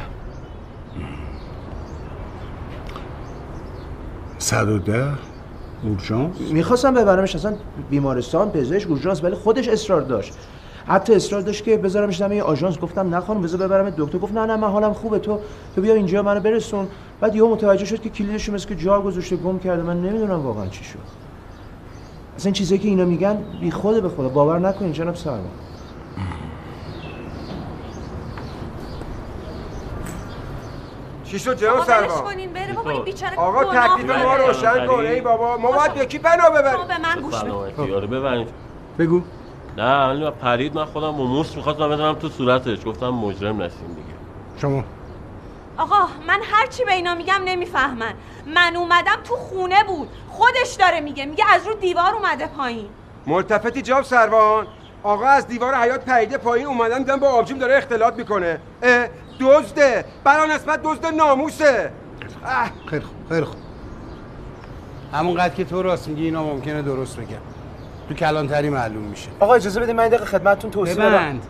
صد 4.38 4.68
و 4.68 4.78
ده 4.78 5.06
اورژانس؟ 5.82 6.40
می‌خواستم 6.40 6.94
ببرمش 6.94 7.34
اصلا 7.34 7.54
بیمارستان 7.90 8.50
پزشک 8.50 8.90
اورژانس 8.90 9.24
ولی 9.24 9.34
خودش 9.34 9.68
اصرار 9.68 10.00
داشت. 10.00 10.34
حتی 10.86 11.14
اصرار 11.14 11.40
داشت 11.40 11.64
که 11.64 11.76
بذارمش 11.76 12.20
دم 12.20 12.32
یه 12.32 12.42
آژانس. 12.42 12.78
گفتم 12.78 13.14
نه 13.14 13.20
خانم 13.20 13.42
بذار 13.42 13.68
ببرم. 13.68 13.90
دکتر 13.90 14.18
گفت 14.18 14.34
نه 14.34 14.46
نه 14.46 14.56
من 14.56 14.70
حالم 14.70 14.92
خوبه. 14.92 15.18
تو 15.18 15.38
تو 15.74 15.80
بیا 15.80 15.94
اینجا 15.94 16.22
منو 16.22 16.40
برسون. 16.40 16.88
بعد 17.20 17.36
یهو 17.36 17.52
متوجه 17.52 17.84
شد 17.84 18.00
که 18.00 18.08
کلیدش 18.08 18.48
مثل 18.48 18.68
که 18.68 18.74
جا 18.74 19.00
گذاشته 19.00 19.36
گم 19.36 19.58
کرده. 19.58 19.82
من 19.82 20.02
نمی‌دونم 20.02 20.40
واقعا 20.40 20.66
چی 20.66 20.84
شد. 20.84 20.98
اصلا 22.36 22.44
این 22.44 22.52
چیزایی 22.54 22.80
که 22.80 22.88
اینا 22.88 23.04
میگن 23.04 23.36
بی 23.60 23.70
خود 23.70 24.02
به 24.02 24.08
خدا. 24.08 24.28
باور 24.28 24.58
نکنین 24.58 24.92
جناب 24.92 25.14
سرما 25.14 25.38
چی 31.24 31.38
شد 31.38 31.56
جناب 31.56 31.84
سربان 31.84 32.24
کنین 32.24 32.52
بره 32.52 32.72
بابا 32.72 32.90
این 32.90 33.02
بیچاره 33.02 33.36
آقا 33.36 33.64
تکلیف. 33.64 34.10
ما 34.10 34.36
روشن 34.36 34.86
کن 34.86 35.00
ای 35.00 35.20
بابا 35.20 35.56
ما 35.56 35.72
باید 35.72 35.96
یکی 35.96 36.18
بنا 36.18 36.44
شما 36.44 36.50
ببریم. 36.50 36.86
به 36.86 36.98
من 36.98 37.20
گوش 37.20 37.34
بده 37.34 37.88
یارو 37.88 38.06
ببرید. 38.06 38.48
بگو. 38.98 39.22
نه 39.76 40.30
پرید 40.30 40.74
من 40.74 40.84
خودم 40.84 41.10
موس 41.10 41.56
می‌خواستم 41.56 41.88
بزنم 41.88 42.14
تو 42.14 42.28
صورتش. 42.28 42.84
گفتم 42.86 43.08
مجرم 43.08 43.62
نشین 43.62 43.86
دیگه. 43.88 44.14
شما. 44.60 44.84
آقا 45.76 45.96
من 46.26 46.40
هر 46.44 46.66
چی 46.66 46.84
به 46.84 46.92
اینا 46.92 47.14
میگم 47.14 47.40
نمی‌فهمن. 47.44 48.14
من 48.46 48.76
اومدم 48.76 49.16
تو 49.24 49.36
خونه 49.36 49.84
بود. 49.84 50.08
خودش 50.30 50.74
داره 50.78 51.00
میگه. 51.00 51.26
میگه 51.26 51.44
از 51.54 51.66
رو 51.66 51.74
دیوار 51.74 52.14
اومده 52.14 52.46
پایین. 52.46 52.88
ملتفتی 53.26 53.82
جاب 53.82 54.02
سروان 54.02 54.66
آقا 55.02 55.26
از 55.26 55.46
دیوار 55.46 55.74
حیات 55.74 56.04
پریده 56.04 56.38
پایین 56.38 56.66
اومدن 56.66 56.98
دیدم 56.98 57.20
با 57.20 57.28
آبجیم 57.28 57.58
داره 57.58 57.76
اختلاط 57.76 58.14
می‌کنه. 58.14 58.60
دزده. 59.40 60.04
برا 60.24 60.46
نسبت 60.46 60.82
دزد 60.82 61.06
ناموسه. 61.06 61.90
اه 62.44 62.70
خیلی 62.90 63.02
خوب 63.02 63.28
خیلی 63.28 63.44
خوب. 63.44 63.60
همونقدر 65.12 65.54
که 65.54 65.64
تو 65.64 65.82
راست 65.82 66.08
میگی 66.08 66.24
اینا 66.24 66.44
ممکنه 66.44 66.82
درست 66.82 67.16
بگم. 67.16 67.36
تو 68.08 68.14
کلانتری 68.14 68.70
معلوم 68.70 69.02
میشه. 69.02 69.28
آقا 69.40 69.54
اجازه 69.54 69.80
بدید 69.80 69.96
من 69.96 70.08
دقیقه 70.08 70.24
خدمتتون 70.24 70.70
توضیح 70.70 70.94
بدم. 70.94 71.08
ببند. 71.08 71.46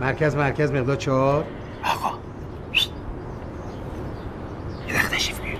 مرکز 0.00 0.36
مرکز 0.36 0.72
مقدار 0.72 0.96
چهار. 0.96 1.44
آقا. 1.84 2.18
یه 4.88 4.94
دقیقه 4.94 5.08
تشریف 5.08 5.40
بیارید. 5.40 5.58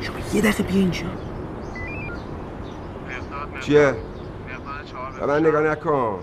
شما 0.00 0.16
یه 0.32 0.42
دقیقه 0.42 0.62
بیا 0.62 0.80
اینجا. 0.80 1.06
چیه؟ 3.60 3.94
به 5.20 5.26
من 5.26 5.46
نگاه 5.46 5.62
نکن. 5.62 6.18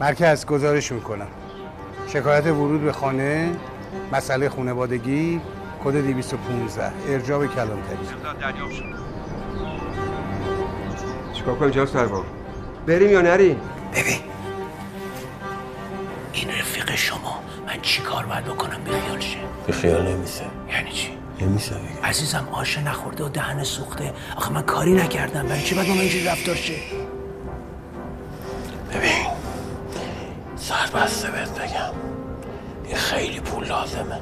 مرکز 0.00 0.46
گزارش 0.46 0.92
می‌کنم. 0.92 1.26
شکایت 2.12 2.46
ورود 2.46 2.82
به 2.82 2.92
خانه 2.92 3.56
مسئله 4.12 4.48
خانوادگی 4.48 5.40
کد 5.84 5.92
215 5.92 6.92
ارجاع 7.08 7.38
به 7.38 7.48
کلانتری 7.48 7.98
چیکار 11.32 11.54
کنیم 11.54 11.70
جناب 11.70 11.88
سروان 11.88 12.24
بریم 12.86 13.10
یا 13.10 13.20
نریم؟ 13.22 13.60
ببین. 13.94 14.18
این 16.32 16.48
رفیق 16.48 16.94
شما 16.94 17.38
من 17.66 17.80
چی 17.82 18.02
کار 18.02 18.26
باید 18.26 18.44
بکنم 18.44 18.80
بیخیال 18.84 19.20
شه؟ 19.20 19.38
به 19.66 19.72
خیال 19.72 20.08
نمیشه 20.08 20.44
یعنی 20.70 20.92
چی؟ 20.92 21.10
نمیشه 21.40 21.74
دیگه. 21.74 22.02
عزیزم 22.04 22.48
آش 22.52 22.78
نخورده 22.78 23.24
و 23.24 23.28
دهن 23.28 23.64
سوخته. 23.64 24.12
آخه 24.36 24.52
من 24.52 24.62
کاری 24.62 24.92
نکردم. 24.94 25.46
برای 25.46 25.62
چی 25.62 25.74
باید 25.74 25.88
با 25.88 25.94
من 25.94 26.00
اینجوری 26.00 26.24
رفتار 26.24 26.54
شه؟ 26.54 26.74
ببین. 28.94 29.37
سربسته 30.60 31.30
بهت 31.30 31.58
بگم. 31.58 31.92
یه 32.88 32.96
خیلی 32.96 33.40
پول 33.40 33.66
لازمه. 33.66 34.20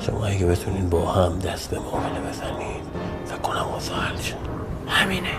شما 0.00 0.26
اگه 0.26 0.46
بتونین 0.46 0.90
با 0.90 1.12
هم 1.12 1.38
دست 1.38 1.70
به 1.70 1.78
معامله 1.78 2.20
بزنید 2.20 2.82
فکر 3.26 3.38
کنم 3.38 3.66
واسه 3.72 3.92
همینه. 4.88 5.34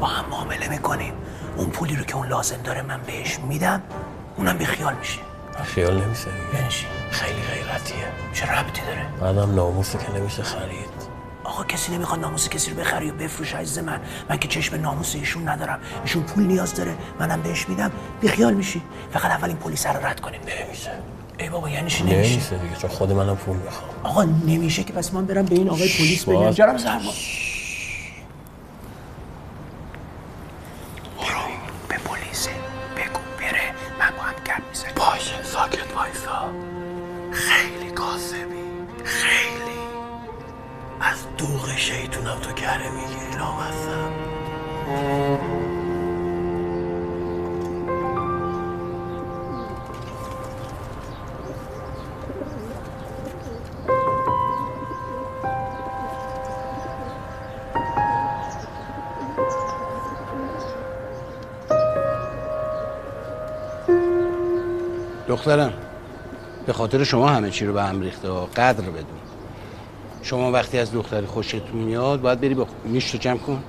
با 0.00 0.06
هم 0.06 0.30
معامله 0.30 0.68
می‌کنیم. 0.68 1.12
اون 1.56 1.70
پولی 1.70 1.96
رو 1.96 2.04
که 2.04 2.16
اون 2.16 2.28
لازم 2.28 2.62
داره 2.64 2.82
من 2.82 3.00
بهش 3.06 3.38
میدم 3.38 3.82
اونم 4.36 4.58
بیخیال 4.58 4.94
میشه. 4.94 5.18
خیال 5.64 5.94
نمیشه 6.00 6.28
یعنی 6.54 6.68
چی؟ 6.68 6.86
خیلی 7.10 7.40
غیرتیه. 7.42 8.06
چه 8.32 8.52
ربطی 8.52 8.82
داره؟ 8.82 9.06
بعدم 9.20 9.54
ناموسه 9.54 9.98
که 9.98 10.12
نمیشه 10.12 10.42
خرید. 10.42 11.05
آقا 11.46 11.64
کسی 11.64 11.92
نمی‌خواد 11.92 12.20
ناموس 12.20 12.48
کسی 12.48 12.70
رو 12.70 12.76
بخری 12.76 13.10
و 13.10 13.14
بفروش 13.14 13.54
عزیز 13.54 13.78
من. 13.78 14.00
من 14.30 14.38
که 14.38 14.48
چشم 14.48 14.76
ناموس 14.76 15.14
ایشون 15.14 15.48
ندارم. 15.48 15.78
ایشون 16.02 16.22
پول 16.22 16.44
نیاز 16.44 16.74
داره. 16.74 16.94
منم 17.20 17.42
بهش 17.42 17.68
میدم. 17.68 17.90
بیخیال 18.20 18.54
میشی. 18.54 18.82
فقط 19.12 19.30
اول 19.30 19.48
این 19.48 19.56
پلیس 19.56 19.86
رو 19.86 20.06
رد 20.06 20.20
کنیم. 20.20 20.40
نمیشه. 20.40 20.90
ای 21.38 21.48
بابا 21.48 21.70
یعنی 21.70 21.90
چی 21.90 22.04
نمیشه؟ 22.04 22.32
نمیشه 22.32 22.58
دیگه. 22.58 22.76
چون 22.76 22.90
خود 22.90 23.12
منم 23.12 23.36
پول 23.36 23.56
می‌خوام. 23.56 23.90
آقا 24.02 24.22
نمیشه 24.24 24.84
که 24.84 24.92
پس 24.92 25.14
من 25.14 25.26
برم 25.26 25.44
به 25.44 25.54
این 25.54 25.68
آقای 25.68 25.88
پلیس 25.98 26.24
بگم. 26.24 26.34
باز. 26.34 26.56
جناب 26.56 26.76
کره 42.66 42.90
می‌گیری 42.90 43.38
لامصب 43.38 44.10
دخترم 65.28 65.72
به 66.66 66.72
خاطر 66.72 67.04
شما 67.04 67.28
همه 67.28 67.50
چی 67.50 67.66
رو 67.66 67.72
به 67.72 67.82
هم 67.82 68.00
ریخته 68.00 68.28
ها. 68.28 68.46
قدر 68.46 68.90
بدون 68.90 69.35
شما 70.26 70.52
وقتی 70.52 70.78
از 70.78 70.92
دختری 70.92 71.26
خوشت 71.26 71.62
میاد 71.62 72.20
باید 72.20 72.40
بری 72.40 72.54
با 72.54 72.64
خ- 72.64 72.68
نیش 72.84 73.10
رو 73.10 73.18
جمع 73.18 73.38
کن. 73.38 73.62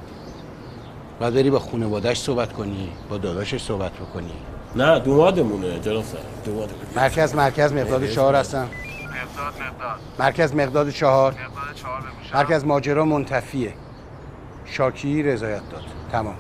باید 1.20 1.34
بری 1.34 1.50
با 1.50 1.60
خانواده‌اش 1.60 2.22
صحبت 2.22 2.54
کنی 2.54 2.90
با 3.10 3.18
داداشش 3.18 3.62
صحبت 3.62 3.92
بکنی. 3.94 4.32
نه 4.76 5.00
دومادمونه 5.00 5.80
جناب 5.80 6.04
سر. 6.04 6.18
دومادمونه 6.46 6.84
مرکز 6.96 7.36
مرکز 7.36 7.74
مقداد 7.74 8.10
چهار 8.10 8.36
هستم. 8.36 8.68
مرکز 10.20 10.56
مقداد 10.56 10.90
چهار. 10.90 11.36
مرکز 12.34 12.66
ماجرا 12.66 13.06
منتفیه. 13.06 13.74
شاکی 14.66 15.24
رضایت 15.24 15.70
داد. 15.70 15.84
تمام. 16.12 16.36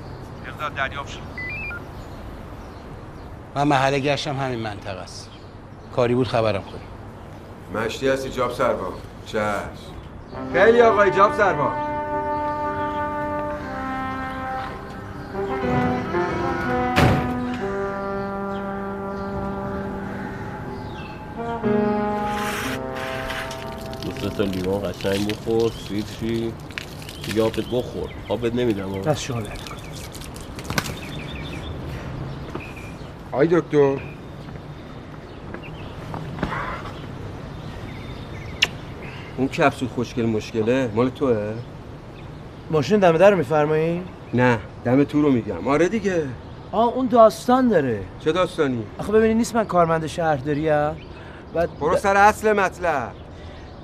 من 3.55 3.63
محله 3.63 3.99
گشتم 3.99 4.35
همین 4.37 4.59
منطقه 4.59 4.99
است. 4.99 5.29
کاری 5.95 6.15
بود 6.15 6.27
خبرم 6.27 6.61
کنی. 6.63 7.81
مشتی 7.83 8.07
هستی 8.07 8.29
جاب 8.29 8.51
سروان 8.51 8.93
چشم. 9.25 9.96
خیلی 10.53 10.81
آقای 10.81 11.11
جاب 11.11 11.33
سرما 11.33 11.87
تا 24.37 24.43
لیوان 24.43 24.91
قشنگ 24.91 25.27
بخور 25.27 25.71
سیرشی 25.71 26.53
دیگه 27.25 27.43
آبت 27.43 27.59
بخور. 27.59 28.09
آبت 28.29 28.55
نمیدم 28.55 29.01
دست 29.01 29.21
شما 29.21 29.41
آی 33.31 33.47
دکتر. 33.47 34.16
اون 39.37 39.47
کپسول 39.47 39.87
خوشگل 39.87 40.25
مشکله؟ 40.25 40.89
مال 40.95 41.09
توه؟ 41.09 41.53
ماشین 42.71 42.99
دم 42.99 43.17
در 43.17 43.31
رو 43.31 43.37
میفرمایی؟ 43.37 44.03
نه 44.33 44.59
دم 44.85 45.03
تو 45.03 45.21
رو 45.21 45.31
میگم. 45.31 45.67
آره 45.67 45.87
دیگه. 45.89 46.23
آه 46.71 46.93
اون 46.93 47.07
داستان 47.07 47.67
داره. 47.67 47.99
چه 48.19 48.31
داستانی؟ 48.31 48.83
آخه 48.99 49.11
ببینی 49.11 49.33
نیست 49.33 49.55
من 49.55 49.63
کارمند 49.63 50.07
شهرداری 50.07 50.69
ام. 50.69 50.95
بعد 51.53 51.69
برو 51.79 51.97
سر 51.97 52.17
اصل 52.17 52.53
مطلب. 52.53 53.11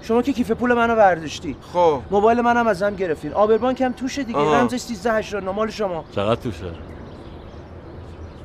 شما 0.02 0.22
که 0.22 0.34
کیف 0.34 0.52
پول 0.52 0.74
منو 0.74 0.96
برداشتی. 0.96 1.56
خب. 1.74 2.00
موبایل 2.12 2.42
منم 2.42 2.68
ازم 2.68 2.96
گرفتین. 2.96 3.34
آبربانک 3.34 3.82
هم 3.82 3.92
توشه 3.92 4.24
دیگه. 4.24 4.40
آها. 4.40 4.62
رمزش 4.62 4.92
1389 4.92 5.52
مال 5.52 5.70
شما. 5.70 6.04
چقدر 6.12 6.42
توشه؟ 6.42 6.66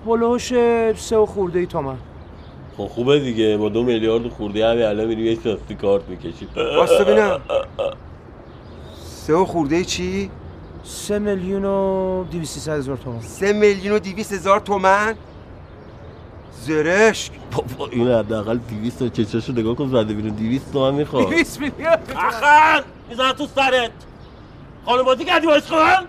هلوش 0.07 0.53
سه 0.97 1.17
و 1.17 1.27
خورده 1.27 1.59
ای 1.59 1.67
تومن. 1.67 1.97
خب 2.79 2.87
خوبه 2.87 3.21
دیگه 3.21 3.57
با 3.57 3.69
دو 3.69 3.83
میلیارد 3.83 4.29
خورده 4.29 4.67
همین 4.67 4.85
الان 4.85 5.07
میریم 5.07 5.27
یه 5.27 5.35
شاستی 5.45 5.75
کارت 5.75 6.09
می‌کشیم. 6.09 6.49
واسه 6.57 7.05
ببینم. 7.05 7.41
سه 9.05 9.35
و 9.35 9.45
خورده 9.45 9.85
چی؟ 9.85 10.31
سه 10.85 11.19
میلیون 11.19 11.65
و 11.65 12.25
دیویسی 12.31 12.71
هزار 12.71 12.97
تومن 12.97 13.21
سه 13.21 13.53
میلیون 13.53 13.97
و 13.97 13.99
دیویس 13.99 14.33
هزار 14.33 14.61
تومن 14.61 15.15
زرشک. 16.61 17.33
بابا 17.53 17.89
این 17.93 18.09
حداقل 18.09 18.59
200 18.83 18.99
تا 18.99 19.09
چشاشو 19.09 19.53
نگاه 19.53 19.75
کن 19.75 19.89
زده 19.89 20.15
بیرون 20.15 20.31
200 20.31 20.73
تومن 20.73 20.95
می‌خواد. 20.95 21.29
200 21.29 21.61
میلیون. 21.61 21.97
اخر 22.17 22.83
میزن 23.09 23.33
تو 23.33 23.47
سرت. 23.47 23.91
خانواده 24.87 25.25
کردی 25.25 25.47
باش 25.47 25.63
خواهن 25.63 26.05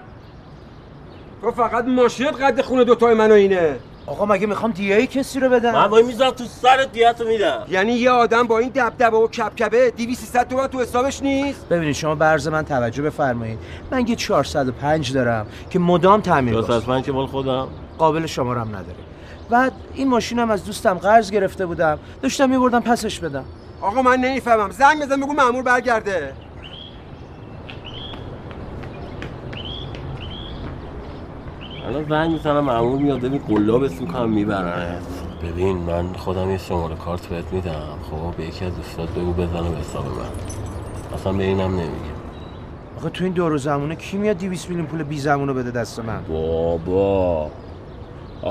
تو 1.42 1.52
فقط 1.52 1.86
ماشینت 1.86 2.42
قد 2.42 2.62
خونه 2.62 2.84
دوتای 2.84 3.14
من 3.14 3.32
و 3.32 3.34
اینه. 3.34 3.80
آقا 4.10 4.26
مگه 4.26 4.48
می‌خوام 4.48 4.72
دیگه 4.72 5.08
کسی 5.08 5.40
رو 5.40 5.50
بدم؟ 5.50 5.72
من 5.72 5.86
وای 5.86 6.04
میزن 6.04 6.30
تو 6.30 6.46
سرت 6.46 6.92
دیتو 6.92 7.24
میدم. 7.28 7.66
یعنی 7.70 7.94
یه 7.94 8.12
آدم 8.12 8.48
با 8.48 8.60
این 8.60 8.70
دبدبه 8.70 9.18
و 9.18 9.28
کپکبه 9.28 9.92
200 9.92 10.44
تومن 10.44 10.68
تو 10.68 10.80
حسابش 10.80 11.24
نیست؟ 11.24 11.70
ببینید 11.70 11.96
شما 11.96 12.16
برز 12.16 12.48
من 12.48 12.66
توجه 12.66 13.02
بفرمایید. 13.02 13.60
من 13.92 14.08
یه 14.08 14.16
405 14.16 15.14
دارم 15.14 15.48
که 15.70 15.80
مدام 15.80 16.22
تعمیر 16.22 16.62
باشه. 16.62 16.90
من 16.90 17.02
که 17.02 17.12
مال 17.12 17.26
خودم. 17.26 17.68
قابل 17.98 18.26
شمارم 18.26 18.68
نداره. 18.68 18.96
بعد 19.50 19.74
این 19.94 20.08
ماشینم 20.08 20.52
از 20.52 20.66
دوستم 20.66 20.94
قرض 20.94 21.32
گرفته 21.32 21.66
بودم. 21.66 22.00
داشتم 22.22 22.50
میبردم 22.50 22.80
پسش 22.80 23.20
بدم. 23.20 23.46
آقا 23.82 24.02
من 24.02 24.18
نمی‌فهمم. 24.18 24.72
زنگ 24.72 25.02
بزن 25.02 25.22
بگو 25.22 25.34
مامور 25.34 25.64
برگرده. 25.64 26.34
الان 31.90 32.06
زنگ 32.10 32.32
می‌زنم 32.32 32.60
معمول 32.64 33.02
میاد 33.02 33.20
ببین 33.20 33.42
قلاب 33.48 33.84
اسم 33.84 34.02
می‌کنم 34.02 34.30
میبرنت 34.30 35.04
ببین 35.44 35.78
من 35.78 36.14
خودم 36.14 36.52
یه 36.52 36.58
شماره 36.58 36.96
کارت 36.96 37.28
بهت 37.28 37.54
میدم. 37.54 38.00
خب 38.12 38.38
به 38.38 38.44
یکی 38.46 38.66
از 38.66 38.76
دوستات 38.76 39.10
بگو 39.10 39.34
بزنه 39.34 39.70
به 39.70 39.78
حساب 39.78 40.06
من. 40.06 41.16
اصلا 41.16 41.34
به 41.34 41.44
اینم 41.44 41.72
نمیگه. 41.72 42.14
آقا 42.98 43.10
تو 43.10 43.24
این 43.24 43.34
دور 43.34 43.58
زمونه 43.58 43.96
کی 43.96 44.18
میاد 44.18 44.38
200 44.38 44.70
میلیون 44.70 44.88
پول 44.88 45.04
بی 45.04 45.20
زمونو 45.20 45.54
بده 45.54 45.72
دست 45.72 46.00
من؟ 46.00 46.20
بابا. 46.30 47.52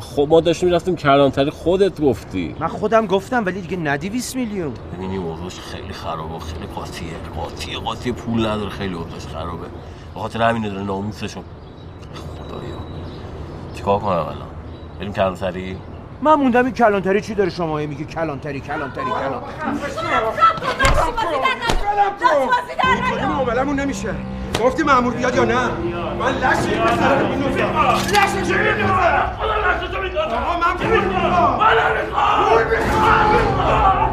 خب 0.01 0.26
ما 0.30 0.41
داشتیم 0.41 0.68
می‌رفتیم 0.68 0.97
کلانتری 0.97 1.51
خودت 1.51 2.01
گفتی. 2.01 2.55
من 2.61 2.68
خودم 2.68 3.07
گفتم 3.07 3.47
ولی 3.47 3.61
دیگه 3.61 3.76
نه 3.76 3.97
200 3.97 4.36
میلیون. 4.36 4.72
ببین 4.97 5.11
این 5.11 5.22
اوضاعش 5.22 5.61
خیلی 5.61 5.93
خرابه 5.93 6.39
خیلی 6.39 6.66
قاطیه. 6.66 7.09
قاطیه 7.36 7.78
قاطیه 7.78 8.12
پول 8.12 8.47
نداره 8.47 8.70
خیلی 8.70 8.95
اوضاعش 8.95 9.26
خرابه. 9.26 9.66
به 10.14 10.20
خاطر 10.20 10.43
همین 10.43 10.62
داره 10.62 10.82
ناموسشو 10.82 11.28
خدایا 11.30 11.57
چیکار 13.79 13.99
کنم 13.99 14.09
الان؟ 14.09 14.49
بریم 14.99 15.12
کلانتری؟ 15.12 15.76
من 16.22 16.35
موندم 16.35 16.64
این 16.64 16.74
کلانتری 16.74 17.20
چی 17.20 17.35
داره 17.35 17.51
شما 17.51 17.79
هی 17.79 17.87
میگی 17.87 18.05
کلانتری 18.05 18.61
کلانتری 18.61 19.05
کلانتری 19.05 19.47
معاملمون 23.29 23.81
نمیشه. 23.81 24.14
گفتی 24.64 24.83
مامور 24.83 25.14
بیاد 25.14 25.37
یا 25.37 25.45
نه؟ 25.45 25.55
من 25.55 26.33
لش. 26.33 26.59
لشش 28.12 28.51
می‌ندازم. 28.51 30.37
آقا 30.37 30.59
من 30.59 30.76
پول 30.76 31.05
می‌خوام. 31.05 31.59
پول 32.49 32.64
می‌خوام. 32.64 34.07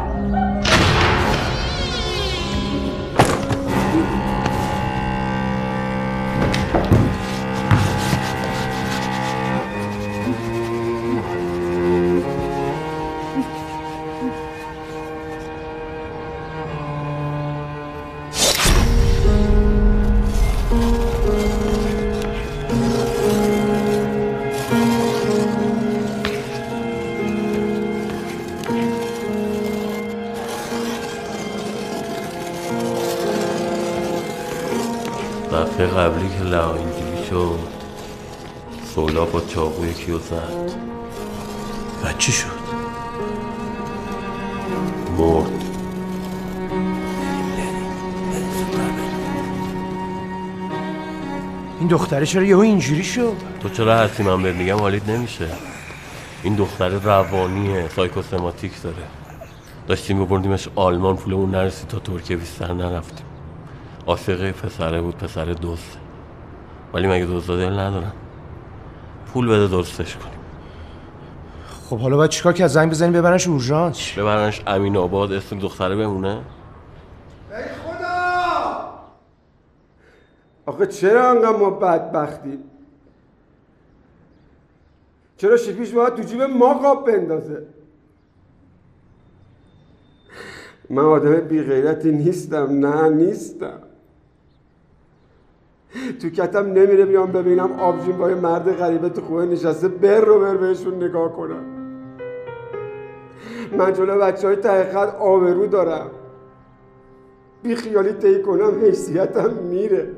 دفعه 35.76 35.86
قبلی 35.86 36.28
که 36.28 36.44
لها 36.44 36.74
اینجوری 36.74 37.24
شد 37.30 37.58
سولا 38.94 39.24
با 39.24 39.40
چاقو 39.40 39.86
یکی 39.86 40.12
رو 40.12 40.18
زد. 40.18 40.72
و 42.04 42.12
چی 42.18 42.32
شد؟ 42.32 42.46
مرد. 45.18 45.64
این 51.78 51.88
دختره 51.88 52.26
چرا 52.26 52.42
یهو 52.42 52.58
اینجوری 52.58 53.04
شد؟ 53.04 53.36
تو 53.60 53.68
چرا 53.68 53.96
هستی 53.96 54.22
من 54.22 54.42
بهت 54.42 54.56
میگم 54.56 54.78
حالیت 54.78 55.08
نمیشه. 55.08 55.48
این 56.42 56.54
دختر 56.54 56.88
روانیه 56.88 57.88
سایکوسماتیک 57.96 58.82
داره. 58.82 58.96
داشتیم 59.88 60.24
ببردیمش 60.24 60.68
آلمان 60.76 61.16
پولمون 61.16 61.50
نرسید 61.50 61.88
تا 61.88 61.98
ترکیه 61.98 62.36
بیشتر 62.36 62.72
نرفتیم. 62.72 63.25
عاشق 64.06 64.50
پسره 64.50 65.00
بود 65.00 65.16
پسر 65.16 65.44
دوست. 65.44 65.98
ولی 66.94 67.06
مگه 67.06 67.26
دوست 67.26 67.48
دل 67.48 67.78
ندارن. 67.78 68.12
پول 69.32 69.48
بده 69.48 69.68
درستش 69.68 70.16
کنیم. 70.16 70.38
خب 71.90 71.98
حالا 71.98 72.16
باید 72.16 72.30
چیکار 72.30 72.52
که 72.52 72.64
از 72.64 72.72
زنگ 72.72 72.90
بزنیم 72.90 73.12
ببرنش 73.12 73.48
اورژانس؟ 73.48 74.12
ببرنش 74.18 74.62
امین 74.66 74.96
آباد 74.96 75.32
اسم 75.32 75.58
دختره 75.58 75.96
بمونه. 75.96 76.40
آخه 80.66 80.86
چرا 80.86 81.30
انقدر 81.30 81.56
ما 81.56 81.70
بدبختی 81.70 82.58
چرا 85.36 85.56
شیپیش 85.56 85.90
باید 85.90 86.14
تو 86.14 86.22
جیب 86.22 86.42
ما 86.42 86.74
قاب 86.74 87.06
بندازه؟ 87.06 87.66
من 90.90 91.02
آدم 91.04 91.40
بی 91.40 91.62
غیرتی 91.62 92.12
نیستم 92.12 92.86
نه 92.86 93.08
نیستم. 93.08 93.85
تو 96.20 96.30
کتم 96.30 96.66
نمیره 96.66 97.04
بیام 97.04 97.32
ببینم 97.32 97.72
آبجین 97.72 98.18
با 98.18 98.30
یه 98.30 98.34
مرد 98.34 98.76
غریبه 98.76 99.08
تو 99.08 99.20
خونه 99.20 99.46
نشسته 99.46 99.88
بر 99.88 100.20
رو 100.20 100.40
بر 100.40 100.56
بهشون 100.56 101.04
نگاه 101.04 101.32
کنم. 101.32 101.64
من 103.78 103.92
جلو 103.92 104.18
بچه 104.18 104.46
های 104.48 104.84
خط 104.84 105.14
آبرو 105.14 105.66
دارم. 105.66 106.10
بی 107.62 107.74
خیالی 107.74 108.12
طی 108.12 108.42
کنم 108.42 108.80
حیثیتم 108.80 109.50
میره. 109.50 110.08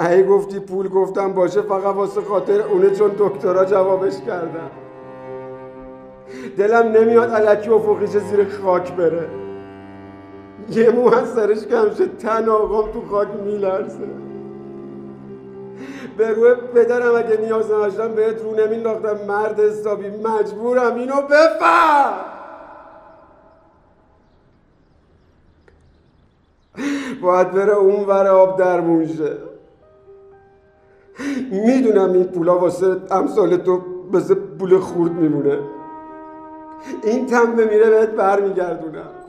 ای 0.00 0.26
گفتی 0.26 0.58
پول 0.58 0.88
گفتم 0.88 1.32
باشه 1.32 1.62
فقط 1.62 1.94
واسه 1.94 2.20
خاطر 2.20 2.60
اونه 2.60 2.90
چون 2.90 3.10
دکترا 3.18 3.64
جوابش 3.64 4.20
کردم 4.26 4.70
دلم 6.56 6.92
نمیاد 6.92 7.30
علکی 7.30 7.70
و 7.70 8.06
زیر 8.06 8.48
خاک 8.48 8.92
بره. 8.92 9.43
یه 10.70 10.90
مو 10.90 11.14
از 11.14 11.28
سرش 11.28 11.66
کم 11.66 11.90
شد 11.90 12.16
تن 12.16 12.48
آقام 12.48 12.92
تو 12.92 13.02
خاک 13.10 13.28
میلرزه. 13.44 14.08
به 16.16 16.30
روی 16.30 16.54
پدرم 16.54 17.14
اگه 17.14 17.36
نیاز 17.40 17.66
نداشتم 17.66 18.08
بهت 18.08 18.42
رو 18.42 18.54
نمینداختم 18.54 19.16
مرد 19.28 19.60
حسابی. 19.60 20.10
مجبورم 20.10 20.94
اینو 20.94 21.22
بفهم. 21.22 22.14
باید 27.22 27.50
بره 27.50 27.74
اون 27.74 28.04
ور 28.04 28.26
آب 28.26 28.58
درمون 28.58 29.06
شه. 29.06 29.36
می‌دونم 31.50 32.12
این 32.12 32.24
پولا 32.24 32.58
واسه 32.58 32.96
امثال 33.10 33.56
تو 33.56 33.80
مثل 34.12 34.34
بوله 34.34 34.78
خورد 34.78 35.12
میمونه. 35.12 35.58
این 37.02 37.26
تن 37.26 37.56
بمیره 37.56 37.90
بهت 37.90 38.10
برمیگردونم 38.10 39.23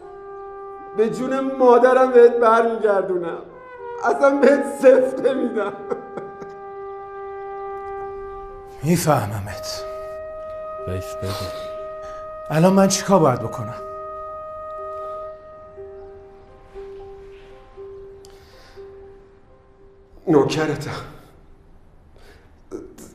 به 0.97 1.09
جون 1.09 1.39
مادرم 1.57 2.11
بهت 2.11 2.35
برمیگردونم. 2.37 3.37
اصلا 4.03 4.37
بهت 4.37 4.65
سفته 4.81 5.33
میدم 5.33 5.73
میفهممت. 8.83 9.83
بهش 10.87 11.15
بده 11.15 11.31
الان 12.49 12.73
من 12.73 12.87
چیکار 12.87 13.19
باید 13.19 13.39
بکنم؟ 13.39 13.73
نوکرتم. 20.27 20.91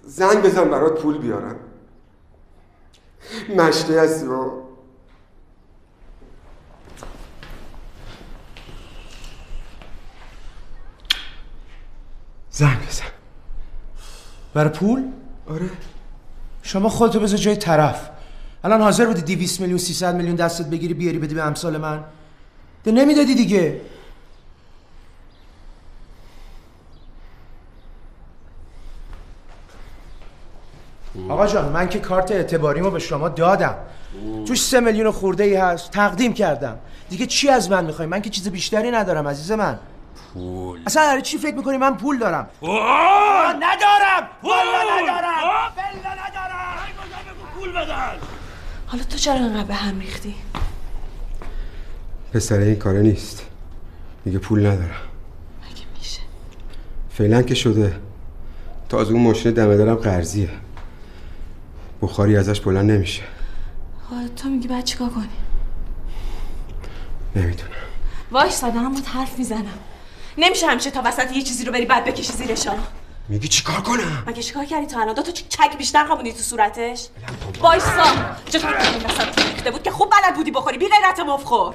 زنگ 0.04 0.42
بزن 0.42 0.70
برات 0.70 1.02
پول 1.02 1.18
بیارم. 1.18 1.56
مشته 3.56 4.00
هستی 4.00 4.26
و 4.26 4.69
زنگ 12.60 12.78
بزن. 12.88 13.04
برای 14.54 14.70
پول؟ 14.70 15.02
آره. 15.50 15.70
شما 16.62 16.88
خودتو 16.88 17.20
بذار 17.20 17.38
جای 17.38 17.56
طرف. 17.56 18.08
الان 18.64 18.80
حاضر 18.80 19.06
بودی 19.06 19.36
200 19.36 19.60
میلیون 19.60 19.78
300 19.78 20.14
میلیون 20.14 20.36
دستت 20.36 20.66
بگیری 20.66 20.94
بیاری 20.94 21.18
بدی 21.18 21.34
به 21.34 21.42
امثال 21.42 21.76
من. 21.76 22.04
ده 22.84 22.92
نمی‌دادی 22.92 23.34
دیگه. 23.34 23.80
آقا 31.28 31.46
جان 31.46 31.72
من 31.72 31.88
که 31.88 31.98
کارت 31.98 32.30
اعتباریمو 32.30 32.90
به 32.90 32.98
شما 32.98 33.28
دادم. 33.28 33.74
توش 34.46 34.62
سه 34.62 34.80
میلیون 34.80 35.10
خورده 35.10 35.44
ای 35.44 35.54
هست. 35.54 35.90
تقدیم 35.90 36.32
کردم. 36.32 36.78
دیگه 37.10 37.26
چی 37.26 37.48
از 37.48 37.70
من 37.70 37.84
می‌خوای؟ 37.84 38.08
من 38.08 38.22
که 38.22 38.30
چیز 38.30 38.48
بیشتری 38.48 38.90
ندارم 38.90 39.28
عزیز 39.28 39.52
من. 39.52 39.78
پول. 40.34 40.80
اصلا 40.86 41.02
برای 41.02 41.22
چی 41.22 41.38
فکر 41.38 41.54
می‌کنی؟ 41.54 41.76
من 41.76 41.96
پول 41.96 42.18
دارم. 42.18 42.48
پول! 42.60 42.70
ندارم! 43.56 44.28
والا 44.42 44.62
ندارم! 45.02 45.72
بلا 45.76 46.12
ندارم! 46.12 46.76
پول 47.54 47.72
بدن! 47.72 48.12
حالا 48.86 49.02
تو 49.02 49.16
چرا 49.16 49.34
انقدر 49.34 49.64
به 49.64 49.74
هم 49.74 50.00
ریختی؟ 50.00 50.34
پسر 52.32 52.58
این 52.58 52.76
کاره 52.76 53.00
نیست. 53.02 53.46
میگه 54.24 54.38
پول 54.38 54.66
ندارم. 54.66 55.00
مگه 55.70 55.82
میشه؟ 55.98 56.20
فعلا 57.10 57.42
که 57.42 57.54
شده. 57.54 58.00
تا 58.88 59.00
از 59.00 59.10
اون 59.10 59.22
ماشین 59.22 59.52
دمه 59.52 59.76
دارم 59.76 59.94
قرضیه. 59.94 60.50
بخاری 62.02 62.36
ازش 62.36 62.60
بلند 62.60 62.90
نمیشه. 62.90 63.22
حالا 64.10 64.28
تو 64.28 64.48
میگی 64.48 64.68
بعد 64.68 64.84
چیکار 64.84 65.08
کنی 65.08 65.28
نمی‌دونم. 67.36 67.70
وایسا 68.30 68.70
دارم 68.70 68.92
باید 68.92 69.06
حرف 69.06 69.38
می‌زنم. 69.38 69.78
نمیشه 70.40 70.66
همیشه 70.66 70.90
تا 70.90 71.02
وسط 71.04 71.36
یه 71.36 71.42
چیزی 71.42 71.64
رو 71.64 71.72
بری 71.72 71.86
بعد 71.86 72.04
بکشی 72.04 72.32
زیرشا 72.32 72.72
میگی 73.28 73.48
چیکار 73.48 73.80
کنم؟ 73.80 74.24
مگه 74.26 74.42
چیکار 74.42 74.64
کردی 74.64 74.86
تا 74.86 75.00
الان؟ 75.00 75.14
دو 75.14 75.22
تا 75.22 75.32
چک 75.32 75.76
بیشتر 75.78 76.04
خوابوندی 76.06 76.32
تو 76.32 76.38
صورتش. 76.38 77.06
وایسا. 77.60 78.04
چطور 78.50 78.76
این 78.76 79.04
وسط 79.04 79.38
ریخته 79.38 79.70
بود 79.70 79.82
که 79.82 79.90
خوب 79.90 80.10
بلد 80.10 80.34
بودی 80.34 80.50
بخوری؟ 80.50 80.78
بی 80.78 80.88
غیرت 80.88 81.20
مفخور 81.20 81.74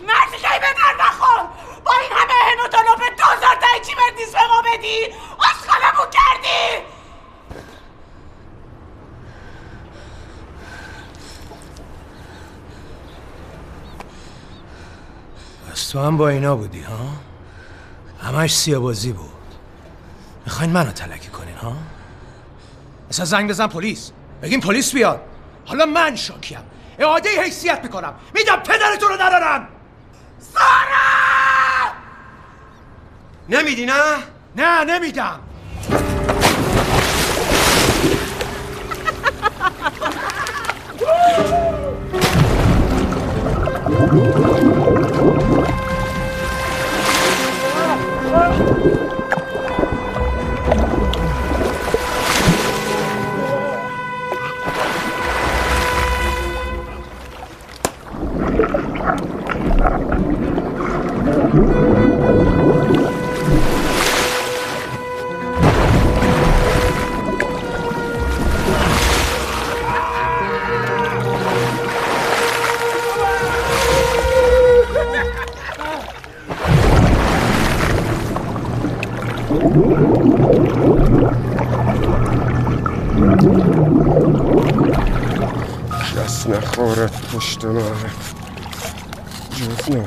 مردی 0.00 0.38
که 0.42 0.48
به 0.60 0.66
در 0.76 1.04
نخور 1.04 1.48
با 1.84 1.92
این 2.02 2.12
همه 2.12 2.34
هنوتولو 2.50 2.96
به 2.96 3.10
دوزار 3.10 3.56
تایی 3.60 3.84
چی 3.86 3.94
بردیس 3.94 4.32
به 4.32 4.46
ما 4.48 4.62
بدی 4.62 5.14
اسخالمون 5.50 6.10
کردی 6.10 6.84
پس 15.70 15.85
تو 15.96 16.02
هم 16.02 16.16
با 16.16 16.28
اینا 16.28 16.56
بودی 16.56 16.80
ها؟ 16.80 16.98
همش 18.22 18.56
سیابازی 18.56 19.12
بود. 19.12 19.30
می‌خواین 20.44 20.72
منو 20.72 20.92
تلکی 20.92 21.28
کنین 21.28 21.56
ها؟ 21.56 21.72
اصلا 23.10 23.24
زنگ 23.24 23.50
بزن 23.50 23.66
پلیس. 23.66 24.10
بگیم 24.42 24.60
پلیس 24.60 24.94
بیاد. 24.94 25.20
حالا 25.66 25.86
من 25.86 26.16
شاکیم. 26.16 26.58
اعاده 26.98 27.28
حیثیت 27.42 27.80
می‌کنم. 27.82 28.14
میدم 28.34 28.56
پدرتون 28.56 29.08
رو 29.08 29.14
ندارم. 29.14 29.68
نمیدی 33.48 33.86
نه؟ 33.86 34.16
نه 34.56 34.84
نمیدم. 34.84 35.40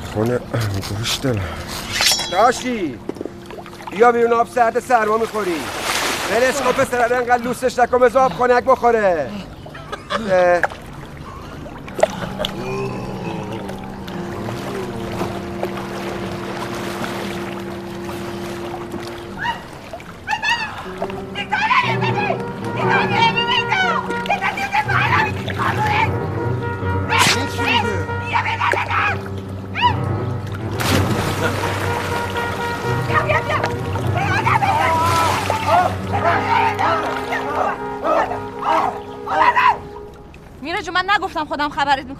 نخونه 0.09 0.39
انگشت 0.53 1.25
من 1.25 1.39
داشتی؟ 2.31 2.99
بیا 3.91 4.11
بیرون 4.11 4.33
آب 4.33 4.47
سرد 4.55 4.79
سرما 4.79 5.17
می‌خوری. 5.17 5.55
ولش 6.31 6.55
کن 6.55 6.71
پسر 6.71 7.13
انقدر 7.13 7.43
لوسش 7.43 7.79
نکن 7.79 7.97
بذار 7.97 8.23
آب 8.23 8.33
خنک 8.33 8.63
بخوره. 8.63 9.29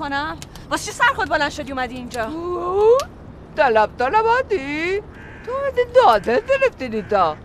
می‌کنم؟ 0.10 0.38
واسه 0.72 0.86
چی 0.86 0.98
سر 0.98 1.04
خود 1.16 1.30
بلند 1.30 1.50
شدی 1.52 1.72
اومدی 1.72 1.96
اینجا؟ 1.96 2.30
طلب 3.58 3.90
طلباتی 4.00 5.02
تو 5.46 5.52
مثل 5.68 5.92
داده 6.06 6.44
گرفتی 6.50 7.02
تا. 7.02 7.36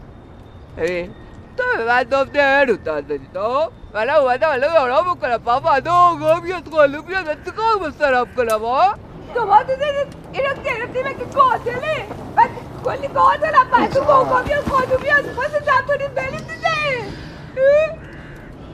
ببین 0.77 1.11
تو 1.57 1.63
به 1.77 1.85
من 1.85 2.05
گفتی 2.05 2.39
هرو 2.39 2.77
داده 2.77 3.21
تو 3.35 3.71
من 3.95 4.11
اومدم 4.11 4.49
الان 4.51 4.77
آرام 4.77 5.15
بکنم 5.15 5.37
بابا 5.37 5.81
دو 5.81 5.91
آقا 5.91 6.41
بیاد 6.41 6.69
خالو 6.73 7.03
بیاد 7.03 7.27
من 7.29 7.45
چیکار 7.45 7.89
مسترم 7.89 8.27
کنم 8.37 8.65
ها؟ 8.65 8.95
تو 9.35 9.47
ما 9.47 9.63
دیدید 9.63 10.17
اینو 10.33 10.55
گرفتی 10.65 10.99
مگه 11.01 11.25
قاتله 11.25 12.07
من 12.37 12.49
کلی 12.85 13.09
قاتلم 13.09 13.67
من 13.73 13.89
تو 13.89 14.05
بابا 14.05 14.43
بیاد 14.43 14.69
خالو 14.69 14.99
بیاد 14.99 15.37
واسه 15.37 15.61
زبطونید 15.61 16.15
بلی 16.15 16.37
دیده 16.37 17.05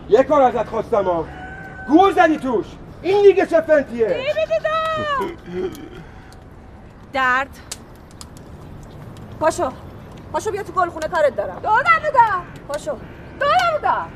یه 0.09 0.23
کار 0.23 0.43
ازت 0.43 0.69
خواستم 0.69 1.05
ها. 1.05 1.25
گور 1.89 2.13
زدی 2.13 2.37
توش. 2.39 2.67
این 3.03 3.23
دیگه 3.23 3.47
چه 3.47 3.61
فنتیه 3.61 4.25
درد. 7.13 7.49
پاشو. 9.41 9.73
پاشو 10.33 10.51
بیا 10.51 10.63
تو 10.63 10.73
گلخونه 10.73 11.09
کارت 11.09 11.37
دارم. 11.37 11.61
دادم 11.63 12.01
بودم 12.05 12.43
پاشو. 12.69 12.97
دادم 13.41 13.77
بودم 13.77 14.07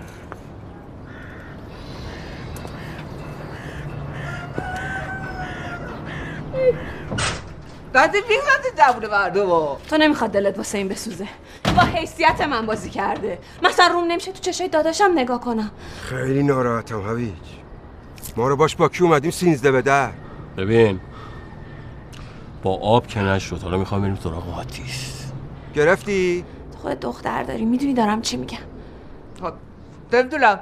بعد 7.92 8.14
ریزت 8.16 8.76
دبونه 8.78 9.08
با 9.44 9.78
تو 9.90 9.96
نمی‌خواد 9.96 10.30
دلت 10.30 10.56
واسه 10.56 10.78
این 10.78 10.88
بسوزه. 10.88 11.28
با 11.76 11.82
حیثیت 11.82 12.40
من 12.40 12.66
بازی 12.66 12.90
کرده. 12.90 13.38
مثلا 13.62 13.86
روم 13.86 14.04
نمیشه 14.04 14.32
تو 14.32 14.38
چشای 14.38 14.68
داداشم 14.68 15.10
نگاه 15.14 15.40
کنم. 15.40 15.70
خیلی 16.02 16.42
ناراحتم 16.42 17.00
هویج 17.00 17.32
ما 18.36 18.48
رو 18.48 18.56
باش 18.56 18.76
با 18.76 18.88
کی 18.88 19.04
اومدیم؟ 19.04 19.30
سینزده 19.30 19.72
به 19.72 19.82
در 19.82 20.10
ببین 20.56 21.00
با 22.62 22.74
آب 22.74 23.06
که 23.06 23.20
نشد 23.20 23.62
حالا 23.62 23.76
می‌خوام 23.76 24.02
بریم 24.02 24.18
سراغ 24.22 24.58
آتیش 24.58 25.10
گرفتی؟ 25.74 26.44
خود 26.82 27.00
دختر 27.00 27.42
داری 27.42 27.64
می‌دونی 27.64 27.94
دارم 27.94 28.22
چی 28.22 28.36
میگم. 28.36 28.58
نمی‌دونم 30.12 30.60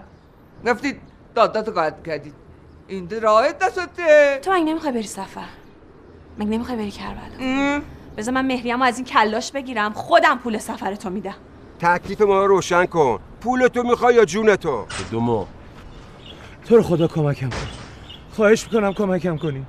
رفتید 0.64 1.00
دادتو 1.34 1.70
قطع 1.70 2.02
کردید 2.02 2.34
این 2.88 3.08
راحت 3.22 3.64
نسته 3.64 4.40
تو 4.42 4.52
مگه 4.52 4.64
نمی‌خوای 4.64 4.92
بری 4.92 5.02
سفر؟ 5.02 5.44
مگه 6.38 6.50
نمی‌خوای 6.50 6.76
بری 6.78 6.90
کربلا؟ 6.90 7.82
بذار 8.16 8.34
من 8.34 8.46
مهریمو 8.46 8.84
از 8.84 8.96
این 8.96 9.06
کلاش 9.06 9.52
بگیرم 9.52 9.92
خودم 9.92 10.38
پول 10.38 10.58
سفر 10.58 10.94
تو 10.94 11.10
میدم. 11.10 11.34
تکلیف 11.80 12.20
ما 12.20 12.40
رو 12.40 12.46
روشن 12.46 12.86
کن. 12.86 13.18
پول 13.40 13.66
تو 13.66 13.82
می‌خوای 13.82 14.14
یا 14.14 14.24
جون 14.24 14.56
تو 14.56 14.86
دومو 15.10 15.46
تو 16.68 16.76
رو 16.76 16.82
خدا 16.82 17.08
کمکم 17.08 17.50
کن. 17.50 17.56
خواهش 18.36 18.64
می‌کنم 18.64 18.92
کمکم 18.92 19.36
کنی. 19.36 19.66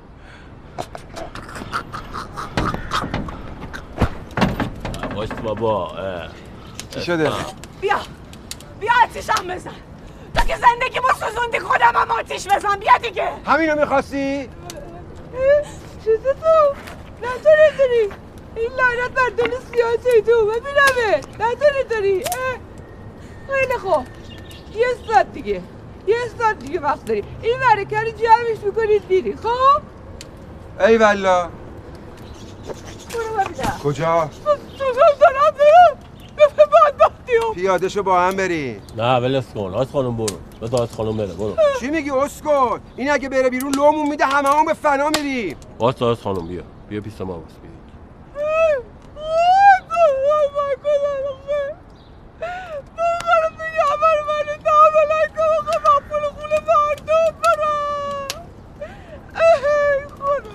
باش 5.16 5.30
بابا. 5.30 5.92
چی 6.90 7.02
شده؟ 7.02 7.32
بیا 7.82 8.00
بیا 8.80 8.92
آتیشم 9.04 9.48
بزن. 9.48 9.72
تو 10.36 10.46
که 10.48 10.58
زندگیمو 10.58 11.08
سوزوندی 11.20 11.60
خودم 11.60 11.92
هم 11.96 12.12
آتیش 12.12 12.48
بزن. 12.48 12.80
بیا 12.80 12.98
دیگه. 12.98 13.30
همینو 13.46 13.76
می‌خواستی؟ 13.76 14.50
چیزه 16.04 16.34
تو؟ 16.34 16.76
نداره 17.18 17.72
داری. 17.78 18.10
این 18.56 18.72
لعنت 18.72 19.12
بر 19.12 19.30
دل 19.38 19.52
سیاسی 19.52 20.22
تو. 20.22 20.46
ببینمه. 20.46 21.22
نداره 21.40 21.84
داری. 21.90 22.24
خیلی 23.52 23.78
خوب. 23.82 24.08
یه 24.76 24.88
ساعت 25.08 25.34
دیگه. 25.34 25.62
یه 26.08 26.16
ساعت 26.40 26.60
دیگه 26.60 26.80
وقت 26.80 27.06
داری 27.06 27.24
این 27.42 27.58
ورکه 27.60 28.00
رو 28.00 28.12
جمعش 28.12 28.58
می‌کنید 28.66 29.02
میری 29.10 29.36
خب 29.36 29.82
ای 30.88 30.98
والا 30.98 31.50
کجا؟ 33.84 34.30
سوزم 34.78 35.20
دارم 35.20 35.54
برم 35.58 35.98
به 36.36 36.44
بدبختی 36.48 37.32
پیاده 37.54 37.90
شو 37.90 38.04
با 38.04 38.20
هم 38.22 38.36
بریم 38.36 38.82
نه 38.98 39.16
ولش 39.20 39.44
کن 39.56 39.74
آز 39.74 39.92
خانم 39.92 40.18
برو 40.18 40.36
بذار 40.62 40.82
آز 40.82 40.92
خانم 40.92 41.18
بره 41.18 41.34
برو 41.34 41.56
چی 41.80 41.90
میگی 41.90 42.10
اسکل 42.12 42.80
این 42.96 43.12
اگه 43.12 43.30
بره 43.30 43.50
بیرون 43.50 43.76
لومون 43.76 44.10
میده 44.10 44.26
همه 44.26 44.50
هم 44.50 44.66
به 44.66 44.74
فنا 44.74 45.10
میریم 45.10 45.58
باز 45.78 46.02
آز 46.02 46.22
خانم 46.22 46.48
بیا 46.48 46.64
بیا 46.90 47.02
پیش 47.02 47.22
ما 47.22 47.26
باز 47.34 47.54
بیا 47.62 47.72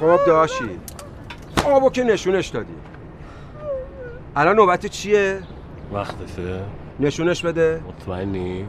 خب 0.01 0.19
داشی. 0.27 0.79
آبو 1.65 1.91
که 1.91 2.05
نشونش 2.05 2.47
دادی؟ 2.49 2.75
الان 4.37 4.57
نوبت 4.57 4.87
چیه؟ 4.87 5.41
وقتشه. 5.93 6.61
نشونش 7.01 7.45
بده. 7.45 7.81
مطمئنی؟ 7.89 8.67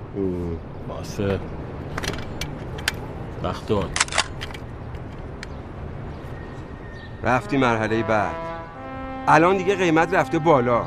باسه 0.88 1.40
وقتون. 3.44 3.86
رفتی 7.24 7.58
مرحله 7.58 8.04
بعد. 8.04 8.36
الان 9.28 9.58
دیگه 9.58 9.76
قیمت 9.76 10.14
رفته 10.14 10.40
بالا. 10.40 10.86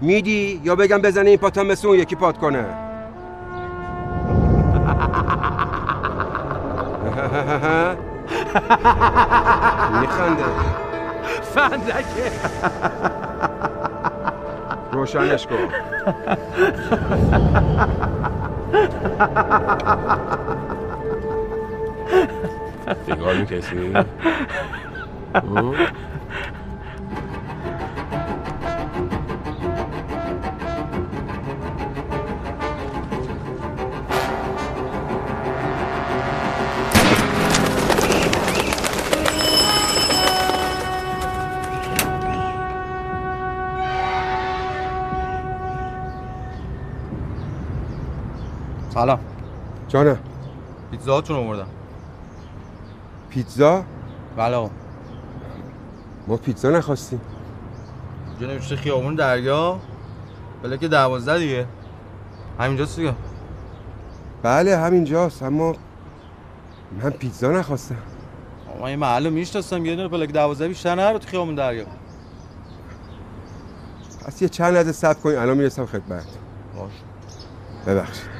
میدی 0.00 0.60
یا 0.64 0.76
بگم 0.76 1.02
بزنه 1.02 1.30
این 1.30 1.38
پاتم 1.38 1.66
مثل 1.66 1.88
اون 1.88 1.98
یکی 1.98 2.16
پات 2.16 2.38
کنه؟ 2.38 2.64
میخنده. 10.00 10.44
فندکه 11.42 12.30
روشنش 14.92 15.46
کن. 15.46 15.68
سیگار 23.06 23.34
می‌کشی؟ 23.34 23.92
جانم. 49.88 50.18
پیتزاهاتون 50.90 51.36
آوردم. 51.36 51.66
پیتزا؟ 53.30 53.84
بله 54.36 54.56
آقا. 54.56 54.70
ما 56.26 56.36
پیتزا 56.36 56.70
نخواستیم. 56.70 57.20
اینجا 58.30 58.54
نوشته 58.54 58.76
خیابون 58.76 59.14
دریا. 59.14 59.78
بله 60.62 60.78
که 60.78 60.88
دوازده 60.88 61.38
دیگه. 61.38 61.66
همینجاست 62.58 62.96
دیگه. 62.96 63.14
بله 64.42 64.76
همینجاست 64.76 65.42
اما 65.42 65.74
من 67.02 67.10
پیتزا 67.10 67.50
نخواستم. 67.50 67.96
آقا 68.68 68.84
من 68.84 68.90
یه 68.90 68.96
محل 68.96 69.26
رو 69.26 69.32
می‌شناسم 69.32 69.86
یه 69.86 69.96
دونه 69.96 70.08
پلاک 70.08 70.32
دوازده 70.32 70.68
بیشتر 70.68 70.94
نره 70.94 71.18
تو 71.18 71.28
خیابون 71.28 71.54
دریا. 71.54 71.84
پس 74.26 74.42
یه 74.42 74.48
چند 74.48 74.74
لحظه 74.74 74.92
صبر 74.92 75.20
کنید 75.20 75.36
الان 75.36 75.56
می‌رسم 75.56 75.86
خدمت. 75.86 76.26
باش 76.76 76.92
ببخشید. 77.86 78.37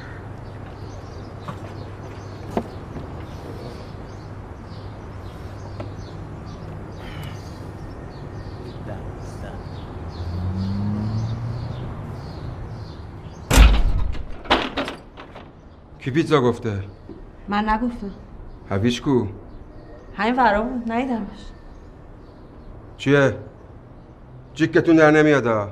کی 15.99 16.11
پیتزا 16.11 16.41
گفته؟ 16.41 16.83
من 17.47 17.69
نگفتم 17.69 18.11
هویج 18.69 19.01
کو؟ 19.01 19.25
همین 20.17 20.35
ورا 20.35 20.61
بود 20.61 20.91
ندیدمش 20.91 21.39
چیه؟ 22.97 23.37
جیکتون 24.53 24.95
در 24.95 25.11
نمیاد 25.11 25.45
ها؟ 25.47 25.71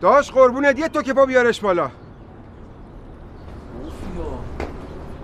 داش 0.00 0.30
قربونت 0.32 0.78
یه 0.78 0.88
تو 0.88 1.02
که 1.02 1.14
پا 1.14 1.26
بیارش 1.26 1.60
بالا 1.60 1.90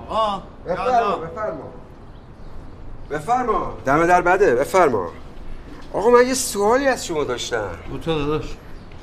آه 0.09 0.43
بفرما 0.67 1.17
بفرما 1.17 1.73
بفرما 3.11 3.75
دم 3.85 4.07
در 4.07 4.23
بده 4.23 4.55
بفرما 4.55 5.09
آقا 5.93 6.11
من 6.11 6.27
یه 6.27 6.35
سوالی 6.35 6.87
از 6.87 7.07
شما 7.07 7.25
داشتم. 7.25 7.69
تو 8.05 8.19
داداش. 8.19 8.45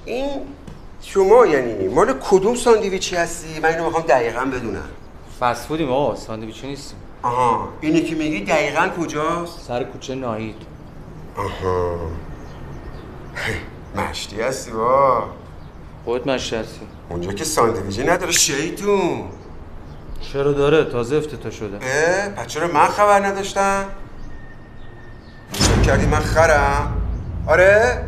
این 0.05 0.29
شما 1.01 1.45
یعنی 1.45 1.87
مال 1.87 2.13
کدوم 2.13 2.55
ساندویچی 2.55 3.15
هستی؟ 3.15 3.59
من 3.59 3.69
اینو 3.69 3.85
می‌خوام 3.85 4.03
دقیقا 4.03 4.45
بدونم. 4.45 4.89
فست 5.39 5.67
فودیم 5.67 5.91
آقا 5.91 6.15
ساندویچی 6.15 6.67
نیستیم. 6.67 6.99
آها 7.23 7.67
اینی 7.81 8.01
که 8.01 8.15
میگی 8.15 8.43
دقیقا 8.43 8.89
کجاست؟ 8.99 9.59
سر 9.67 9.83
کوچه 9.83 10.15
ناهید. 10.15 10.55
آها. 11.37 11.97
مشتی 13.95 14.41
هستی 14.41 14.71
با. 14.71 15.23
خودت 16.05 16.27
مشتی 16.27 16.55
هستی. 16.55 16.79
اونجا 17.09 17.33
که 17.33 17.43
ساندویچی 17.43 18.03
نداره 18.03 18.31
شیطون. 18.31 19.23
چرا 20.21 20.51
داره؟ 20.51 20.83
تازه 20.83 21.15
افتتاح 21.15 21.51
شده. 21.51 21.77
اه 21.81 22.29
پس 22.29 22.47
چرا 22.47 22.67
من 22.67 22.87
خبر 22.87 23.25
نداشتم؟ 23.25 23.85
کردی؟ 25.89 26.05
من 26.05 26.19
خرم. 26.19 26.93
آره؟ 27.47 28.03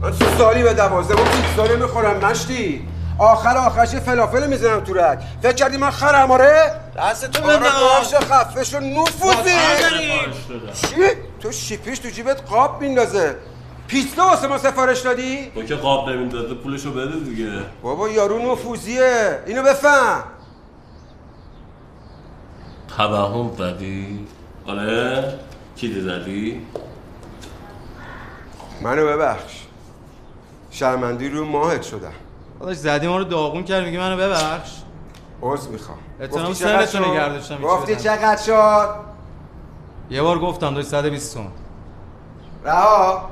من 0.00 0.10
تو 0.10 0.24
سالی 0.38 0.62
به 0.62 0.74
دوازده؟ 0.74 1.14
ما 1.14 1.24
پیتزا 1.24 1.74
نمی‌خورم 1.74 2.16
مشتی. 2.16 2.88
آخر 3.18 3.56
آخرش 3.56 3.88
فلافل 3.88 4.46
می‌زنم 4.46 4.80
تو 4.80 4.94
رد 4.94 5.22
فکر 5.42 5.52
کردی 5.52 5.76
من 5.76 5.90
خرم 5.90 6.30
آره؟ 6.30 6.72
دستتو 6.96 7.44
آره 7.44 7.56
بنداز. 7.56 7.72
باشه 7.98 8.16
خفه 8.16 8.64
شو 8.64 8.78
نفوذی 8.78 9.50
چی؟ 10.74 10.96
تو 11.40 11.52
شیپیش 11.52 11.98
تو 11.98 12.08
جیبت 12.08 12.42
قاب 12.50 12.80
میندازه. 12.80 13.36
پیتزا 13.86 14.26
واسه 14.26 14.48
ما 14.48 14.58
سفارش 14.58 15.00
دادی؟ 15.00 15.50
تو 15.54 15.62
که 15.62 15.74
قاب 15.74 16.08
نمیندازه 16.08 16.54
پولشو 16.54 16.92
بده 16.92 17.18
دیگه. 17.24 17.50
بابا 17.82 18.08
یارو 18.08 18.52
نفوذیه. 18.52 19.38
اینو 19.46 19.62
بفهم. 19.62 20.22
توهم 22.96 23.50
زدی؟ 23.58 24.26
آره؟ 24.66 25.34
چیزی 25.76 26.00
زدی؟ 26.00 26.66
منو 28.82 29.06
ببخش. 29.06 29.66
شرمندی 30.70 31.28
رو 31.28 31.44
ماهت 31.44 31.82
شدم. 31.82 32.12
داداش 32.60 32.76
زدی 32.76 33.08
ما 33.08 33.18
رو 33.18 33.24
داغون 33.24 33.64
کرد 33.64 33.84
میگه 33.84 33.98
منو 33.98 34.16
ببخش؟ 34.16 34.70
عذر 35.42 35.70
می‌خوام. 35.70 35.98
چقدر 36.20 36.54
سرتو 36.54 36.86
شد؟ 36.86 37.04
نگه 37.04 37.28
داشتم 37.28 37.58
گفتی. 37.62 37.96
چقدر 37.96 38.42
شد؟ 38.42 38.94
یه 40.10 40.22
بار 40.22 40.38
گفتم 40.38 40.74
داشت 40.74 40.88
120 40.88 41.34
تومن. 41.34 41.46
رها. 42.64 43.30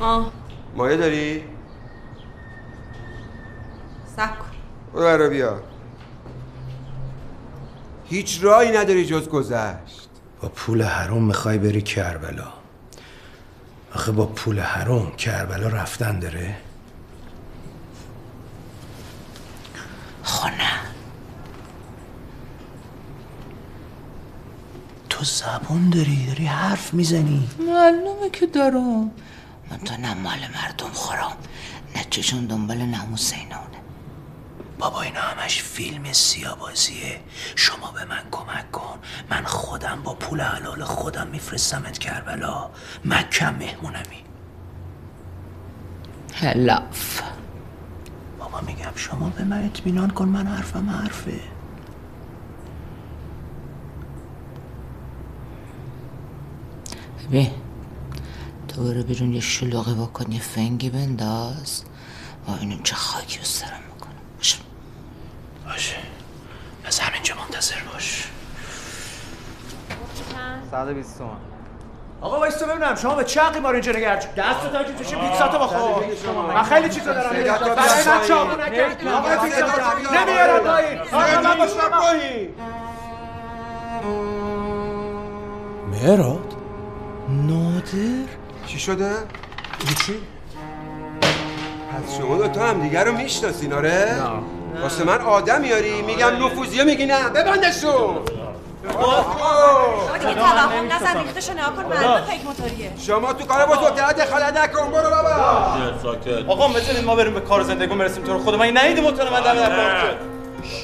آه. 0.00 0.32
مایه 0.76 0.96
داری؟ 0.96 1.44
سب 4.16 4.38
کن. 4.38 4.44
برو 4.94 5.02
برو 5.02 5.30
بیا. 5.30 5.60
هیچ 8.04 8.38
راهی 8.42 8.78
نداری 8.78 9.06
جز 9.06 9.28
گذشت. 9.28 10.08
با 10.42 10.48
پول 10.48 10.82
حروم 10.82 11.24
می‌خوای 11.24 11.58
بری 11.58 11.82
کربلا. 11.82 12.59
آخه 13.94 14.12
با 14.12 14.26
پول 14.26 14.60
حروم 14.60 15.16
کربلا 15.16 15.68
رفتن 15.68 16.18
داره؟ 16.18 16.56
خانه 20.22 20.70
تو 25.08 25.24
زبون 25.24 25.90
داری 25.90 26.26
داری 26.26 26.46
حرف 26.46 26.94
می‌زنی. 26.94 27.48
معلومه 27.58 28.30
که 28.32 28.46
دارم. 28.46 29.10
من 29.70 29.78
تو 29.84 29.96
نه 29.96 30.14
مال 30.14 30.38
مردم 30.38 30.90
خورم 30.92 31.36
نه 31.96 32.04
چشون 32.10 32.46
دنبال 32.46 32.76
اینونه 32.76 33.79
بابا 34.80 35.02
اینا 35.02 35.20
همش 35.20 35.62
فیلم 35.62 36.12
سیابازیه 36.12 37.20
شما 37.56 37.90
به 37.90 38.04
من 38.04 38.22
کمک 38.30 38.70
کن. 38.72 38.98
من 39.30 39.44
خودم 39.44 40.02
با 40.02 40.14
پول 40.14 40.40
حلال 40.40 40.84
خودم 40.84 41.26
میفرستمت 41.26 41.98
کربلا. 41.98 42.70
مکم 43.04 43.54
مهمونمی. 43.54 44.24
هلاف. 46.34 47.22
بابا 48.38 48.60
میگم 48.60 48.92
شما 48.94 49.28
به 49.28 49.44
من 49.44 49.64
اطمینان 49.64 50.10
کن. 50.10 50.28
من 50.28 50.46
حرفم 50.46 50.90
حرفه. 50.90 51.40
ببین 57.28 57.50
تو 58.68 58.84
برو 58.84 59.02
بیرون 59.02 59.32
یه 59.32 59.40
شلوغی 59.40 59.94
بکن 59.94 60.32
یه 60.32 60.40
فنگی 60.40 60.90
بنداز. 60.90 61.84
و 62.48 62.50
اینو 62.60 62.82
چه 62.82 62.94
خاکی 62.94 63.38
رو 63.38 63.44
سرم. 63.44 63.79
باشه. 65.70 65.96
از 66.84 67.00
همینجا 67.00 67.34
منتظر 67.34 67.76
باش. 67.92 68.28
120 70.70 71.18
تومن 71.18 71.30
آقا 72.20 72.38
وایستا 72.38 72.66
ببینم 72.66 72.94
شما 72.94 73.14
به 73.14 73.24
چقی 73.24 73.60
ما 73.60 73.68
رو 73.68 73.74
اینجا 73.74 73.92
نگرد 73.92 74.34
دست 74.34 74.72
تا 74.72 74.84
که 74.84 74.92
توشی 74.92 75.16
پیتزا 75.16 75.48
تو 75.48 75.58
بخور. 75.58 76.04
من 76.54 76.62
خیلی 76.62 76.88
چیزا 76.88 77.12
دارم. 77.12 77.28
تو 77.58 77.64
برای 77.64 78.04
من 78.06 78.28
چاقو. 78.28 78.60
نکرد 78.60 79.08
آقا 79.08 79.36
تو 79.36 79.42
پیتزا 79.42 79.66
نمیارم. 80.24 80.64
پایین. 80.64 80.98
آقا 81.00 81.18
من 81.18 81.42
صدا 81.42 81.54
باشم 81.54 81.88
پایین. 82.00 82.48
مهراد؟ 85.90 86.54
نادر؟ 87.28 88.28
چی 88.66 88.78
شده؟ 88.78 89.12
چی؟ 90.06 90.14
پس 91.92 92.16
شما 92.16 92.36
دوتا 92.36 92.66
هم 92.66 92.80
دیگر 92.80 93.04
رو 93.04 93.12
می‌شناسین 93.12 93.72
آره؟ 93.72 94.14
نه. 94.18 94.59
واسه 94.82 95.04
من 95.04 95.20
آدم 95.20 95.60
میاری 95.60 96.02
میگم 96.02 96.46
نفوذیه 96.46 96.84
میگی 96.84 97.06
نه. 97.06 97.28
ببندشون 97.28 98.18
دیگه 100.20 100.34
توهم 100.34 100.92
نزن 100.92 101.18
ریختشو 101.18 101.52
نها 101.52 101.70
کن. 101.70 101.82
معلومه 101.82 102.20
پیک 102.20 102.44
موتوریه. 102.44 102.92
شما 103.06 103.32
تو 103.32 103.46
کار 103.46 103.66
بزرگترها 103.66 104.12
دخالت 104.12 104.56
نکن. 104.56 104.90
برو 104.90 105.10
بابا. 105.10 105.66
ساکت 106.02 106.48
آقا 106.48 106.68
بذارید 106.68 107.04
ما 107.04 107.14
بریم 107.14 107.34
به 107.34 107.40
کار 107.40 107.62
زندگی 107.62 107.94
برسیم 107.94 108.24
تو 108.24 108.32
رو. 108.32 108.38
خود 108.38 108.54
من 108.54 108.76
ندیدی 108.76 109.00
موتور 109.00 109.30
من 109.30 109.40
در 109.40 109.54
پارک 109.54 110.00
شد 110.00 110.16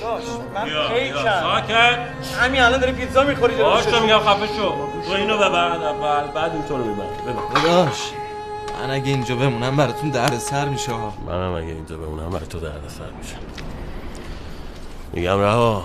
داش 0.02 0.22
من 0.54 0.64
بیا، 0.64 1.40
ساکت. 1.40 1.98
همین 2.40 2.60
الان 2.60 2.80
داری 2.80 2.92
پیتزا 2.92 3.22
می‌خوری 3.22 3.54
باشه 3.54 4.00
میگم 4.00 4.18
خفه 4.18 4.46
شو. 4.46 4.74
تو 5.06 5.12
اینو 5.16 5.36
ببر 5.36 5.72
اول 5.72 6.26
بعد 6.34 6.52
اینطور 6.52 6.78
رو 6.78 6.84
ببر 6.84 7.04
داداش. 7.54 8.12
من 8.76 8.90
اگه 8.90 9.06
اینجا 9.08 9.36
بمونم 9.36 9.76
براتون 9.76 10.10
درد 10.10 10.38
سر 10.38 10.68
میشه 10.68 10.92
ها 10.92 11.14
منم 11.26 11.52
اگه 11.52 11.66
اینجا 11.66 11.98
بمونم 11.98 12.30
برای 12.30 12.46
تو 12.46 12.60
درد 12.60 12.88
سر 12.88 13.10
میشه. 13.10 13.36
میگم 15.12 15.40
رها. 15.40 15.84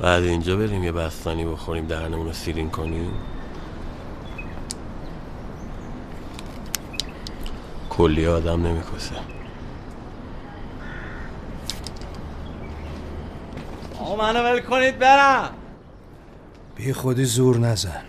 بعد 0.00 0.22
اینجا 0.22 0.56
بریم 0.56 0.84
یه 0.84 0.92
بستنی 0.92 1.44
بخوریم 1.44 1.86
دهنمون 1.86 2.26
رو 2.26 2.32
سیرین 2.32 2.70
کنیم. 2.70 3.12
کلی 7.90 8.26
آدم 8.26 8.66
نمیکسه 8.66 9.14
آقا 14.00 14.16
منو 14.16 14.42
ول 14.42 14.60
کنید 14.60 14.98
برم. 14.98 15.50
بی 16.76 16.92
خودی 16.92 17.24
زور 17.24 17.58
نزن. 17.58 18.02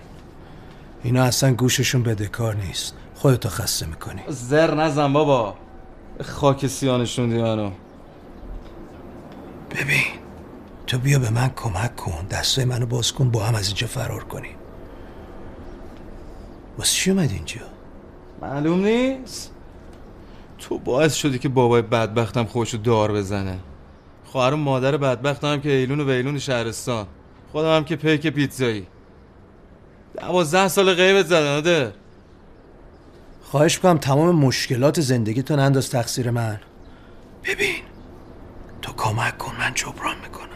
اینا 1.04 1.24
اصلا 1.24 1.54
گوششون 1.54 2.04
بدهکار 2.04 2.56
نیست. 2.56 2.96
خودتو 3.16 3.50
خسته 3.50 3.86
می‌کنی. 3.86 4.22
زر 4.28 4.76
نزن 4.76 5.14
بابا. 5.14 5.56
خاک 6.24 6.68
سیانشون 6.68 7.30
دی 7.30 7.42
منو. 7.42 7.72
ببین 9.72 10.04
تو 10.88 10.98
بیا 10.98 11.20
به 11.20 11.30
من 11.30 11.50
کمک 11.56 11.96
کن. 11.96 12.26
دستای 12.32 12.66
منو 12.66 12.86
باز 12.86 13.12
کن 13.12 13.32
با 13.32 13.44
هم 13.44 13.56
از 13.56 13.68
اینجا 13.68 13.88
فرار 13.88 14.24
کنیم 14.24 14.56
واسه 16.78 16.92
چی 16.92 17.12
اومد 17.12 17.32
اینجا؟ 17.32 17.62
معلوم 18.42 18.86
نیست. 18.86 19.52
تو 20.58 20.78
باعث 20.80 21.16
شدی 21.16 21.40
که 21.40 21.50
بابای 21.50 21.82
بدبختم 21.82 22.44
خوشو 22.46 22.78
دار 22.78 23.12
بزنه. 23.12 23.60
خواهر 24.26 24.54
و 24.54 24.58
مادر 24.58 24.98
بدبختم 24.98 25.48
هم 25.48 25.62
که 25.62 25.70
ایلون 25.70 26.00
و 26.00 26.06
ویلون 26.06 26.40
شهرستان. 26.40 27.08
خودم 27.52 27.76
هم 27.76 27.84
که 27.84 27.96
پیک 27.96 28.28
پیتزایی. 28.28 28.88
دوازده 30.18 30.68
سال 30.68 30.94
غیبت 30.94 31.26
زدن 31.26 31.58
آده. 31.58 31.94
خواهش 33.44 33.76
می‌کنم 33.76 33.98
تمام 33.98 34.36
مشکلات 34.36 35.02
زندگیتو 35.02 35.56
ننداز 35.56 35.90
تقصیر 35.90 36.32
من. 36.32 36.60
ببین 37.44 37.76
تو 38.82 38.94
کمک 38.94 39.38
کن 39.38 39.56
من 39.60 39.74
جبران 39.76 40.16
می‌کنم. 40.24 40.48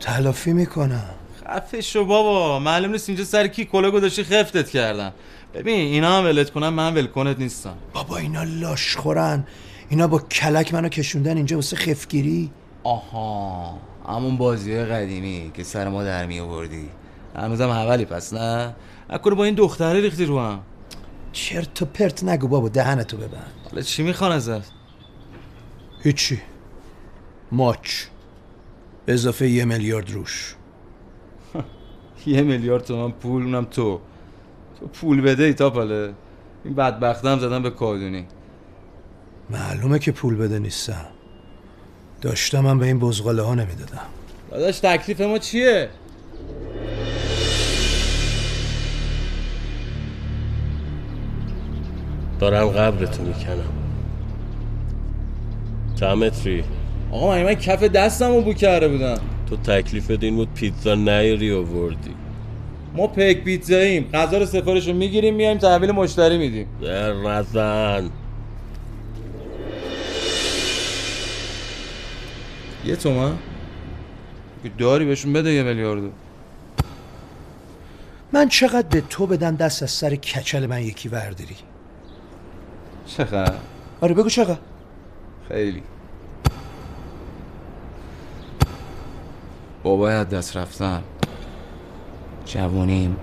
تلافی 0.00 0.52
می‌کنم. 0.52 1.14
خفه 1.46 1.80
شو 1.80 2.04
بابا. 2.04 2.58
معلوم 2.58 2.90
نیست 2.92 3.08
اینجا 3.08 3.24
سر 3.24 3.46
کی 3.46 3.64
کلا 3.64 3.90
گذاشتی 3.90 4.24
خفتت 4.24 4.70
کردن. 4.70 5.12
ببین 5.54 5.80
اینا 5.80 6.18
هم 6.18 6.24
ولت 6.24 6.50
کنن 6.50 6.68
من 6.68 6.94
ولکنت 6.94 7.38
نیستم. 7.38 7.74
بابا 7.92 8.16
اینا 8.16 8.42
لاش 8.44 8.96
خورن 8.96 9.44
اینا 9.88 10.06
با 10.06 10.18
کلک 10.18 10.74
منو 10.74 10.88
کشوندن 10.88 11.36
اینجا 11.36 11.56
واسه 11.56 11.76
خفگیری. 11.76 12.50
آها 12.84 13.78
همون 14.08 14.36
بازی 14.36 14.84
قدیمی 14.84 15.50
که 15.54 15.64
سر 15.64 15.88
ما 15.88 16.04
در 16.04 16.26
می 16.26 16.40
آوردی 16.40 16.88
هنوزم 17.36 17.70
حولی 17.70 18.04
پس 18.04 18.32
نه؟ 18.32 18.74
اکنون 19.10 19.36
با 19.36 19.44
این 19.44 19.54
دختره 19.54 20.00
ریختی 20.00 20.24
رو 20.24 20.40
هم. 20.40 20.60
چرت 21.32 21.82
و 21.82 21.84
پرت 21.84 22.24
نگو 22.24 22.48
بابا 22.48 22.68
دهنتو 22.68 23.16
ببند. 23.16 23.52
حالا 23.70 23.82
چی 23.82 24.02
می‌خوان 24.02 24.32
ازت؟ 24.32 24.70
هیچی. 26.02 26.40
ماچ. 27.52 28.04
به 29.06 29.12
اضافه 29.12 29.48
یه 29.48 29.64
میلیارد 29.64 30.10
روش. 30.10 30.54
یه 32.26 32.42
میلیارد 32.42 32.84
تومن 32.84 33.12
پول 33.12 33.42
اونم 33.42 33.64
تو. 33.64 34.00
تو 34.80 34.86
پول 34.86 35.20
بده 35.20 35.44
ای 35.44 35.54
تا 35.54 35.70
پاله 35.70 36.14
این 36.64 36.74
بدبختم 36.74 37.38
زدن 37.38 37.62
به 37.62 37.70
کادونی. 37.70 38.26
معلومه 39.50 39.98
که 39.98 40.12
پول 40.12 40.36
بده 40.36 40.58
نیستم. 40.58 41.06
داشتم 42.20 42.60
من 42.60 42.78
به 42.78 42.86
این 42.86 42.98
بزغاله 42.98 43.42
ها 43.42 43.54
نمی‌دادم. 43.54 44.06
داداش 44.50 44.78
تکلیف 44.78 45.20
ما 45.20 45.38
چیه؟ 45.38 45.88
دارم 52.40 52.68
قبرتو 52.68 53.22
می‌کنم. 53.22 53.72
چند 56.00 56.18
متری 56.18 56.64
آقا 57.12 57.28
من 57.28 57.42
من 57.42 57.54
کف 57.54 57.82
دستم 57.82 58.34
رو 58.34 58.42
بو 58.42 58.52
کرده 58.52 58.88
بودم؟ 58.88 59.18
تو 59.50 59.56
تکلیفت 59.56 60.22
این 60.22 60.36
بود 60.36 60.48
پیتزا 60.54 60.94
نیاری 60.94 61.52
آوردی. 61.52 62.14
ما 62.96 63.06
پیک 63.06 63.44
پیتزاییم 63.44 64.10
غذا 64.14 64.38
رو 64.38 64.46
سفارش 64.46 64.88
رو 64.88 64.94
می‌گیریم 64.94 65.34
میایم 65.34 65.58
تحویل 65.58 65.90
مشتری 65.90 66.38
میدیم. 66.38 66.66
در 66.82 67.12
نزن 67.12 68.10
یه 72.84 72.96
تومن. 72.96 73.32
داری 74.78 75.04
بهشون 75.04 75.32
بده 75.32 75.52
یه 75.52 75.62
میلیاردو 75.62 76.10
من 78.32 78.48
چقدر 78.48 78.88
به 78.88 79.00
تو 79.00 79.26
بدم 79.26 79.56
دست 79.56 79.82
از 79.82 79.90
سر 79.90 80.14
کچل 80.14 80.66
من 80.66 80.82
یکی 80.82 81.08
ورداری؟ 81.08 81.56
چقدر؟ 83.08 83.54
آره 84.00 84.14
بگو 84.14 84.28
چقدر. 84.28 84.58
خیلی. 85.48 85.82
بابای 89.82 90.14
از 90.14 90.28
دست 90.28 90.56
رفتم 90.56 91.02
جوونیم. 92.44 93.16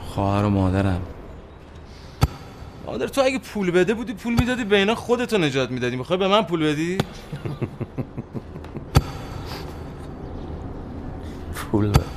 خواهر 0.00 0.44
و 0.44 0.50
مادرم. 0.50 1.02
مادر 2.86 3.06
تو 3.06 3.20
اگه 3.20 3.38
پول 3.38 3.70
بده 3.70 3.94
بودی 3.94 4.14
پول 4.14 4.34
می‌دادی 4.34 4.64
به 4.64 4.76
اینا 4.76 4.94
خودتو 4.94 5.38
نجات 5.38 5.70
می‌دادی. 5.70 5.96
می‌خوای 5.96 6.18
به 6.18 6.28
من 6.28 6.42
پول 6.42 6.72
بدی؟ 6.72 6.98
پول 11.54 11.88
بگیره 11.88 12.13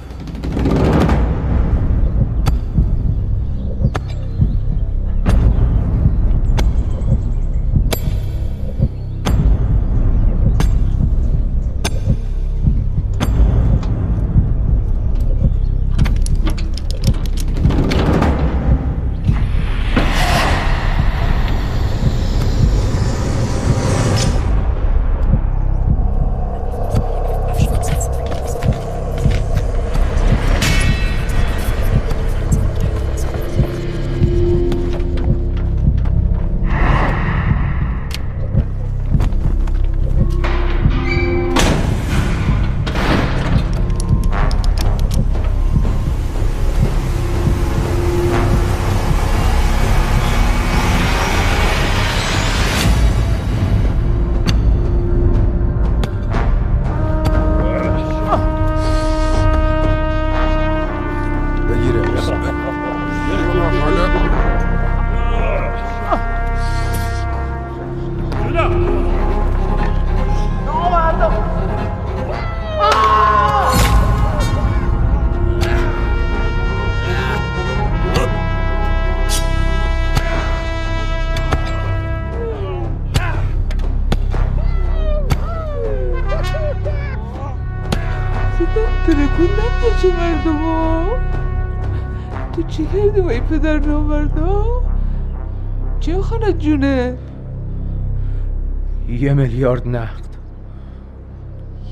میلیارد 99.38 99.88
نقد. 99.88 100.28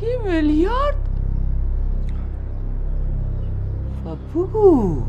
یه 0.02 0.34
میلیارد؟ 0.34 0.96
بابو 4.06 5.04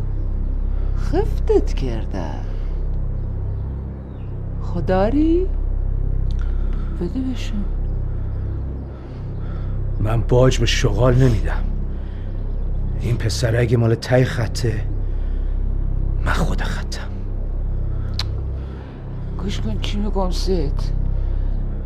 خفتت 0.96 1.74
کرده. 1.74 2.30
خداری؟ 4.62 5.46
بده 7.00 7.20
بشون 7.20 7.64
من 10.00 10.20
باج 10.20 10.58
به 10.58 10.66
شغال 10.66 11.14
نمیدم. 11.14 11.64
این 13.00 13.16
پسر 13.16 13.56
اگه 13.56 13.76
مال 13.76 13.94
تای 13.94 14.24
خطه 14.24 14.84
من 16.24 16.32
خود 16.32 16.62
خطم. 16.62 17.08
گوش 19.38 19.60
کن 19.60 19.78
چی 19.80 19.98
میگم 19.98 20.30
سید. 20.30 21.05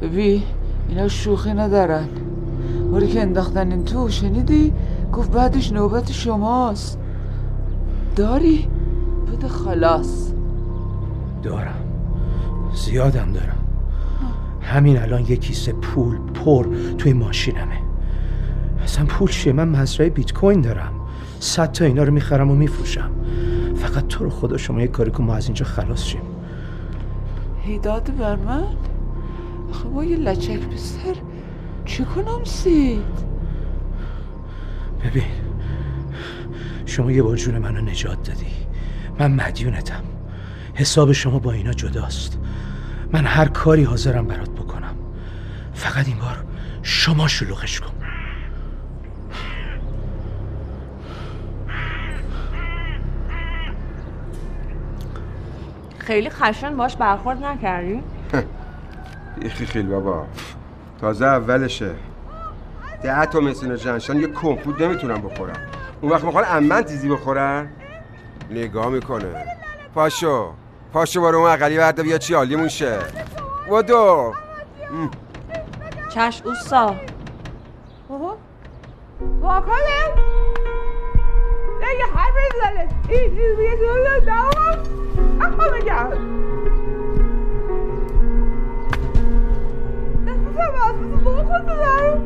ببین 0.02 0.42
اینا 0.88 1.08
شوخی 1.08 1.52
ندارن. 1.52 2.08
باری 2.92 3.06
که 3.06 3.20
انداختن 3.20 3.72
این 3.72 3.84
تو 3.84 4.08
شنیدی؟ 4.08 4.72
گفت 5.12 5.30
بعدش 5.30 5.72
نوبت 5.72 6.12
شماست. 6.12 6.98
داری؟ 8.16 8.68
بده 9.32 9.48
خلاص. 9.48 10.32
دارم. 11.42 11.84
زیادم 12.74 13.32
دارم. 13.32 13.58
همین 14.60 14.98
الان 14.98 15.20
یه 15.20 15.36
کیسه 15.36 15.72
پول 15.72 16.16
پر 16.16 16.66
توی 16.98 17.12
ماشینمه. 17.12 17.78
اصلا 18.84 19.06
پول 19.06 19.28
چیه؟ 19.28 19.52
من 19.52 19.68
مزرعه 19.68 20.10
بیت 20.10 20.32
کوین 20.32 20.60
دارم. 20.60 20.92
صد 21.40 21.72
تا 21.72 21.84
اینا 21.84 22.02
رو 22.02 22.12
می‌خرم 22.12 22.50
و 22.50 22.54
میفروشم. 22.54 23.10
فقط 23.76 24.06
تو 24.06 24.24
رو 24.24 24.30
خدا 24.30 24.56
شما 24.56 24.80
یه 24.80 24.86
کاری 24.86 25.10
کن 25.10 25.24
ما 25.24 25.34
از 25.34 25.44
اینجا 25.44 25.64
خلاص 25.64 26.04
شیم. 26.04 26.20
هیداد 27.62 28.16
بر 28.18 28.36
من؟ 28.36 28.64
آخه 29.70 29.88
با 29.88 30.04
یه 30.04 30.16
لچک 30.16 30.60
پسر 30.60 31.16
چی 31.84 32.04
کنم 32.04 32.44
سید؟ 32.44 33.30
ببین 35.04 35.22
شما 36.86 37.12
یه 37.12 37.22
بار 37.22 37.36
جون 37.36 37.58
منو 37.58 37.80
نجات 37.80 38.28
دادی. 38.28 38.46
من 39.18 39.32
مدیونتم. 39.32 40.02
حساب 40.74 41.12
شما 41.12 41.38
با 41.38 41.52
اینا 41.52 41.72
جداست. 41.72 42.38
من 43.12 43.24
هر 43.24 43.48
کاری 43.48 43.84
حاضرم 43.84 44.26
برات 44.26 44.50
بکنم. 44.50 44.94
فقط 45.74 46.08
این 46.08 46.18
بار 46.18 46.44
شما 46.82 47.28
شلوغش 47.28 47.80
کن. 47.80 47.90
خیلی 55.98 56.30
خشن 56.30 56.76
باش 56.76 56.96
برخورد 56.96 57.44
نکردی؟ 57.44 58.02
خیل 59.48 59.86
بابا. 59.86 60.26
تازه 61.00 61.26
اولشه. 61.26 61.90
ده 63.02 63.26
تا 63.26 63.40
مسین 63.40 63.76
جنشان 63.76 64.20
یه 64.20 64.26
کمپوت 64.26 64.80
نمی‌تونم 64.80 65.20
بخورم. 65.20 65.56
اون 66.00 66.12
وقت 66.12 66.24
می‌خوان 66.24 66.44
امن 66.48 66.82
تیزی 66.82 67.08
بخورن؟ 67.08 67.68
نگاه 68.50 68.88
می‌کنه. 68.88 69.46
پاشو 69.94 70.52
پاشو 70.92 71.20
بارو 71.20 71.38
اون 71.38 71.50
اقلی 71.50 71.78
برده 71.78 72.02
بیا 72.02 72.18
چی 72.18 72.34
عالیمون 72.34 72.68
شه. 72.68 72.98
بودو. 73.68 74.34
چش 76.14 76.42
اوستا 76.44 76.94
بابا 78.08 78.36
واکنه 79.40 80.14
دیگه 81.78 82.04
هر 82.14 82.30
بزنه. 82.30 82.88
این 83.08 83.36
چیز 83.36 83.56
بیه 83.56 83.76
دولت 83.76 84.24
دوام 90.60 91.14
اخوا 91.14 91.16
میگم 91.16 91.16
دستم 91.16 91.16
از 91.16 91.24
بابا 91.24 91.48
خود 91.48 91.66
دارم 91.66 92.20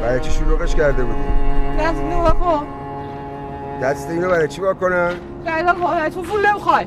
برای 0.00 0.20
چی 0.20 0.30
شلوغش 0.30 0.74
کرده 0.74 1.04
بودی؟ 1.04 1.18
دست 1.78 2.00
نو 2.00 2.22
بکن 2.24 2.66
دست 3.82 4.10
اینو 4.10 4.28
برای 4.28 4.48
چی 4.48 4.60
باکنم 4.60 5.14
قیدا 5.46 5.72
کن 5.74 6.08
تو 6.08 6.22
پول 6.22 6.46
نمی‌خوای. 6.46 6.86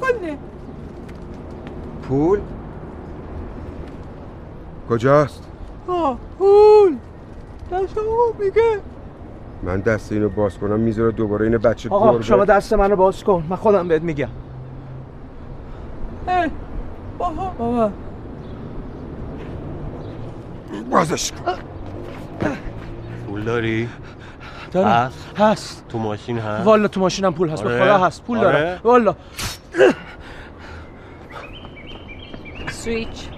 کنه 0.00 0.38
پول؟ 2.08 2.40
کجاست؟ 4.90 5.42
آه 5.88 6.18
پول. 6.38 6.96
دست 7.72 7.98
میگه. 8.38 8.80
من 9.62 9.80
دست 9.80 10.12
اینو 10.12 10.28
باز 10.28 10.58
کنم 10.58 10.80
می‌ذاره 10.80 11.12
دوباره 11.12 11.46
این 11.46 11.58
بچه 11.58 11.88
آقا 11.88 12.12
گربه 12.12 12.24
شما 12.24 12.44
دست 12.44 12.72
منو 12.72 12.96
باز 12.96 13.24
کن. 13.24 13.44
من 13.48 13.56
خودم 13.56 13.88
بهت 13.88 14.02
میگم. 14.02 14.28
اه 16.28 16.46
بابا 17.18 17.50
بابا. 17.58 17.90
بازش 20.90 21.32
کن. 21.32 21.52
پول 23.26 23.44
داری؟ 23.44 23.88
دارم. 24.72 24.88
هست؟ 24.88 25.38
هست. 25.38 25.84
تو 25.88 25.98
ماشین 25.98 26.38
هست؟ 26.38 26.66
والا 26.66 26.88
تو 26.88 27.00
ماشینم 27.00 27.34
پول 27.34 27.48
هست. 27.48 27.62
به 27.62 27.68
آره؟ 27.68 27.84
خدا 27.84 27.98
هست. 27.98 28.24
پول 28.24 28.38
آره؟ 28.38 28.52
دارم 28.52 28.80
والا. 28.84 29.14
سویچ. 32.70 33.28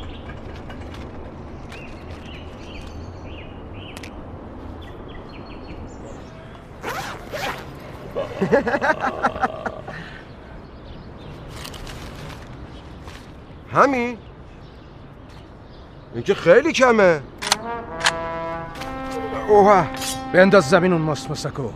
همین؟ 13.73 14.19
این 16.15 16.23
که 16.23 16.35
خیلی 16.35 16.73
کمه. 16.73 17.21
اوه 19.49 19.87
بنداز 20.33 20.71
زمین 20.71 20.93
اون 20.93 21.03
مسمسکو 21.03 21.71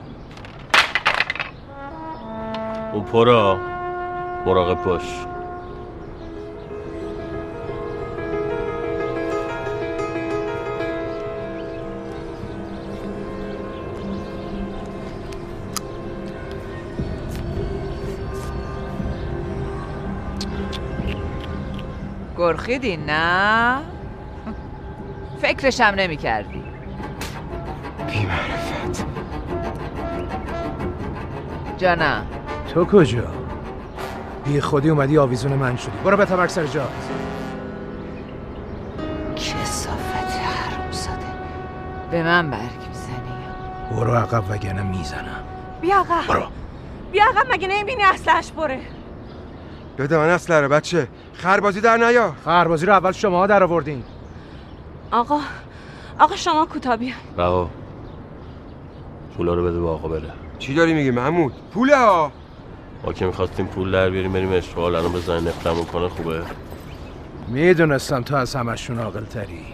اون 2.92 3.04
پرا 3.04 3.56
مراقب 4.46 4.84
باش 4.84 5.02
گرخیدی 22.52 22.96
نه؟ 22.96 23.78
فکرشم 25.42 25.84
نمی 25.84 26.16
کردی 26.16 26.62
بیمعرفت. 28.10 29.06
جانم 31.78 32.26
تو 32.74 32.84
کجا؟ 32.84 33.24
بی 34.44 34.60
خودی 34.60 34.90
اومدی 34.90 35.18
آویزون 35.18 35.52
من 35.52 35.76
شدی. 35.76 35.90
برو 36.04 36.16
بتمرک 36.16 36.50
سر 36.50 36.66
جات 36.66 36.88
کسافت 39.36 40.36
حرومزاده. 40.40 41.16
به 42.10 42.22
من 42.22 42.50
برگ 42.50 42.60
می‌زنی؟ 42.88 43.96
برو 43.96 44.14
عقب 44.14 44.44
وگرنه 44.50 44.82
می‌زنم. 44.82 45.44
بیا 45.80 45.96
عقب. 45.96 46.28
برو. 46.28 46.42
بیا 47.12 47.24
عقب 47.24 47.52
مگه 47.52 47.68
نمی‌بینی 47.68 48.02
اسلحش 48.02 48.52
بره؟ 48.52 48.80
بده 49.98 50.16
من 50.18 50.28
اصله 50.28 50.60
رو 50.60 50.68
بچه. 50.68 51.08
خربازی 51.42 51.80
در 51.80 51.96
نیا. 51.96 52.32
خربازی 52.44 52.86
رو 52.86 52.92
اول 52.92 53.12
شما 53.12 53.46
در 53.46 53.62
آوردین. 53.62 54.04
آقا 55.12 55.40
آقا 56.18 56.36
شما 56.36 56.66
کوتا 56.66 56.96
بیا 56.96 57.14
رها 57.38 57.70
پولا 59.36 59.54
رو 59.54 59.64
بده 59.64 59.80
به 59.80 59.88
آقا 59.88 60.08
بره. 60.08 60.32
چی 60.58 60.74
داری 60.74 60.94
میگی 60.94 61.10
محمود؟ 61.10 61.52
پوله 61.74 61.96
ها؟ 61.96 62.32
ما 63.04 63.12
که 63.12 63.26
می‌خواستیم 63.26 63.66
پول 63.66 63.92
در 63.92 64.10
بیاریم 64.10 64.32
بریم 64.32 64.52
اشغال 64.52 64.94
الان 64.94 65.12
بزنین 65.12 65.48
نفتمون 65.48 65.84
کنه 65.84 66.08
خوبه؟ 66.08 66.42
می‌دونستم 67.48 68.22
تو 68.22 68.36
از 68.36 68.54
همشون 68.54 68.98
عاقل 68.98 69.24
تری. 69.24 69.66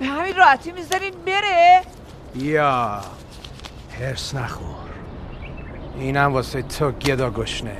به 0.00 0.06
همین 0.06 0.36
راحتی 0.36 0.72
می‌ذارین 0.72 1.14
بره؟ 1.26 1.82
یا 2.34 3.00
هرس 4.00 4.34
نخور. 4.34 4.81
اینم 6.02 6.32
واسه 6.32 6.62
تو 6.62 6.90
گدا 6.90 7.30
گشنه. 7.30 7.76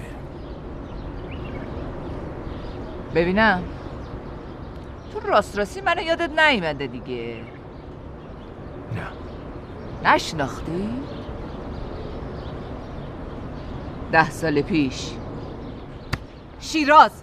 ببینم. 3.14 3.62
تو 5.12 5.20
راست 5.20 5.58
راستی 5.58 5.80
منو 5.80 6.02
یادت 6.02 6.38
نیومده 6.38 6.86
دیگه. 6.86 7.36
نه. 8.94 10.10
نشناختی؟ 10.10 10.88
ده 14.12 14.30
سال 14.30 14.62
پیش. 14.62 15.10
شیراز. 16.60 17.22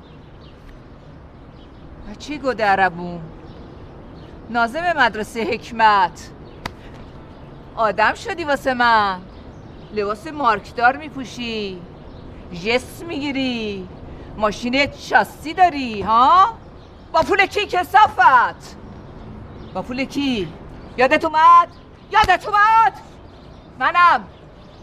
چی 2.19 2.37
گده 2.39 2.65
عربون؟ 2.65 3.21
نازم 4.49 4.93
مدرسه 4.97 5.43
حکمت. 5.43 6.29
آدم 7.75 8.13
شدی 8.13 8.43
واسه 8.43 8.73
من. 8.73 9.28
لباس 9.93 10.27
مارکدار 10.27 10.97
میپوشی. 10.97 11.81
جس 12.53 13.03
می‌گیری. 13.03 13.87
ماشین 14.37 14.91
شاسی 14.91 15.53
داری 15.53 16.01
ها؟ 16.01 16.57
با 17.11 17.21
پول 17.21 17.45
کی 17.45 17.65
کسافت؟ 17.65 18.77
با 19.73 19.81
پول 19.81 20.05
کی؟ 20.05 20.53
یادت 20.97 21.25
اومد؟ 21.25 21.67
یادت 22.11 22.47
اومد؟ 22.47 22.93
منم. 23.79 24.23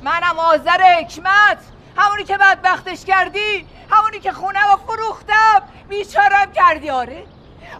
منم 0.03 0.39
آذر 0.39 0.83
حکمت. 1.01 1.59
همونی 1.97 2.25
که 2.25 2.39
بدبختش 2.39 3.05
کردی 3.05 3.67
همونی 3.91 4.21
که 4.21 4.33
خونه 4.33 4.73
و 4.73 4.77
فروختم. 4.77 5.63
بیچارم 5.89 6.53
کردی. 6.53 6.91
آره. 6.91 7.25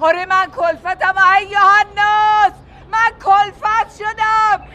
آره 0.01 0.27
من 0.27 0.47
کلفتم. 0.57 1.15
ای 1.39 1.55
هناس 1.55 2.53
من 2.93 3.11
کلفت 3.25 3.97
شدم. 3.99 4.66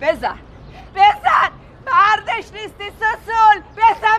بزن. 0.00 0.38
بزن. 0.94 1.50
بردش 1.86 2.52
نیستی 2.52 2.90
سسول. 3.00 3.62
بزن 3.76 4.18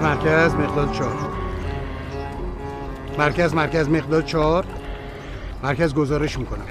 مرکز 0.00 0.54
مقدار 0.54 0.94
چهار. 0.94 1.28
مرکز 3.18 3.54
مرکز 3.54 3.88
مقدار 3.88 4.22
چهار. 4.22 4.64
مرکز 5.62 5.94
گزارش 5.94 6.38
می‌کنم. 6.38 6.64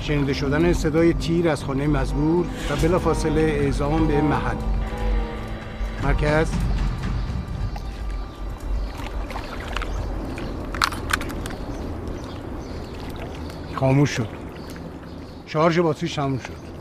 شنیده 0.00 0.32
شدن 0.32 0.72
صدای 0.72 1.12
تیر 1.14 1.48
از 1.48 1.64
خانه 1.64 1.86
مزبور 1.86 2.46
و 2.70 2.76
بلا 2.76 2.98
فاصله 2.98 3.40
اعزام 3.40 4.06
به 4.06 4.20
محل. 4.20 4.56
مرکز. 6.04 6.50
خاموش 13.74 14.10
شد. 14.10 14.28
شارژ 15.46 15.78
باتریش 15.78 16.14
تموم 16.14 16.38
شد. 16.38 16.72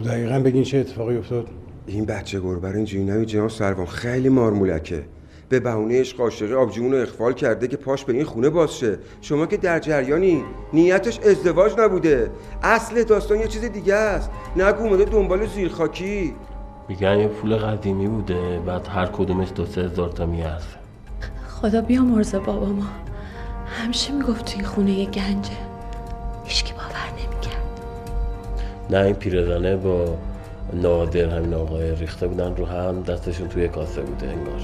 خب 0.00 0.08
دقیقا 0.08 0.38
بگین 0.38 0.62
چه 0.62 0.78
اتفاقی 0.78 1.16
افتاد. 1.16 1.46
این 1.86 2.04
بچه 2.04 2.40
گربه 2.40 2.68
رو 2.68 2.76
اینجوری 2.76 3.04
نمی 3.04 3.26
جناب 3.26 3.50
سروان 3.50 3.86
خیلی 3.86 4.28
مارمولکه. 4.28 5.04
به 5.48 5.60
بهونه 5.60 6.00
عشق 6.00 6.20
عاشقی 6.20 6.54
آبجیمون 6.54 6.92
رو 6.92 6.98
اخفال 6.98 7.32
کرده 7.32 7.68
که 7.68 7.76
پاش 7.76 8.04
به 8.04 8.12
این 8.12 8.24
خونه 8.24 8.50
باز 8.50 8.78
شه. 8.78 8.98
شما 9.20 9.46
که 9.46 9.56
در 9.56 9.78
جریانی 9.78 10.44
نیتش 10.72 11.20
ازدواج 11.20 11.72
نبوده. 11.78 12.30
اصل 12.62 13.02
داستان 13.02 13.40
یه 13.40 13.48
چیز 13.48 13.64
دیگه 13.64 13.94
است. 13.94 14.30
نگو 14.56 14.82
اومده 14.82 15.04
دنبال 15.04 15.46
زیرخاکی. 15.46 16.34
میگن 16.88 17.18
یه 17.18 17.28
پول 17.28 17.56
قدیمی 17.56 18.08
بوده 18.08 18.58
بعد 18.66 18.86
هر 18.86 19.06
کدومش 19.06 19.48
دو 19.54 19.66
سه 19.66 19.80
هزار 19.80 20.08
تا 20.08 20.26
میارزه. 20.26 20.66
خدا 21.48 21.80
بیا 21.80 22.02
مرزه 22.02 22.38
بابا 22.38 22.66
ما. 22.66 22.86
همیشه 23.66 24.12
می‌گفت 24.12 24.44
تو 24.44 24.52
این 24.56 24.64
خونه 24.64 24.90
یه 24.90 25.06
گنجه. 25.06 25.69
نه 28.90 28.98
این 28.98 29.14
پیرزنه 29.14 29.76
با 29.76 30.18
نادر 30.72 31.36
همین 31.36 31.54
آقای 31.54 31.94
ریخته 31.94 32.26
بودن 32.26 32.56
رو 32.56 32.66
هم 32.66 33.02
دستشون 33.02 33.48
توی 33.48 33.68
کاسه 33.68 34.00
بوده 34.02 34.28
انگار. 34.28 34.60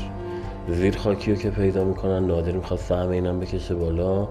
زیر 0.68 0.96
خاکی 0.96 1.32
رو 1.32 1.38
که 1.38 1.50
پیدا 1.50 1.84
می‌کنن 1.84 2.26
نادر 2.26 2.52
می‌خواد 2.52 2.80
سهم 2.80 3.08
اینم 3.08 3.40
بکشه 3.40 3.74
بالا 3.74 4.28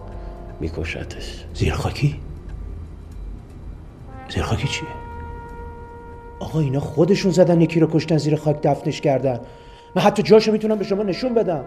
میکشتش. 0.59 1.45
زیر 1.53 1.73
خاکی؟ 1.73 2.19
زیر 4.29 4.43
خاکی 4.43 4.67
چیه؟ 4.67 4.87
آقا 6.39 6.59
اینا 6.59 6.79
خودشون 6.79 7.31
زدن 7.31 7.61
یکی 7.61 7.79
رو 7.79 7.87
کشتن 7.93 8.17
زیر 8.17 8.35
خاک 8.35 8.61
دفنش 8.63 9.01
کردن. 9.01 9.39
من 9.95 10.01
حتی 10.01 10.23
جاشو 10.23 10.51
می‌تونم 10.51 10.77
به 10.77 10.83
شما 10.83 11.03
نشون 11.03 11.33
بدم. 11.33 11.65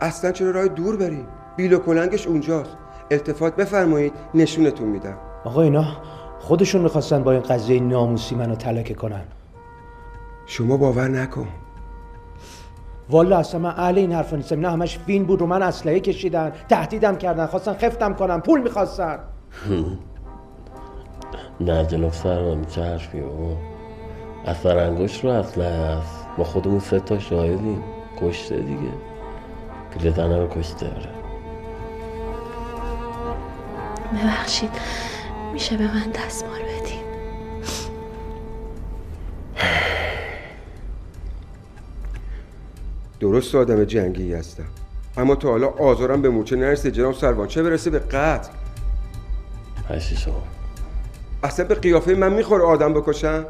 اصلا 0.00 0.32
چرا 0.32 0.50
راه 0.50 0.68
دور 0.68 0.96
بریم؟ 0.96 1.26
بیل 1.56 1.72
و 1.72 1.78
کلنگش 1.78 2.26
اونجاست. 2.26 2.76
التفات 3.10 3.56
بفرمایید 3.56 4.12
نشونتون 4.34 4.88
میدم. 4.88 5.16
آقا 5.44 5.62
اینا 5.62 5.86
خودشون 6.40 6.82
می‌خواستن 6.82 7.22
با 7.22 7.32
این 7.32 7.40
قضیه 7.40 7.80
ناموسی 7.80 8.34
منو 8.34 8.54
تلکه 8.54 8.94
کنن. 8.94 9.22
شما 10.46 10.76
باور 10.76 11.08
نکن. 11.08 11.48
والا 13.10 13.38
اصلا 13.38 13.60
من 13.60 13.74
اهل 13.76 13.98
این 13.98 14.12
حرفا 14.12 14.36
نیستم. 14.36 14.56
اینا 14.56 14.70
همش 14.70 14.98
فین 14.98 15.24
بود 15.24 15.40
رو 15.40 15.46
من 15.46 15.62
اسلحه 15.62 16.00
کشیدن 16.00 16.52
تهدیدم 16.68 17.16
کردن 17.16 17.46
خواستن 17.46 17.72
خفتم 17.72 18.14
کنم 18.14 18.40
پول 18.40 18.62
می‌خواستن. 18.62 19.18
نه 21.60 21.86
جناب 21.86 22.12
سروان 22.12 22.64
چه 22.64 22.82
حرفی؟ 22.82 23.20
بابا 23.20 23.56
اثر 24.46 24.78
انگشت 24.78 25.24
رو 25.24 25.30
اصله 25.30 25.64
هست 25.64 26.26
ما 26.38 26.44
خودمون 26.44 26.80
سه 26.80 27.00
تا 27.00 27.18
شاهدیم. 27.18 27.82
کشته 28.20 28.56
دیگه. 28.56 28.92
پیرزنه 29.90 30.38
رو 30.38 30.48
کشته 30.48 30.86
آره. 30.86 31.10
ببخشید. 34.12 34.70
میشه 35.52 35.76
به 35.76 35.84
من 35.84 36.10
دستمال 36.10 36.60
بدین. 36.60 37.00
درست 43.20 43.54
آدم 43.54 43.84
جنگی 43.84 44.34
هستم. 44.34 44.64
اما 45.16 45.34
تا 45.34 45.48
حالا 45.48 45.68
آزارم 45.68 46.22
به 46.22 46.28
موچه 46.28 46.56
نرسه. 46.56 46.90
جناب 46.90 47.14
سروان 47.14 47.48
چه 47.48 47.62
برسه 47.62 47.90
به 47.90 47.98
قتل؟ 47.98 48.50
شما. 49.98 50.42
اصلا 51.42 51.64
به 51.66 51.74
قیافه 51.74 52.14
من 52.14 52.32
می‌خوره 52.32 52.64
آدم 52.64 52.94
بکشم؟ 52.94 53.44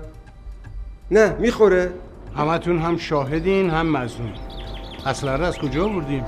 نه 1.10 1.36
می‌خوره؟ 1.38 1.90
همتون 2.36 2.78
هم 2.78 2.96
شاهدین 2.96 3.70
هم 3.70 3.86
مزنون 3.96 4.32
اصلا 5.06 5.46
از 5.46 5.58
کجا 5.58 5.88
بردیم 5.88 6.24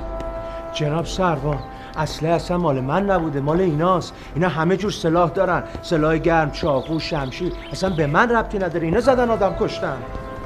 جناب 0.74 1.06
سروان 1.06 1.59
اصله 1.97 2.28
اصلا 2.28 2.59
مال 2.59 2.81
من 2.81 3.10
نبوده 3.10 3.40
مال 3.40 3.60
ایناست. 3.60 4.14
اینا 4.35 4.48
همه 4.48 4.77
جور 4.77 4.90
سلاح 4.90 5.31
دارن. 5.31 5.62
سلاح 5.82 6.19
گرم 6.19 6.51
چاقو 6.51 6.98
شمشیر. 6.98 7.52
اصلا 7.73 7.90
به 7.90 8.06
من 8.06 8.31
ربطی 8.31 8.59
نداره. 8.59 8.86
اینا 8.86 9.01
زدن 9.01 9.31
آدم 9.31 9.56
کشتن. 9.60 9.97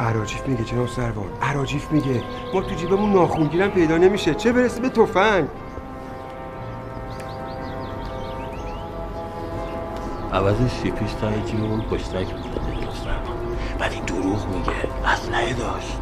عراجیف 0.00 0.46
میگه 0.46 0.64
جناب 0.64 0.88
سروان. 0.88 1.26
عراجیف 1.42 1.92
میگه 1.92 2.22
ما 2.54 2.60
تو 2.60 2.74
جیبمون 2.74 3.12
ناخونگیرم 3.12 3.70
پیدا 3.70 3.96
نمیشه. 3.96 4.34
چه 4.34 4.52
برسه 4.52 4.80
به 4.80 4.88
تفنگ؟ 4.88 5.48
عوضش 10.32 10.72
شیپیش 10.82 11.12
تا 11.12 11.30
جیبمون 11.46 11.80
پشتک 11.80 12.14
می‌زنه 12.14 12.80
جناب 12.80 12.94
سروان. 12.94 13.56
بعد 13.78 13.92
این 13.92 14.04
دروغ 14.04 14.46
میگه. 14.46 14.72
اسلحه 15.04 15.52
داشت. 15.52 15.98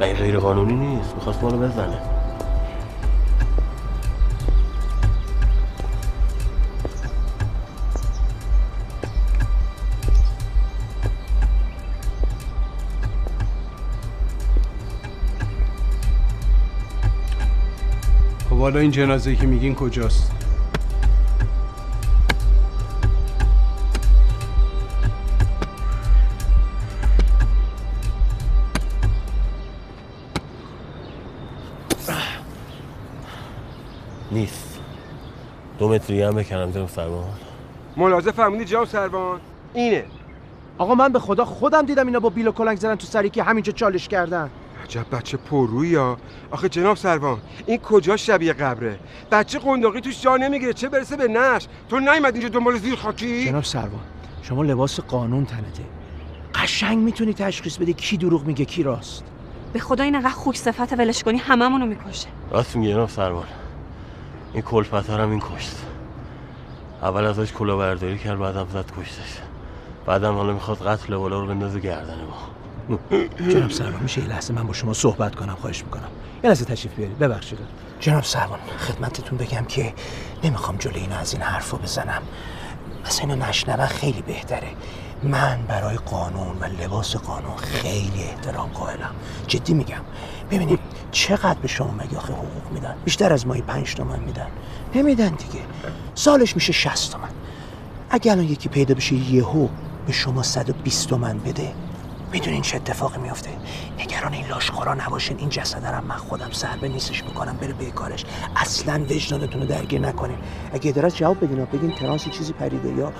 و 0.00 0.04
این 0.04 0.16
غیر 0.16 0.38
قانونی 0.38 0.74
نیست. 0.74 1.14
می‌خواست 1.14 1.42
ما 1.42 1.48
رو 1.48 1.58
بزنه. 1.58 2.15
حالا 18.66 18.80
این 18.80 18.90
جنازه 18.90 19.36
که 19.36 19.46
میگین 19.46 19.74
کجاست؟ 19.74 20.32
نیست. 34.32 34.80
دو 35.78 35.88
متری 35.88 36.22
هم 36.22 36.34
بکنم 36.34 36.70
جناب 36.70 36.88
سروان. 36.88 37.24
ملاحظه 37.96 38.30
فرمودی 38.30 38.64
جناب 38.64 38.84
سروان؟ 38.84 39.40
اینه. 39.74 40.04
آقا 40.78 40.94
من 40.94 41.12
به 41.12 41.18
خدا 41.18 41.44
خودم 41.44 41.82
دیدم 41.82 42.06
اینا 42.06 42.20
با 42.20 42.28
بیل 42.28 42.48
و 42.48 42.52
کلنگ 42.52 42.78
زدن 42.78 42.94
تو 42.94 43.06
سری 43.06 43.30
که 43.30 43.42
همینجا 43.42 43.72
چالش 43.72 44.08
کردن. 44.08 44.50
عجب 44.86 45.06
بچه 45.12 45.36
پررویی 45.36 45.94
ها. 45.94 46.16
آخه 46.50 46.68
جناب 46.68 46.96
سروان 46.96 47.38
این 47.66 47.78
کجا 47.78 48.16
شبیه 48.16 48.52
قبره؟ 48.52 48.98
بچه 49.30 49.58
قنداقی 49.58 50.00
توش 50.00 50.22
جا 50.22 50.36
نمی‌گیره. 50.36 50.72
چه 50.72 50.88
برسه 50.88 51.16
به 51.16 51.28
نش؟ 51.28 51.66
تو 51.88 52.00
نیومد 52.00 52.34
اینجا 52.34 52.48
دنبال 52.48 52.78
زیر 52.78 52.96
خاکی؟ 52.96 53.46
جناب 53.46 53.64
سروان 53.64 54.00
شما 54.42 54.62
لباس 54.62 55.00
قانون 55.00 55.44
تنته 55.44 55.84
قشنگ 56.54 56.98
می‌تونی 56.98 57.34
تشخیص 57.34 57.76
بدی 57.76 57.92
کی 57.92 58.16
دروغ 58.16 58.44
میگه 58.44 58.64
کی 58.64 58.82
راست. 58.82 59.24
به 59.72 59.78
خدا 59.78 60.04
این 60.04 60.14
انقدر 60.14 60.30
خوک 60.30 60.56
صفت 60.56 60.92
ولش 60.92 61.22
کنی 61.22 61.38
هممونو 61.38 61.86
می‌کشه. 61.86 62.28
راست 62.50 62.76
میگه 62.76 62.92
جناب 62.92 63.08
سروان. 63.08 63.46
این 64.52 64.62
کلفترم 64.62 65.30
این 65.30 65.40
کشت. 65.40 65.76
اول 67.02 67.24
ازش 67.24 67.52
کلاهبرداری 67.52 68.18
کرد 68.18 68.38
بعدم 68.38 68.66
زد 68.72 68.92
کشتش. 69.00 69.40
بعدم 70.06 70.34
حالا 70.34 70.52
می‌خواد 70.52 70.78
قتل 70.78 71.16
بالا 71.16 71.40
رو 71.40 71.46
بندازه 71.46 71.80
گردن 71.80 72.14
ما. 72.14 72.55
جناب 73.52 73.70
سروان 73.70 74.02
میشه 74.02 74.20
یه 74.20 74.28
لحظه 74.28 74.54
من 74.54 74.66
با 74.66 74.72
شما 74.72 74.92
صحبت 74.92 75.34
کنم 75.34 75.54
خواهش 75.54 75.84
می‌کنم. 75.84 76.08
یه 76.44 76.50
لحظه 76.50 76.64
تشریف 76.64 76.94
بیارید. 76.94 77.18
ببخشید 77.18 77.58
جناب 78.00 78.24
سروان 78.24 78.58
خدمتتون 78.78 79.38
بگم 79.38 79.64
که 79.64 79.94
نمی‌خوام 80.44 80.76
جلوی 80.76 81.00
اینا 81.00 81.16
از 81.16 81.32
این 81.32 81.42
حرفا 81.42 81.76
بزنم. 81.76 82.22
مثلا 83.06 83.34
اینا 83.34 83.48
نشنون 83.48 83.86
خیلی 83.86 84.22
بهتره. 84.22 84.68
من 85.22 85.58
برای 85.68 85.96
قانون 85.96 86.58
و 86.60 86.64
لباس 86.64 87.16
قانون 87.16 87.56
خیلی 87.56 88.22
احترام 88.22 88.68
قائلم. 88.68 89.10
جدی 89.46 89.74
میگم. 89.74 90.00
ببینید 90.50 90.78
چقدر 91.10 91.58
به 91.58 91.68
شما 91.68 91.90
مگه 91.90 92.16
آخه 92.16 92.32
حقوق 92.32 92.72
میدن؟ 92.72 92.94
بیشتر 93.04 93.32
از 93.32 93.46
مایی 93.46 93.62
پنج 93.62 93.94
تومن 93.94 94.20
میدن. 94.20 94.46
نمیدن 94.94 95.28
دیگه. 95.28 95.64
سالش 96.14 96.54
میشه 96.54 96.72
60 96.72 97.12
تومن 97.12 97.28
اگه 98.10 98.32
الان 98.32 98.44
یکی 98.44 98.68
پیدا 98.68 98.94
بشه 98.94 99.14
یهو 99.14 99.68
به 100.06 100.12
شما 100.12 100.42
120 100.42 101.08
تومن 101.08 101.38
بده. 101.38 101.72
می‌دونین 102.32 102.62
چه 102.62 102.76
اتفاقی 102.76 103.20
میافته؟ 103.20 103.50
نگران 103.98 104.32
این 104.32 104.46
لاشخورا 104.46 104.94
نباشین. 104.94 105.38
این 105.38 105.48
جسد 105.48 105.86
رو 105.86 106.04
من 106.04 106.16
خودم 106.16 106.50
سر 106.50 106.76
به 106.80 106.88
نیستش 106.88 107.24
می‌کنم 107.24 107.56
بره 107.60 107.72
به 107.72 107.90
کارش. 107.90 108.24
اصلا 108.56 109.04
وجدانتون 109.10 109.60
رو 109.60 109.66
درگیر 109.66 110.00
نکنین. 110.00 110.36
اگه 110.72 110.92
درست 110.92 111.16
جواب 111.16 111.44
بدین 111.44 111.64
بگین 111.64 111.94
ترانس 111.94 112.28
چیزی 112.28 112.52
پریده 112.52 112.92
یا 112.92 113.12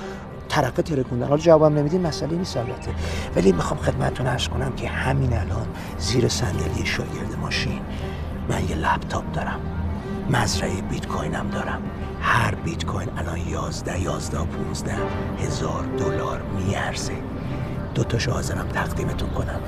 ترقه 0.48 0.82
ترکوندن 0.82 1.26
حالا 1.26 1.40
جوابم 1.40 1.78
نمیدین 1.78 2.06
مسئله 2.06 2.36
نیست 2.36 2.56
البته. 2.56 2.90
ولی 3.36 3.52
می‌خوام 3.52 3.80
خدمتتون 3.80 4.26
عرض 4.26 4.48
کنم 4.48 4.72
که 4.72 4.88
همین 4.88 5.32
الان 5.32 5.66
زیر 5.98 6.28
صندلی 6.28 6.86
شاگرد 6.86 7.38
ماشین 7.40 7.80
من 8.48 8.68
یه 8.68 8.76
لپتاپ 8.76 9.32
دارم. 9.32 9.60
مزرعه 10.30 10.80
بیت 10.80 11.06
کوینم 11.06 11.50
دارم. 11.50 11.82
هر 12.20 12.54
بیت 12.54 12.84
کوین 12.84 13.08
الان 13.18 13.38
11 13.38 14.00
11 14.00 14.38
15 14.38 14.94
هزار 15.38 15.84
دلار 15.98 16.42
میارزه. 16.42 17.12
دو 17.96 18.04
تاشو 18.04 18.30
حاضرم 18.30 18.68
تقدیمتون 18.68 19.30
کنم. 19.30 19.60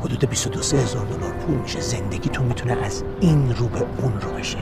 حدود 0.00 0.24
22 0.30 0.58
هزار 0.58 1.06
دلار 1.06 1.32
پول 1.32 1.56
میشه. 1.56 1.80
زندگیتون 1.80 2.46
می‌تونه 2.46 2.72
از 2.72 3.02
این 3.20 3.56
رو 3.56 3.68
به 3.68 3.78
اون 4.02 4.20
رو 4.20 4.30
بشه. 4.30 4.58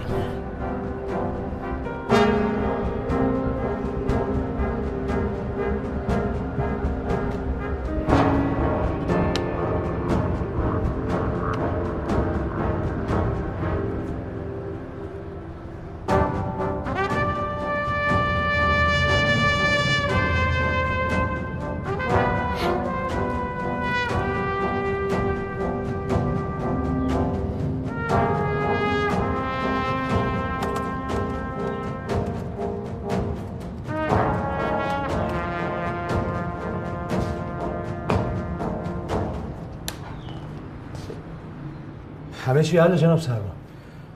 چی 42.74 42.78
حل 42.78 42.96
جناب 42.96 43.18
سروان 43.18 43.52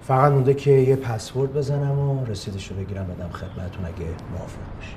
فقط 0.03 0.33
مونده 0.33 0.55
که 0.55 0.71
یه 0.71 0.97
پسورد 0.97 1.53
بزنم 1.53 1.99
و 1.99 2.25
رسیدش 2.25 2.69
رو 2.69 2.77
بگیرم 2.77 3.07
بدم 3.07 3.29
خدمتتون 3.29 3.85
اگه 3.85 4.07
موافق 4.31 4.59
باشی. 4.77 4.95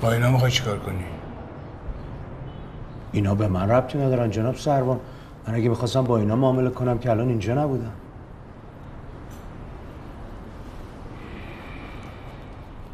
با 0.00 0.12
اینا 0.12 0.30
می‌خوای 0.30 0.50
چیکار 0.50 0.78
کنی؟ 0.78 1.04
اینا 3.12 3.34
به 3.34 3.48
من 3.48 3.70
ربطی 3.70 3.98
ندارن 3.98 4.30
جناب 4.30 4.56
سروان 4.56 5.00
من 5.48 5.54
اگه 5.54 5.68
می‌خواستم 5.68 6.04
با 6.04 6.18
اینا 6.18 6.36
معامله 6.36 6.70
کنم 6.70 6.98
که 6.98 7.10
الان 7.10 7.28
اینجا 7.28 7.54
نبودم. 7.54 7.92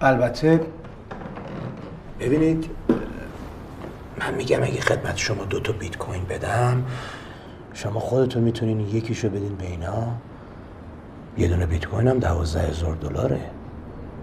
البته 0.00 0.60
ببینید 2.20 2.70
میگم 4.34 4.62
اگه 4.62 4.80
خدمت 4.80 5.16
شما 5.16 5.44
دو 5.44 5.60
تا 5.60 5.72
بیت 5.72 5.96
کوین 5.96 6.24
بدم 6.24 6.84
شما 7.74 8.00
خودتون 8.00 8.42
می‌تونین 8.42 8.80
یکیشو 8.80 9.28
بدین 9.28 9.55
به 9.55 9.66
اینا. 9.66 10.06
یه 11.38 11.48
دونه 11.48 11.66
بیت 11.66 11.86
کوین 11.86 12.09
هم 12.09 12.18
دوازده 12.18 12.62
هزار 12.62 12.94
دلاره. 12.96 13.40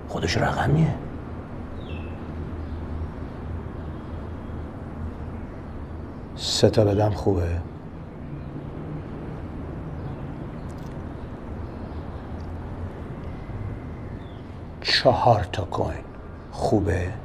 خودش 0.07 0.37
رقمیه. 0.37 0.95
سه 6.35 6.69
تا 6.69 6.85
بدم 6.85 7.09
خوبه. 7.09 7.49
چهار 14.81 15.47
تا 15.51 15.65
کوین 15.65 16.03
خوبه. 16.51 17.24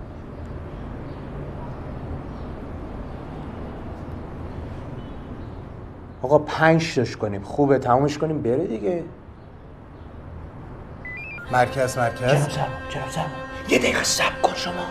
آقا 6.22 6.38
پنج 6.38 6.94
تاش 6.94 7.16
کنیم. 7.16 7.42
خوبه 7.42 7.78
تمومش 7.78 8.18
کنیم 8.18 8.42
بره 8.42 8.66
دیگه. 8.66 9.04
مرکز 11.52 11.98
مرکز. 11.98 12.20
جناب 12.20 12.68
جناب 12.90 13.10
زربان 13.10 13.30
یه 13.68 13.78
دقیقه 13.78 14.04
سب 14.04 14.42
کن 14.42 14.54
شما. 14.54 14.86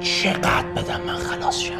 چقدر 0.00 0.66
بدم 0.76 1.00
من 1.00 1.14
خلاص 1.16 1.58
شم. 1.58 1.74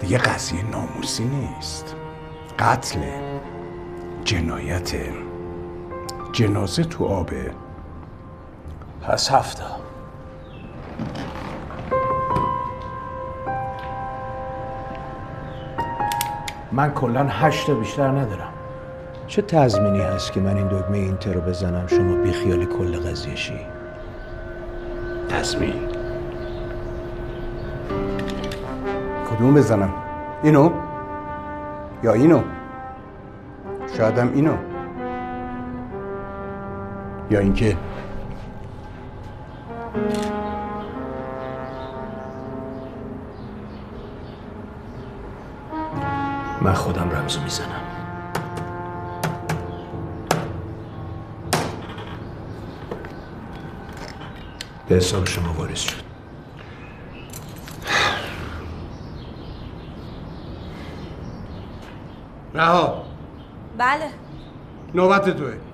دیگه 0.00 0.18
قضیه 0.18 0.70
ناموسی 0.70 1.24
نیست. 1.24 1.94
قتل 2.58 3.00
جنایت 4.24 4.96
جنازه 6.32 6.84
تو 6.84 7.04
آبه 7.06 7.50
پس 9.02 9.32
هفته. 9.32 9.64
من 16.76 16.90
کلا 16.90 17.26
هشت 17.28 17.66
تا 17.66 17.74
بیشتر 17.74 18.08
ندارم. 18.08 18.52
چه 19.26 19.42
تضمینی 19.42 20.00
هست 20.00 20.32
که 20.32 20.40
من 20.40 20.56
این 20.56 20.68
دکمه 20.68 20.98
اینتر 20.98 21.32
رو 21.32 21.40
بزنم؟ 21.40 21.86
شما 21.86 22.16
بیخیال 22.16 22.64
کل 22.64 22.96
قضیه 22.96 23.34
شی 23.34 23.60
تضمین. 25.28 25.74
کدوم 29.30 29.54
بزنم؟ 29.54 29.90
اینو؟ 30.42 30.70
یا 32.02 32.12
اینو؟ 32.12 32.40
شایدم 33.96 34.32
اینو. 34.34 34.56
یا 37.30 37.38
اینکه 37.38 37.76
من 46.62 46.72
خودم 46.72 47.10
رمزو 47.10 47.40
می‌زنم. 47.40 47.80
به 54.88 54.94
حساب 54.94 55.26
شما 55.26 55.52
واریز 55.52 55.78
شد. 55.78 56.06
رها. 62.54 63.04
بله. 63.78 64.10
نوبت 64.94 65.30
توه. 65.30 65.65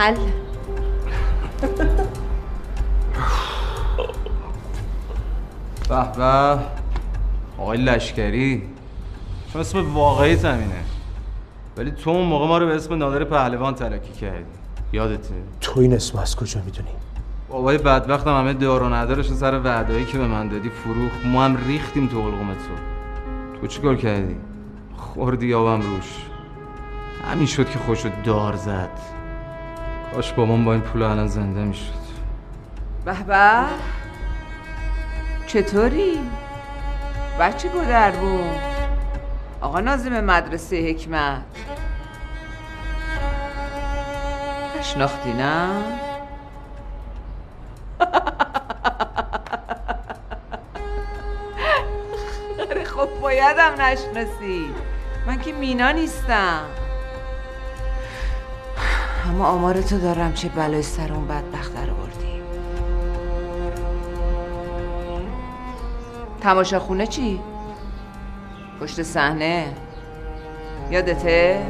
حل 0.00 0.14
به 5.88 6.16
به. 6.16 6.58
آقای 7.58 7.78
لشکری. 7.78 8.62
چون 9.52 9.60
اسم 9.60 9.94
واقعی 9.94 10.36
زمینه. 10.36 10.84
ولی 11.76 11.90
تو 11.90 12.10
اون 12.10 12.26
موقع 12.26 12.46
ما 12.46 12.58
رو 12.58 12.66
به 12.66 12.74
اسم 12.74 12.94
نادر 12.94 13.24
پهلوان 13.24 13.74
تلکی 13.74 14.12
کردی. 14.12 14.44
یادته؟ 14.92 15.34
تو 15.60 15.80
این 15.80 15.94
اسم 15.94 16.18
از 16.18 16.36
کجا 16.36 16.60
می‌دونی؟ 16.64 16.88
بابای 17.48 17.78
بدبختم 17.78 18.38
همه 18.38 18.52
دار 18.52 18.82
و 18.82 18.94
ندارش 18.94 19.32
سر 19.32 19.60
وعدایی 19.60 20.04
که 20.04 20.18
به 20.18 20.26
من 20.26 20.48
دادی 20.48 20.68
فروخ 20.68 21.12
ما 21.24 21.44
هم 21.44 21.56
ریختیم 21.66 22.06
تو 22.06 22.22
حلقوم 22.22 22.54
تو. 22.54 23.60
تو 23.60 23.66
چیکار 23.66 23.96
کردی؟ 23.96 24.36
خوردی 24.96 25.54
آبم 25.54 25.80
روش. 25.82 26.24
همین 27.32 27.46
شد 27.46 27.70
که 27.70 27.78
خوشو 27.78 28.08
دار 28.24 28.56
زد. 28.56 29.19
کاش 30.14 30.32
بابام 30.32 30.64
با 30.64 30.72
این 30.72 30.80
پول 30.80 31.02
الان 31.02 31.26
زنده 31.26 31.60
می‌شد. 31.60 31.92
به 33.04 33.22
به. 33.22 33.64
چطوری؟ 35.46 36.20
بچه 37.40 37.68
گذر 37.68 38.10
بود. 38.10 38.60
آقا 39.60 39.80
نازم 39.80 40.20
مدرسه 40.20 40.76
حکمت. 40.76 41.42
نشناختی 44.78 45.32
نه؟ 45.32 45.68
خب 52.96 53.08
بایدم 53.20 53.74
نشناسی. 53.80 54.74
من 55.26 55.40
که 55.40 55.52
مینا 55.52 55.90
نیستم. 55.90 56.62
اما 59.30 59.46
آمار 59.46 59.82
تو 59.82 59.98
دارم 59.98 60.32
چه 60.32 60.48
بلای 60.48 60.82
سر 60.82 61.12
اون 61.12 61.26
بدبخت 61.26 61.76
رو 61.76 61.94
بردی 61.94 62.42
تماشا 66.40 66.78
خونه 66.78 67.06
چی؟ 67.06 67.40
پشت 68.80 69.02
صحنه 69.02 69.66
یادته؟ 70.90 71.62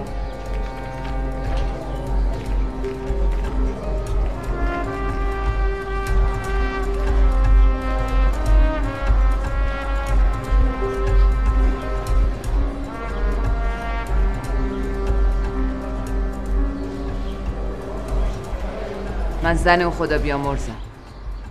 من 19.50 19.56
زن 19.56 19.82
اون 19.82 19.90
خدا 19.90 20.18
بیامرزم. 20.18 20.76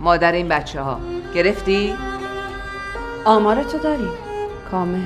مادر 0.00 0.32
این 0.32 0.48
بچه 0.48 0.80
ها 0.80 1.00
گرفتی؟ 1.34 1.94
آمار 3.24 3.62
تو 3.62 3.78
داری. 3.78 4.08
کامل. 4.70 5.00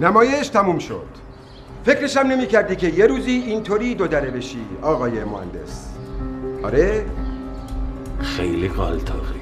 نمایش 0.00 0.48
تموم 0.48 0.78
شد. 0.78 1.06
فکرشم 1.84 2.20
نمی 2.20 2.46
کردی 2.46 2.76
که 2.76 2.88
یه 2.88 3.06
روزی 3.06 3.30
اینطوری 3.30 3.94
دو 3.94 4.06
دره 4.06 4.30
بشی 4.30 4.66
آقای 4.82 5.24
مهندس. 5.24 5.88
آره؟ 6.62 7.06
خیلی 8.20 8.68
قالتاقی 8.68 9.40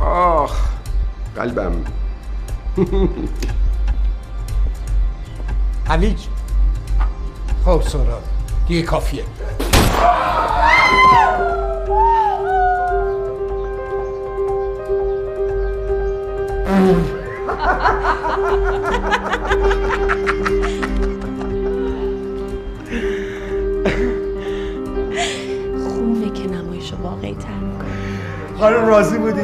آخ 0.00 0.60
قلبم. 1.36 1.72
حلیج 5.90 6.18
خب 7.64 7.82
سورا 7.82 8.18
دیگه 8.68 8.82
کافیه. 8.82 9.24
خوبه 25.84 26.30
که 26.30 26.48
نمایش 26.48 26.92
واقعی 27.02 27.34
تر 27.34 27.48
می‌کنه. 27.48 27.88
خانم 28.58 28.86
راضی 28.86 29.18
بودی؟ 29.18 29.40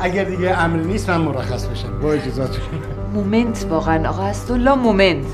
اگر 0.00 0.24
دیگه 0.24 0.50
امری 0.50 0.84
نیست 0.84 1.10
من 1.10 1.20
مرخص 1.20 1.66
بشم. 1.66 2.00
با 2.02 2.12
اجازهتون. 2.12 2.64
مومنت 3.14 3.66
واقعا. 3.70 4.08
آقا 4.08 4.32
الله 4.50 4.74
مومنت. 4.74 5.26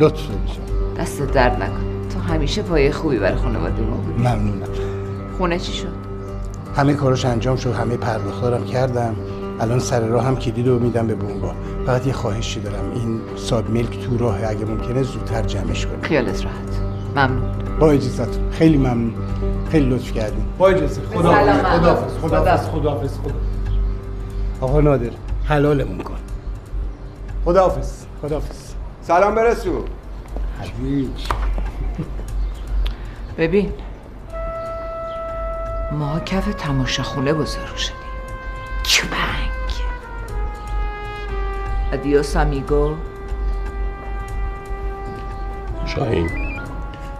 لطف 0.00 0.20
میشه 0.28 0.60
دست 0.98 1.22
درد 1.22 1.62
نکن 1.62 2.08
تو 2.14 2.20
همیشه 2.32 2.62
پایه 2.62 2.92
خوبی 2.92 3.18
برای 3.18 3.36
خانواده 3.36 3.82
ما 3.82 3.96
بودی. 3.96 4.18
ممنونم. 4.18 4.68
خونه 5.38 5.58
چی 5.58 5.72
شد؟ 5.72 5.88
همه 6.76 6.94
کاراش 6.94 7.24
انجام 7.24 7.56
شد 7.56 7.72
همه 7.72 7.96
پرداختارم 7.96 8.64
کردم. 8.64 9.16
الان 9.60 9.78
سر 9.78 10.00
راه 10.00 10.24
هم 10.24 10.36
کلید 10.36 10.68
رو 10.68 10.78
میدم 10.78 11.06
به 11.06 11.14
بونگا. 11.14 11.54
فقط 11.86 12.06
یه 12.06 12.12
خواهشی 12.12 12.60
دارم. 12.60 12.92
این 12.94 13.20
ساب 13.36 13.68
میلک 13.68 14.00
تو 14.00 14.18
راه 14.18 14.38
اگه 14.48 14.64
ممکنه 14.64 15.02
زودتر 15.02 15.42
جمعش 15.42 15.86
کنیم 15.86 16.00
خیالت 16.02 16.44
راحت. 16.44 16.80
ممنون. 17.16 17.78
با 17.80 17.90
اجازهتون. 17.90 18.50
خیلی 18.50 18.76
ممنون. 18.76 19.14
خیلی 19.70 19.90
لطف 19.90 20.12
کردیم 20.12 20.44
با 20.58 20.68
اجازه. 20.68 21.00
خدا 21.14 21.32
خداحافظ. 21.32 22.18
خدا. 22.20 22.56
خداحافظ. 22.56 23.18
خدا 23.18 23.34
آقا 24.60 24.80
نادر. 24.80 25.10
حلالمون 25.44 25.98
کن. 25.98 26.14
خداحافظ. 27.44 27.92
خداحافظ. 28.22 28.69
سلام 29.10 29.34
برسون 29.34 29.84
حدیج 30.60 31.28
ببین 33.38 33.72
ما 35.92 36.20
کف 36.20 36.54
تماشاخونه 36.54 37.32
بزرگ 37.32 37.76
شدیم. 37.76 37.96
چوبنگ 38.82 39.50
ادیوس 41.92 42.36
امیگو. 42.36 42.94
شاهین. 45.86 46.30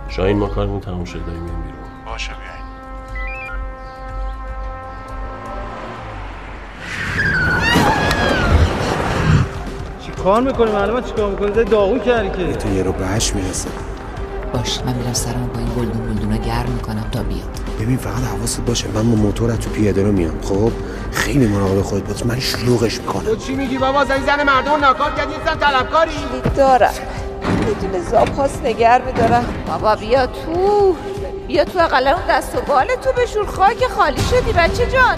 شاهین 0.09 0.39
ما 0.39 0.47
کارمون 0.47 0.81
تموم 0.81 1.05
شده 1.05 1.23
داریم 1.23 1.70
کار 10.25 10.43
می‌کنی 10.43 10.71
معلومه 10.71 11.03
چی 11.03 11.13
کار 11.13 11.31
می‌کنی؟ 11.31 11.55
زای 11.55 11.65
داغون 11.65 12.01
کردی 12.01 12.45
که. 12.45 12.53
تو 12.53 12.69
یه 12.69 12.83
رو 12.83 12.93
به 12.93 13.07
هشت 13.07 13.35
می‌رسه. 13.35 13.69
باش 14.55 14.81
من 14.87 14.95
میرم 14.95 15.13
سرمو 15.13 15.47
با 15.47 15.59
این 15.59 15.69
گلدون 15.69 16.15
گلدونا 16.15 16.37
گرم 16.37 16.71
می‌کنم 16.71 17.05
تا 17.13 17.23
بیاد. 17.23 17.49
ببین 17.81 17.97
فقط 17.97 18.23
حواست 18.37 18.61
باشه. 18.61 18.89
من 18.89 19.11
با 19.11 19.17
موتور 19.17 19.57
تو 19.57 19.71
پیاده 19.71 20.03
رو 20.03 20.13
میام. 20.13 20.41
خب؟ 20.43 20.73
خیلی 21.13 21.47
مراقب 21.47 21.83
خودت 21.83 22.03
باش. 22.03 22.27
من 22.27 22.41
شلوغش 22.41 22.99
می‌کنم. 22.99 23.23
تو 23.23 23.37
چی 23.37 23.55
میگی 23.55 23.79
بابا؟ 23.79 24.05
زنی 24.05 24.27
زن 24.27 24.43
مردم 24.43 24.77
ناکار 24.81 25.11
کردی 25.11 25.33
زن 25.47 25.59
طلبکاری؟ 25.59 26.11
دارم. 26.57 26.93
بدون 27.67 28.03
زاپاس 28.11 28.51
نگر 28.65 29.03
میدارم. 29.07 29.45
بابا 29.67 29.97
بیا 29.97 30.27
تو. 30.27 30.97
بیا 31.49 31.65
تو 31.65 31.79
اقلا 31.79 32.11
اون 32.11 32.23
دست 32.29 32.57
و 32.57 32.61
بال 32.61 32.87
تو 32.87 33.23
بشور. 33.23 33.47
خاک 33.47 33.87
خالی 33.97 34.21
شدی 34.31 34.53
بچه 34.53 34.87
جان. 34.87 35.17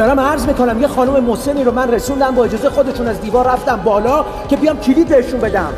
دارم 0.00 0.20
عرض 0.20 0.46
می‌کنم 0.46 0.80
یه 0.80 0.88
خانم 0.88 1.24
مسنی 1.24 1.64
رو 1.64 1.72
من 1.72 1.90
رسوندم 1.90 2.34
با 2.34 2.44
اجازه 2.44 2.70
خودشون 2.70 3.08
از 3.08 3.20
دیوار 3.20 3.46
رفتم 3.46 3.76
بالا 3.76 4.24
که 4.48 4.56
بیام 4.56 4.80
کلید 4.80 5.08
بهشون 5.08 5.40
بدم. 5.40 5.72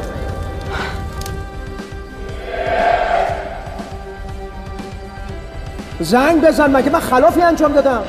زنگ 6.01 6.40
بزن 6.40 6.77
مگه 6.77 6.90
من 6.90 7.01
خلافی 7.01 7.43
انجام 7.43 7.73
دادم؟ 7.73 8.03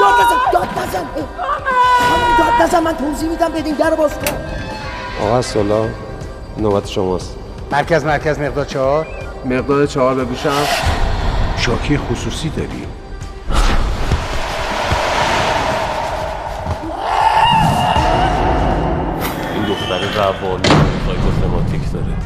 داد 0.00 0.14
بزن 0.14 0.52
داد 0.52 0.68
بزن. 0.68 1.06
خانم 2.00 2.36
داد 2.38 2.68
بزن 2.68 2.82
من 2.82 2.96
توضیح 2.96 3.28
میدم 3.28 3.48
بدین 3.48 3.74
در 3.74 3.94
باز 3.94 4.14
کن. 4.14 4.32
آقا 5.26 5.42
سلا 5.42 5.84
نوبت 6.58 6.86
شماست. 6.86 7.36
مرکز 7.72 8.04
مرکز 8.04 8.38
مقدار 8.38 8.64
چهار. 8.64 9.06
مقدار 9.44 9.86
چهار 9.86 10.14
بگوشم 10.14 10.66
شاکی 11.56 11.98
خصوصی 11.98 12.48
داری 12.48 12.86
روانی 20.24 20.68
سایکوسماتیک 21.06 21.92
داره. 21.92 22.16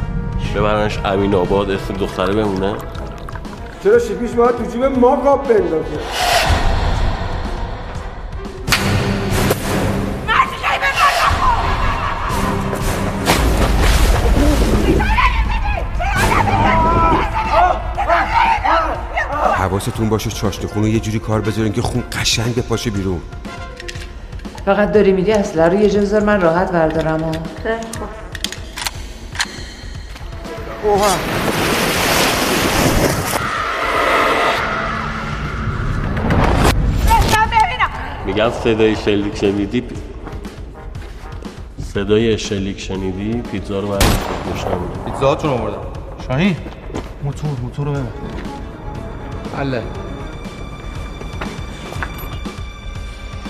ببرنش 0.55 0.99
امین 1.05 1.35
آباد 1.35 1.71
اسم 1.71 1.95
دختره 1.95 2.35
بمونه؟ 2.35 2.75
چرا 3.85 3.99
شیپیش 3.99 4.31
باید 4.31 4.57
تو 4.57 4.65
جیب 4.73 4.85
ما 4.85 5.17
قاب 5.17 5.43
بندازه؟ 5.43 5.99
حواستون 19.57 20.09
باشه 20.09 20.31
چاشت 20.31 20.67
خونو 20.67 20.89
یه 20.89 21.01
جوری 21.01 21.19
کار 21.19 21.41
بذارین 21.41 21.73
که 21.73 21.83
خون 21.83 22.05
قشنگ 22.13 22.55
بپاشه 22.55 22.91
بیرون. 22.91 23.21
فقط 24.69 24.93
داری 24.93 25.13
میری 25.13 25.33
اصلا 25.33 25.67
رو 25.67 25.75
یه 25.75 25.91
جا 25.91 26.01
بذار 26.01 26.23
من 26.23 26.41
راحت 26.41 26.73
بردارم 26.73 27.23
و 27.23 27.33
میگم 38.27 38.51
صدای 38.51 38.97
شلیک 38.97 39.37
شنیدی؟ 39.37 39.81
پی- 39.81 39.97
صدای 41.83 42.39
شلیک 42.39 42.81
شنیدی؟ 42.81 43.43
پیتزا 43.43 43.81
رو 43.81 43.89
برای 43.89 44.01
خود 44.01 44.55
نشون 44.55 44.73
پیتزاهاتون 45.05 45.51
آوردم. 45.51 45.77
شاهین 46.29 46.57
موتور 47.25 47.51
موتور 47.63 47.87
رو 47.87 47.93
ببر. 47.93 48.03
بله. 49.59 49.83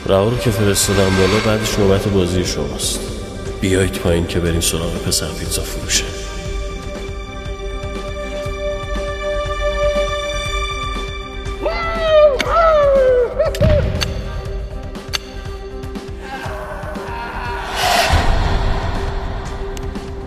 رها 0.08 0.28
رو 0.28 0.36
که 0.36 0.50
فرستادم 0.50 1.16
بالا 1.16 1.40
بعدش 1.46 1.78
نوبت 1.78 2.08
بازی 2.08 2.44
شماست. 2.44 3.00
بیایید 3.60 3.92
پایین 3.92 4.26
که 4.26 4.40
بریم 4.40 4.60
سراغ 4.60 5.02
پسر 5.06 5.26
پیتزا 5.26 5.62
فروشه. 5.62 6.04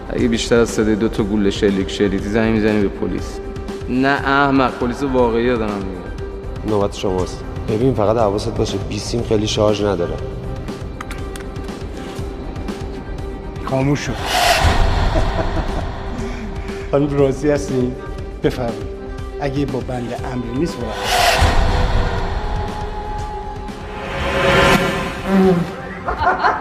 اگه 0.09 0.27
بیشتر 0.27 0.59
از 0.59 0.69
صدای 0.69 0.95
دو 0.95 1.07
تا 1.07 1.23
گوله 1.23 1.51
شلیک 1.51 1.89
شلیدی 1.89 2.29
زنگ 2.29 2.53
می‌زنی 2.53 2.81
به 2.81 2.87
پلیس. 2.87 3.39
نه 3.89 4.07
احمق 4.07 4.79
پلیس 4.79 5.03
واقعی 5.03 5.47
دارم 5.47 5.77
میگم 5.77 6.69
نوبت 6.69 6.95
شماست. 6.95 7.43
ببین 7.71 7.93
فقط 7.93 8.17
حواست 8.17 8.55
باشه 8.55 8.77
بیسیم 8.77 9.23
خیلی 9.23 9.47
شارژ 9.47 9.83
نداره. 9.83 10.13
خاموش 13.65 13.99
شد 13.99 14.15
حالا 16.91 17.15
راضی 17.15 17.51
هستی؟ 17.51 17.91
بفرمایید. 18.43 18.83
اگه 19.41 19.65
با 19.65 19.79
بند 19.79 20.13
امری 20.33 20.59
نیست 20.59 20.77
برو 20.77 20.87